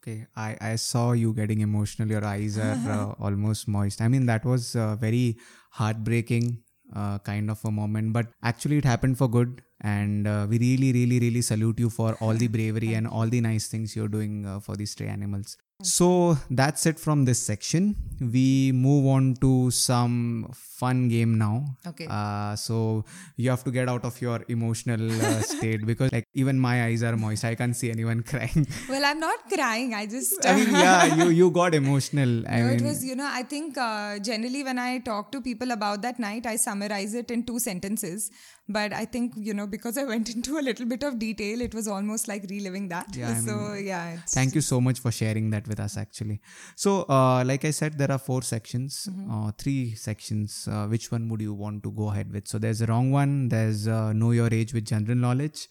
Okay, 0.00 0.26
I, 0.36 0.56
I 0.60 0.76
saw 0.76 1.12
you 1.12 1.34
getting 1.34 1.60
emotional. 1.60 2.08
Your 2.08 2.24
eyes 2.24 2.56
are 2.56 2.78
uh, 2.88 3.14
almost 3.20 3.68
moist. 3.68 4.00
I 4.00 4.08
mean, 4.08 4.26
that 4.26 4.44
was 4.44 4.76
uh, 4.76 4.96
very 4.96 5.38
heartbreaking 5.70 6.62
uh, 6.94 7.18
kind 7.18 7.50
of 7.50 7.62
a 7.64 7.70
moment, 7.70 8.12
but 8.12 8.28
actually, 8.42 8.78
it 8.78 8.84
happened 8.84 9.18
for 9.18 9.28
good. 9.28 9.62
And 9.80 10.26
uh, 10.26 10.46
we 10.48 10.58
really, 10.58 10.92
really, 10.92 11.20
really 11.20 11.40
salute 11.42 11.78
you 11.78 11.88
for 11.88 12.14
all 12.20 12.34
the 12.34 12.48
bravery 12.48 12.94
and 12.94 13.06
all 13.06 13.28
the 13.28 13.40
nice 13.40 13.68
things 13.68 13.94
you're 13.94 14.08
doing 14.08 14.44
uh, 14.44 14.58
for 14.60 14.76
these 14.76 14.90
stray 14.90 15.06
animals. 15.06 15.56
So 15.80 16.36
that's 16.50 16.86
it 16.86 16.98
from 16.98 17.24
this 17.24 17.38
section. 17.38 17.94
We 18.20 18.72
move 18.72 19.06
on 19.06 19.34
to 19.42 19.70
some 19.70 20.50
fun 20.52 21.06
game 21.08 21.38
now. 21.38 21.66
Okay. 21.86 22.08
Uh, 22.10 22.56
so 22.56 23.04
you 23.36 23.48
have 23.50 23.62
to 23.62 23.70
get 23.70 23.88
out 23.88 24.04
of 24.04 24.20
your 24.20 24.44
emotional 24.48 25.00
uh, 25.22 25.40
state 25.52 25.86
because, 25.86 26.10
like, 26.10 26.24
even 26.34 26.58
my 26.58 26.82
eyes 26.86 27.04
are 27.04 27.16
moist. 27.16 27.44
I 27.44 27.54
can't 27.54 27.76
see 27.76 27.92
anyone 27.92 28.24
crying. 28.24 28.66
well 28.88 29.04
i'm 29.04 29.20
not 29.20 29.38
crying 29.48 29.94
i 29.94 30.04
just 30.06 30.44
I 30.44 30.56
mean, 30.56 30.70
yeah, 30.72 31.14
you 31.14 31.28
you 31.30 31.50
got 31.52 31.74
emotional. 31.82 32.44
I 32.48 32.58
No, 32.60 32.66
mean, 32.70 32.80
it 32.80 32.82
was, 32.82 33.04
you 33.04 33.14
know, 33.14 33.28
I 33.30 33.44
think 33.44 33.78
uh, 33.78 34.18
generally 34.18 34.64
when 34.64 34.80
I 34.80 34.98
talk 34.98 35.30
to 35.32 35.40
people 35.40 35.70
about 35.70 36.02
that 36.02 36.18
night, 36.18 36.44
I 36.46 36.56
summarize 36.56 37.14
it 37.14 37.30
in 37.30 37.44
two 37.44 37.60
sentences. 37.60 38.32
But 38.70 38.92
I 38.92 39.04
think, 39.06 39.32
you 39.36 39.54
know, 39.54 39.66
because 39.66 39.96
I 39.96 40.04
went 40.04 40.28
into 40.34 40.58
a 40.58 40.60
little 40.68 40.84
bit 40.86 41.02
of 41.02 41.18
detail, 41.18 41.60
it 41.62 41.74
was 41.74 41.88
almost 41.88 42.28
like 42.28 42.44
reliving 42.50 42.88
that. 42.88 43.16
Yeah, 43.16 43.30
I 43.30 43.40
so, 43.40 43.72
yeah. 43.74 44.18
Thank 44.28 44.54
you 44.54 44.60
so 44.60 44.80
much 44.80 45.00
for 45.00 45.10
sharing 45.10 45.48
that 45.50 45.66
with 45.66 45.80
us. 45.80 45.96
Actually, 45.96 46.40
so 46.76 47.04
uh, 47.08 47.42
like 47.46 47.64
I 47.64 47.70
said, 47.70 47.96
there 47.96 48.12
are 48.12 48.18
four 48.18 48.42
sections, 48.42 49.08
Mm-hmm. 49.10 49.30
uh, 49.30 49.52
three 49.52 49.94
sections. 49.94 50.68
Uh, 50.70 50.86
which 50.86 51.10
one 51.10 51.28
would 51.30 51.40
you 51.40 51.54
want 51.54 51.82
to 51.84 51.90
go 51.92 52.10
ahead 52.10 52.30
with? 52.30 52.46
So 52.46 52.58
there's 52.58 52.82
a 52.82 52.86
wrong 52.86 53.10
one. 53.10 53.48
There's 53.48 53.88
uh, 53.88 54.12
know 54.12 54.32
your 54.32 54.52
age 54.52 54.74
with 54.74 54.84
general 54.84 55.16
knowledge, 55.16 55.66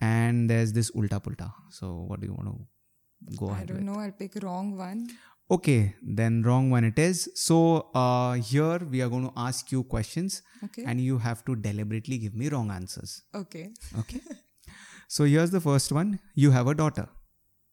and 0.00 0.48
there's 0.48 0.72
this 0.72 0.90
ulta 0.92 1.20
pulta. 1.22 1.52
So 1.70 1.92
what 2.08 2.20
do 2.20 2.26
you 2.26 2.34
want 2.34 2.48
to 2.56 3.36
go 3.36 3.48
I 3.48 3.52
ahead 3.56 3.68
don't 3.68 3.76
with? 3.78 3.84
know. 3.86 4.00
I'll 4.00 4.12
pick 4.12 4.42
wrong 4.42 4.76
one. 4.76 5.08
Okay, 5.50 5.94
then 6.02 6.42
wrong 6.42 6.70
one 6.70 6.84
it 6.84 6.98
is. 6.98 7.28
So 7.34 7.90
uh, 7.94 8.32
here 8.34 8.78
we 8.78 9.02
are 9.02 9.08
going 9.08 9.26
to 9.28 9.32
ask 9.36 9.70
you 9.72 9.82
questions, 9.84 10.42
Okay. 10.64 10.84
and 10.86 11.00
you 11.00 11.18
have 11.18 11.44
to 11.44 11.54
deliberately 11.54 12.18
give 12.18 12.34
me 12.34 12.48
wrong 12.48 12.70
answers. 12.70 13.22
okay. 13.34 13.72
Okay. 13.98 14.20
so 15.08 15.24
here's 15.24 15.50
the 15.50 15.60
first 15.60 15.92
one. 15.92 16.18
You 16.34 16.50
have 16.50 16.66
a 16.66 16.74
daughter. 16.74 17.08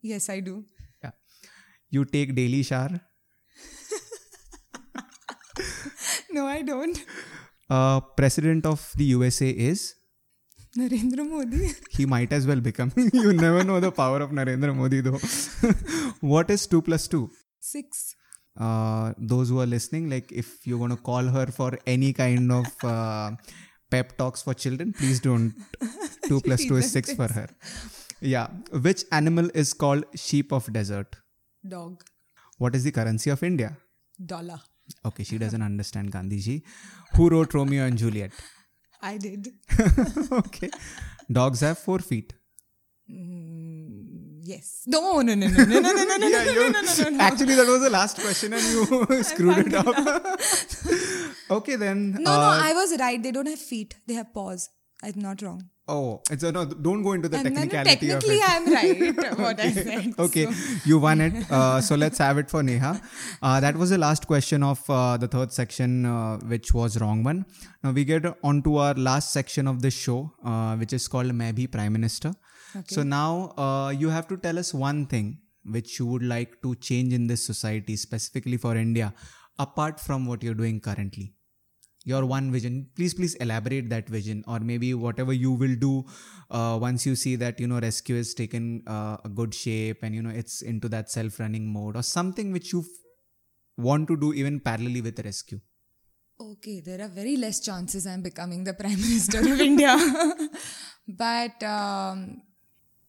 Yes, 0.02 0.30
I 0.30 0.42
do. 0.42 0.66
Yeah. 1.04 1.12
You 1.90 2.04
take 2.06 2.36
daily 2.36 2.64
shower. 2.64 3.00
No, 6.34 6.46
I 6.48 6.62
don't. 6.62 6.98
Uh, 7.70 8.00
president 8.00 8.66
of 8.66 8.94
the 8.98 9.04
USA 9.06 9.50
is. 9.50 9.96
Narendra 10.78 11.28
Modi. 11.30 11.72
He 11.98 12.06
might 12.06 12.32
as 12.32 12.48
well 12.48 12.62
become. 12.62 12.92
you 13.14 13.34
never 13.34 13.64
know 13.64 13.80
the 13.82 13.92
power 13.92 14.20
of 14.22 14.32
Narendra 14.32 14.74
Modi 14.76 15.02
though. 15.02 15.20
what 16.22 16.50
is 16.50 16.66
2 16.68 16.82
plus 16.82 17.08
2? 17.10 17.30
Six. 17.72 18.16
Uh, 18.60 19.14
those 19.18 19.50
who 19.50 19.60
are 19.62 19.66
listening, 19.66 20.10
like 20.10 20.32
if 20.32 20.68
you 20.68 20.78
want 20.78 20.94
to 20.94 21.00
call 21.10 21.24
her 21.24 21.46
for 21.48 21.72
any 21.86 22.12
kind 22.14 22.52
of 22.52 22.84
uh, 22.84 23.32
pep 23.90 24.18
talks 24.18 24.44
for 24.44 24.54
children, 24.54 24.94
please 24.94 25.20
don't. 25.20 25.54
2 26.28 26.42
plus 26.42 26.66
2 26.66 26.78
is 26.78 26.92
6 26.92 27.14
for 27.14 27.28
her. 27.38 27.48
Yeah. 28.22 28.48
Which 28.88 29.04
animal 29.12 29.50
is 29.54 29.74
called 29.74 30.06
sheep 30.16 30.52
of 30.52 30.72
desert? 30.72 31.16
Dog. 31.68 32.04
What 32.58 32.76
is 32.76 32.84
the 32.84 32.92
currency 32.92 33.30
of 33.30 33.44
India? 33.44 33.78
Dollar. 34.34 34.60
Okay, 35.06 35.24
she 35.24 35.38
doesn't 35.38 35.62
understand 35.62 36.12
Gandhiji. 36.12 36.62
Who 37.16 37.30
wrote 37.30 37.54
Romeo 37.54 37.86
and 37.86 37.98
Juliet? 37.98 38.32
I 39.02 39.18
did. 39.18 39.50
okay. 40.32 40.70
Dogs 41.32 41.62
have 41.62 41.80
four 41.80 42.00
feet. 42.00 42.34
Mm, 43.10 44.01
yes. 44.54 44.68
No, 44.96 45.02
no, 45.28 45.34
no, 45.42 45.48
no, 45.48 45.64
no, 45.72 45.80
no, 45.86 45.92
no, 45.98 46.04
no, 46.12 46.18
no, 46.24 46.28
Yeah, 46.36 46.44
no, 46.46 46.70
no, 46.76 46.82
no, 46.82 46.94
no, 47.04 47.10
no. 47.10 47.24
Actually, 47.30 47.56
that 47.62 47.68
was 47.74 47.82
the 47.88 47.90
last 48.00 48.20
question 48.26 48.54
and 48.54 48.64
you 48.74 49.24
screwed 49.32 49.68
it 49.68 49.74
up. 49.74 49.96
okay, 51.58 51.76
then. 51.76 52.00
No, 52.20 52.32
uh, 52.32 52.38
no, 52.38 52.64
I 52.70 52.74
was 52.74 52.98
right. 53.00 53.22
They 53.22 53.32
don't 53.32 53.48
have 53.48 53.60
feet. 53.60 53.96
They 54.08 54.16
have 54.16 54.34
paws. 54.34 54.70
I'm 55.04 55.20
not 55.28 55.42
wrong. 55.42 55.62
Oh, 55.88 56.22
it's 56.34 56.44
a, 56.44 56.52
no, 56.56 56.64
don't 56.88 57.02
go 57.06 57.14
into 57.14 57.28
the 57.28 57.38
And 57.38 57.48
then 57.48 57.56
technicality 57.70 58.12
of 58.12 58.20
technically, 58.22 58.36
it. 58.36 58.50
I'm 58.50 58.66
right. 58.74 59.40
What 59.40 59.60
I 59.60 59.72
said. 59.72 60.14
Okay, 60.26 60.46
so- 60.46 60.76
you 60.86 61.00
won 61.00 61.20
it. 61.22 61.52
Uh, 61.52 61.82
so 61.82 61.96
let's 61.96 62.20
have 62.20 62.38
it 62.38 62.50
for 62.54 62.62
Neha. 62.64 62.92
Uh, 63.42 63.60
that 63.60 63.76
was 63.76 63.90
the 63.90 63.98
last 63.98 64.28
question 64.28 64.64
of 64.64 64.80
uh, 64.90 65.18
the 65.18 65.28
third 65.28 65.52
section, 65.52 66.06
uh, 66.06 66.38
which 66.54 66.74
was 66.74 67.02
wrong 67.02 67.24
one. 67.24 67.46
Now 67.84 67.92
we 67.92 68.06
get 68.06 68.26
on 68.44 68.62
to 68.68 68.78
our 68.78 68.94
last 68.94 69.32
section 69.32 69.68
of 69.68 69.82
this 69.82 69.96
show, 70.06 70.32
uh, 70.46 70.76
which 70.78 70.94
is 70.94 71.08
called 71.08 71.34
Maybe 71.34 71.68
Prime 71.68 71.94
Minister. 71.94 72.34
So 72.88 73.04
now 73.04 73.54
uh, 73.58 73.90
you 73.90 74.10
have 74.10 74.28
to 74.30 74.38
tell 74.38 74.58
us 74.58 74.74
one 74.74 75.06
thing 75.06 75.40
which 75.64 76.00
you 76.00 76.06
would 76.06 76.24
like 76.24 76.62
to 76.64 76.76
change 76.76 77.14
in 77.14 77.28
this 77.28 77.46
society, 77.46 77.96
specifically 77.96 78.58
for 78.58 78.76
India, 78.76 79.14
apart 79.60 80.00
from 80.00 80.26
what 80.26 80.44
you're 80.44 80.56
doing 80.56 80.80
currently. 80.80 81.34
Your 82.04 82.26
one 82.26 82.52
vision. 82.52 82.90
Please, 82.96 83.14
please 83.14 83.36
elaborate 83.36 83.90
that 83.92 84.10
vision, 84.10 84.44
or 84.48 84.60
maybe 84.60 84.96
whatever 84.96 85.34
you 85.34 85.52
will 85.52 85.76
do 85.76 86.04
uh, 86.50 86.78
once 86.82 87.06
you 87.06 87.16
see 87.16 87.36
that 87.36 87.60
you 87.60 87.68
know 87.68 87.80
ResQ 87.80 88.10
is 88.16 88.34
taken 88.34 88.84
uh, 88.88 89.18
a 89.24 89.30
good 89.30 89.54
shape 89.54 90.00
and 90.02 90.16
you 90.16 90.24
know 90.24 90.32
it's 90.32 90.64
into 90.64 90.90
that 90.90 91.12
self-running 91.12 91.72
mode, 91.72 91.96
or 91.96 92.02
something 92.02 92.52
which 92.52 92.74
you 92.74 92.84
want 93.78 94.08
to 94.08 94.18
do 94.18 94.34
even 94.34 94.60
parallelly 94.60 95.04
with 95.04 95.16
ResQ. 95.24 95.62
Okay, 96.42 96.80
there 96.80 97.02
are 97.02 97.08
very 97.08 97.38
less 97.38 97.60
chances 97.60 98.08
I'm 98.08 98.24
becoming 98.24 98.64
the 98.64 98.74
Prime 98.74 99.00
Minister 99.08 99.40
of 99.40 99.62
India. 99.62 99.96
but, 101.08 101.62
um, 101.62 102.42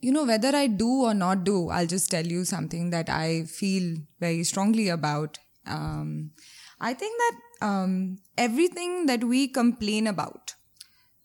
you 0.02 0.10
know, 0.10 0.24
whether 0.24 0.54
I 0.54 0.66
do 0.66 1.04
or 1.04 1.14
not 1.14 1.44
do, 1.44 1.70
I'll 1.70 1.86
just 1.86 2.10
tell 2.10 2.26
you 2.26 2.44
something 2.44 2.90
that 2.90 3.08
I 3.08 3.44
feel 3.44 3.96
very 4.18 4.42
strongly 4.42 4.88
about. 4.88 5.38
Um, 5.64 6.32
I 6.80 6.92
think 6.92 7.16
that 7.18 7.66
um, 7.66 8.18
everything 8.36 9.06
that 9.06 9.22
we 9.22 9.46
complain 9.46 10.08
about, 10.08 10.54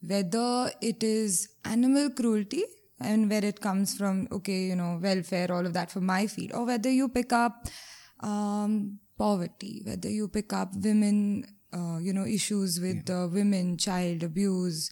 whether 0.02 0.72
it 0.80 1.04
is 1.04 1.50
animal 1.66 2.12
cruelty 2.12 2.66
and 3.00 3.32
where 3.32 3.44
it 3.44 3.62
comes 3.62 3.98
from, 3.98 4.28
okay, 4.32 4.66
you 4.66 4.76
know, 4.76 5.00
welfare, 5.02 5.52
all 5.52 5.66
of 5.66 5.74
that 5.74 5.90
for 5.90 6.02
my 6.02 6.28
feed, 6.28 6.54
or 6.54 6.66
whether 6.66 6.92
you 6.92 7.10
pick 7.10 7.34
up 7.34 7.66
um, 8.20 9.00
poverty, 9.18 9.82
whether 9.86 10.10
you 10.10 10.28
pick 10.28 10.54
up 10.54 10.70
women, 10.76 11.46
uh, 11.78 11.98
you 12.00 12.12
know, 12.14 12.26
issues 12.26 12.80
with 12.80 13.10
uh, 13.10 13.28
women, 13.32 13.78
child 13.78 14.24
abuse, 14.24 14.90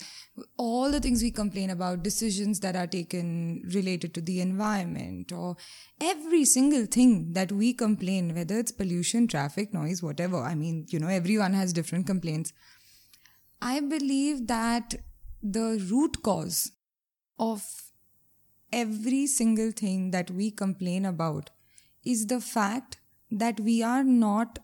all 0.58 0.92
the 0.92 1.00
things 1.00 1.22
we 1.24 1.32
complain 1.32 1.70
about, 1.70 2.04
decisions 2.04 2.60
that 2.60 2.76
are 2.76 2.88
taken 2.88 3.64
related 3.74 4.14
to 4.14 4.22
the 4.22 4.42
environment, 4.42 5.32
or 5.32 5.56
every 6.00 6.46
single 6.46 6.86
thing 6.86 7.34
that 7.34 7.52
we 7.52 7.74
complain, 7.74 8.36
whether 8.36 8.60
it's 8.60 8.72
pollution, 8.72 9.28
traffic, 9.28 9.74
noise, 9.74 10.04
whatever. 10.04 10.38
I 10.38 10.56
mean, 10.56 10.86
you 10.90 11.00
know, 11.00 11.08
everyone 11.08 11.54
has 11.54 11.74
different 11.74 12.06
complaints. 12.06 12.54
I 13.62 13.80
believe 13.80 14.48
that 14.48 14.96
the 15.42 15.84
root 15.90 16.22
cause 16.22 16.72
of 17.40 17.64
every 18.72 19.26
single 19.28 19.72
thing 19.72 20.12
that 20.12 20.30
we 20.30 20.52
complain 20.52 21.06
about 21.06 21.50
is 22.04 22.28
the 22.28 22.42
fact 22.42 22.98
that 23.32 23.60
we 23.60 23.82
are 23.82 24.04
not 24.04 24.60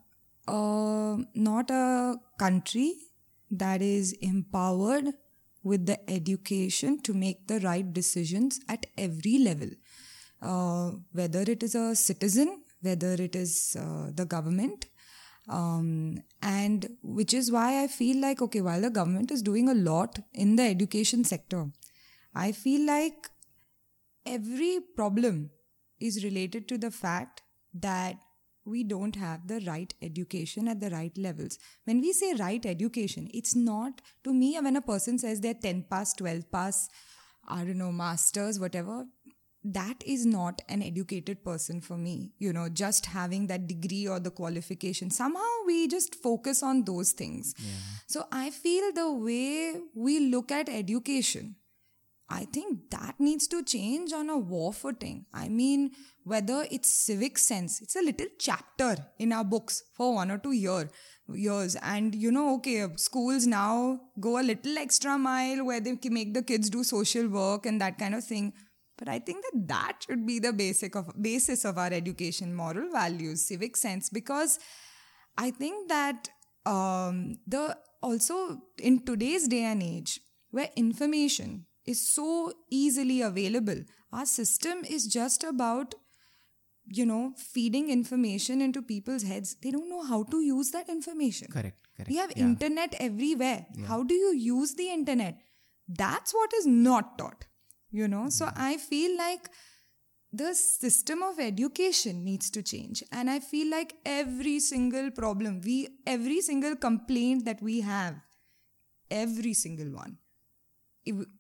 uh, 0.48 1.18
not 1.36 1.70
a 1.70 2.16
country 2.40 2.96
that 3.50 3.82
is 3.82 4.14
empowered 4.22 5.14
with 5.64 5.86
the 5.86 6.10
education 6.10 7.00
to 7.02 7.14
make 7.14 7.48
the 7.48 7.60
right 7.60 7.94
decisions 7.94 8.60
at 8.68 8.86
every 8.98 9.38
level. 9.38 9.70
Uh, 10.42 10.92
whether 11.12 11.42
it 11.42 11.62
is 11.62 11.76
a 11.76 11.96
citizen 11.96 12.64
whether 12.82 13.14
it 13.14 13.36
is 13.36 13.78
uh, 13.80 14.10
the 14.14 14.26
government 14.26 14.88
um, 15.50 16.18
and 16.42 16.88
which 17.04 17.34
is 17.34 17.52
why 17.52 17.84
I 17.84 17.88
feel 17.88 18.22
like 18.22 18.42
okay, 18.42 18.62
while 18.62 18.82
the 18.82 18.90
government 18.90 19.32
is 19.32 19.42
doing 19.42 19.70
a 19.70 19.74
lot 19.74 20.20
in 20.34 20.56
the 20.56 20.64
education 20.64 21.24
sector, 21.24 21.68
I 22.36 22.52
feel 22.52 22.86
like 22.86 23.30
every 24.26 24.80
problem 24.96 25.50
is 26.00 26.24
related 26.24 26.68
to 26.70 26.78
the 26.78 26.92
fact 26.92 27.42
that 27.74 28.18
we 28.66 28.84
don't 28.84 29.16
have 29.16 29.48
the 29.48 29.62
right 29.66 29.94
education 30.02 30.68
at 30.68 30.80
the 30.80 30.90
right 30.90 31.18
levels. 31.18 31.58
When 31.86 32.02
we 32.02 32.14
say 32.14 32.34
right 32.34 32.66
education, 32.66 33.30
it's 33.34 33.56
not 33.56 34.02
to 34.24 34.34
me 34.34 34.58
when 34.60 34.76
a 34.76 34.82
person 34.82 35.18
says 35.18 35.42
they're 35.42 35.54
10 35.54 35.86
pass, 35.90 36.14
12 36.14 36.52
pass, 36.52 36.90
I 37.48 37.64
don't 37.64 37.78
know, 37.78 37.92
masters, 37.92 38.60
whatever, 38.60 39.06
that 39.64 40.04
is 40.06 40.26
not 40.26 40.62
an 40.70 40.82
educated 40.82 41.44
person 41.44 41.82
for 41.82 41.96
me. 41.96 42.34
You 42.40 42.52
know, 42.52 42.68
just 42.70 43.06
having 43.06 43.48
that 43.48 43.68
degree 43.68 44.08
or 44.08 44.20
the 44.20 44.32
qualification. 44.32 45.12
Somehow 45.12 45.42
we 45.68 45.88
just 45.88 46.16
focus 46.16 46.64
on 46.64 46.84
those 46.84 47.12
things. 47.12 47.54
So 48.08 48.26
I 48.32 48.50
feel 48.50 48.92
the 48.94 49.12
way 49.12 49.76
we 49.94 50.32
look 50.32 50.52
at 50.52 50.68
education, 50.68 51.56
I 52.32 52.46
think 52.46 52.90
that 52.92 53.16
needs 53.20 53.46
to 53.48 53.62
change 53.62 54.14
on 54.14 54.30
a 54.30 54.38
war 54.38 54.72
footing. 54.72 55.26
I 55.34 55.50
mean, 55.50 55.92
whether 56.24 56.66
it's 56.72 56.90
civic 56.90 57.38
sense, 57.38 57.82
it's 57.82 57.98
a 57.98 58.02
little 58.02 58.28
chapter 58.40 58.96
in 59.20 59.34
our 59.34 59.44
books 59.44 59.84
for 59.94 60.16
one 60.16 60.32
or 60.32 60.38
two 60.38 60.54
year 60.54 60.90
years. 61.34 61.76
And 61.82 62.16
you 62.16 62.32
know, 62.32 62.56
okay, 62.56 62.88
schools 62.96 63.48
now 63.48 64.00
go 64.20 64.40
a 64.40 64.44
little 64.44 64.78
extra 64.78 65.18
mile 65.18 65.66
where 65.66 65.82
they 65.82 65.98
make 66.06 66.34
the 66.34 66.42
kids 66.42 66.70
do 66.70 66.86
social 66.86 67.28
work 67.28 67.66
and 67.66 67.82
that 67.82 68.00
kind 68.00 68.16
of 68.16 68.24
thing. 68.24 68.54
But 68.98 69.10
I 69.10 69.20
think 69.20 69.44
that 69.44 69.68
that 69.68 69.98
should 70.08 70.26
be 70.26 70.40
the 70.40 70.54
basic 70.54 70.96
of 70.96 71.12
basis 71.22 71.66
of 71.66 71.78
our 71.78 71.92
education, 71.92 72.56
moral 72.56 72.92
values, 72.94 73.46
civic 73.48 73.76
sense, 73.76 74.10
because 74.10 74.58
I 75.38 75.52
think 75.52 75.90
that 75.90 76.30
um, 76.66 77.40
the 77.46 77.78
also 78.02 78.62
in 78.78 79.04
today's 79.06 79.48
day 79.48 79.64
and 79.64 79.84
age 79.84 80.20
where 80.52 80.70
information 80.76 81.66
is 81.86 82.08
so 82.08 82.54
easily 82.70 83.22
available, 83.22 83.84
our 84.12 84.26
system 84.26 84.84
is 84.88 85.08
just 85.08 85.44
about 85.44 85.96
you 86.86 87.06
know 87.06 87.34
feeding 87.38 87.90
information 87.90 88.62
into 88.62 88.82
people's 88.82 89.24
heads. 89.24 89.56
They 89.62 89.72
don't 89.72 89.90
know 89.90 90.04
how 90.04 90.24
to 90.24 90.42
use 90.42 90.72
that 90.72 90.90
information. 90.90 91.48
Correct. 91.52 91.78
Correct. 91.96 92.10
We 92.10 92.18
have 92.18 92.32
yeah. 92.36 92.44
internet 92.44 92.96
everywhere. 93.00 93.66
How 93.86 94.04
do 94.04 94.14
you 94.16 94.34
use 94.34 94.76
the 94.76 94.90
internet? 94.90 95.40
That's 95.88 96.34
what 96.34 96.54
is 96.54 96.66
not 96.66 97.18
taught. 97.18 97.46
You 97.92 98.08
know, 98.08 98.30
so 98.30 98.50
I 98.56 98.78
feel 98.78 99.18
like 99.18 99.50
the 100.32 100.54
system 100.54 101.22
of 101.22 101.40
education 101.40 102.24
needs 102.24 102.50
to 102.52 102.64
change. 102.64 103.04
And 103.12 103.30
I 103.30 103.40
feel 103.40 103.70
like 103.70 103.96
every 104.06 104.60
single 104.60 105.12
problem, 105.12 105.62
we 105.64 105.90
every 106.08 106.42
single 106.42 106.76
complaint 106.76 107.46
that 107.46 107.62
we 107.62 107.82
have, 107.82 108.16
every 109.10 109.54
single 109.54 109.92
one, 109.94 110.18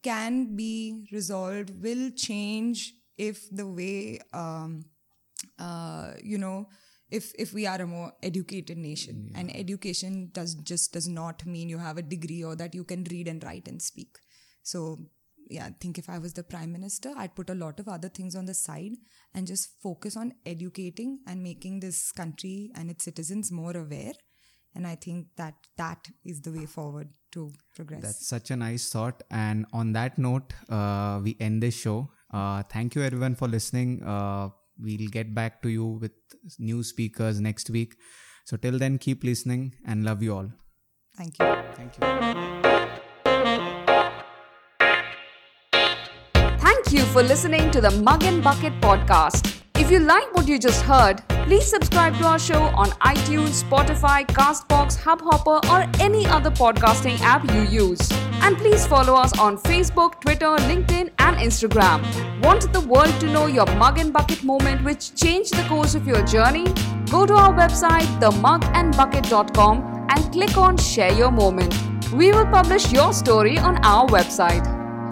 can 0.03 0.55
be 0.55 1.07
resolved, 1.11 1.71
will 1.81 2.11
change 2.11 2.93
if 3.17 3.49
the 3.51 3.67
way 3.67 4.19
um, 4.33 4.85
uh, 5.59 6.13
you 6.23 6.37
know 6.37 6.67
if 7.09 7.33
if 7.37 7.53
we 7.53 7.67
are 7.67 7.81
a 7.81 7.87
more 7.87 8.13
educated 8.23 8.77
nation. 8.77 9.31
And 9.35 9.55
education 9.55 10.29
does 10.33 10.55
just 10.55 10.93
does 10.93 11.07
not 11.07 11.45
mean 11.45 11.69
you 11.69 11.77
have 11.77 11.97
a 11.97 12.01
degree 12.01 12.43
or 12.43 12.55
that 12.55 12.73
you 12.73 12.83
can 12.83 13.03
read 13.11 13.27
and 13.27 13.43
write 13.43 13.67
and 13.67 13.81
speak. 13.81 14.17
So 14.63 14.99
yeah 15.51 15.65
i 15.65 15.73
think 15.79 15.97
if 15.97 16.09
i 16.09 16.17
was 16.17 16.33
the 16.33 16.43
prime 16.43 16.71
minister 16.71 17.11
i'd 17.17 17.35
put 17.35 17.49
a 17.49 17.59
lot 17.61 17.79
of 17.79 17.87
other 17.87 18.09
things 18.09 18.35
on 18.35 18.45
the 18.45 18.53
side 18.53 18.93
and 19.33 19.47
just 19.47 19.69
focus 19.83 20.15
on 20.15 20.33
educating 20.45 21.19
and 21.27 21.43
making 21.43 21.79
this 21.79 22.11
country 22.11 22.71
and 22.75 22.89
its 22.89 23.03
citizens 23.03 23.51
more 23.51 23.75
aware. 23.75 24.13
And 24.73 24.87
i 24.87 24.95
think 24.95 25.27
that 25.35 25.55
that 25.77 26.07
is 26.23 26.41
the 26.41 26.51
way 26.51 26.65
forward 26.65 27.09
to 27.31 27.51
progress 27.75 28.01
That's 28.01 28.27
such 28.27 28.51
a 28.51 28.55
nice 28.55 28.89
thought. 28.89 29.23
And 29.29 29.65
on 29.73 29.93
that 29.93 30.17
note, 30.17 30.53
uh, 30.69 31.19
we 31.23 31.37
end 31.39 31.63
this 31.63 31.75
show. 31.75 32.09
Uh, 32.33 32.63
thank 32.63 32.95
you 32.95 33.03
everyone 33.03 33.35
for 33.35 33.47
listening. 33.47 34.03
Uh, 34.03 34.49
we'll 34.79 35.09
get 35.09 35.33
back 35.35 35.61
to 35.63 35.69
you 35.69 35.85
with 35.85 36.11
new 36.59 36.83
speakers 36.83 37.39
next 37.39 37.69
week. 37.69 37.95
So 38.45 38.57
till 38.57 38.79
then, 38.79 38.97
keep 38.97 39.23
listening 39.23 39.75
and 39.85 40.03
love 40.03 40.23
you 40.23 40.35
all. 40.35 40.51
thank 41.15 41.37
you 41.39 41.45
Thank 41.75 41.97
you. 41.97 42.31
Thank 46.59 46.93
you 46.93 47.03
for 47.13 47.23
listening 47.23 47.71
to 47.71 47.81
the 47.81 47.91
Mug 47.91 48.23
and 48.23 48.43
Bucket 48.43 48.73
podcast. 48.81 49.60
If 49.91 49.99
you 49.99 50.07
like 50.07 50.33
what 50.33 50.47
you 50.47 50.57
just 50.57 50.83
heard, 50.83 51.21
please 51.27 51.65
subscribe 51.65 52.15
to 52.19 52.23
our 52.23 52.39
show 52.39 52.61
on 52.61 52.91
iTunes, 53.13 53.61
Spotify, 53.61 54.25
Castbox, 54.25 54.95
Hubhopper, 54.97 55.59
or 55.69 55.85
any 56.01 56.25
other 56.27 56.49
podcasting 56.49 57.19
app 57.19 57.43
you 57.53 57.63
use. 57.63 57.99
And 58.41 58.55
please 58.55 58.87
follow 58.87 59.15
us 59.15 59.37
on 59.37 59.57
Facebook, 59.57 60.21
Twitter, 60.21 60.55
LinkedIn, 60.69 61.09
and 61.19 61.35
Instagram. 61.35 62.01
Want 62.41 62.71
the 62.71 62.79
world 62.79 63.13
to 63.19 63.25
know 63.33 63.47
your 63.47 63.65
Mug 63.75 63.99
and 63.99 64.13
Bucket 64.13 64.45
moment 64.45 64.81
which 64.85 65.13
changed 65.13 65.55
the 65.55 65.67
course 65.67 65.93
of 65.93 66.07
your 66.07 66.23
journey? 66.25 66.67
Go 67.09 67.25
to 67.25 67.33
our 67.33 67.53
website, 67.53 68.07
themugandbucket.com, 68.21 70.07
and 70.07 70.31
click 70.31 70.55
on 70.55 70.77
Share 70.77 71.11
Your 71.11 71.31
Moment. 71.31 71.75
We 72.13 72.31
will 72.31 72.45
publish 72.45 72.93
your 72.93 73.11
story 73.11 73.57
on 73.57 73.83
our 73.83 74.07
website. 74.07 74.65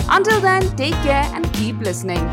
Until 0.07 0.39
then, 0.39 0.73
take 0.77 0.95
care 1.03 1.29
and 1.35 1.51
keep 1.51 1.79
listening. 1.79 2.29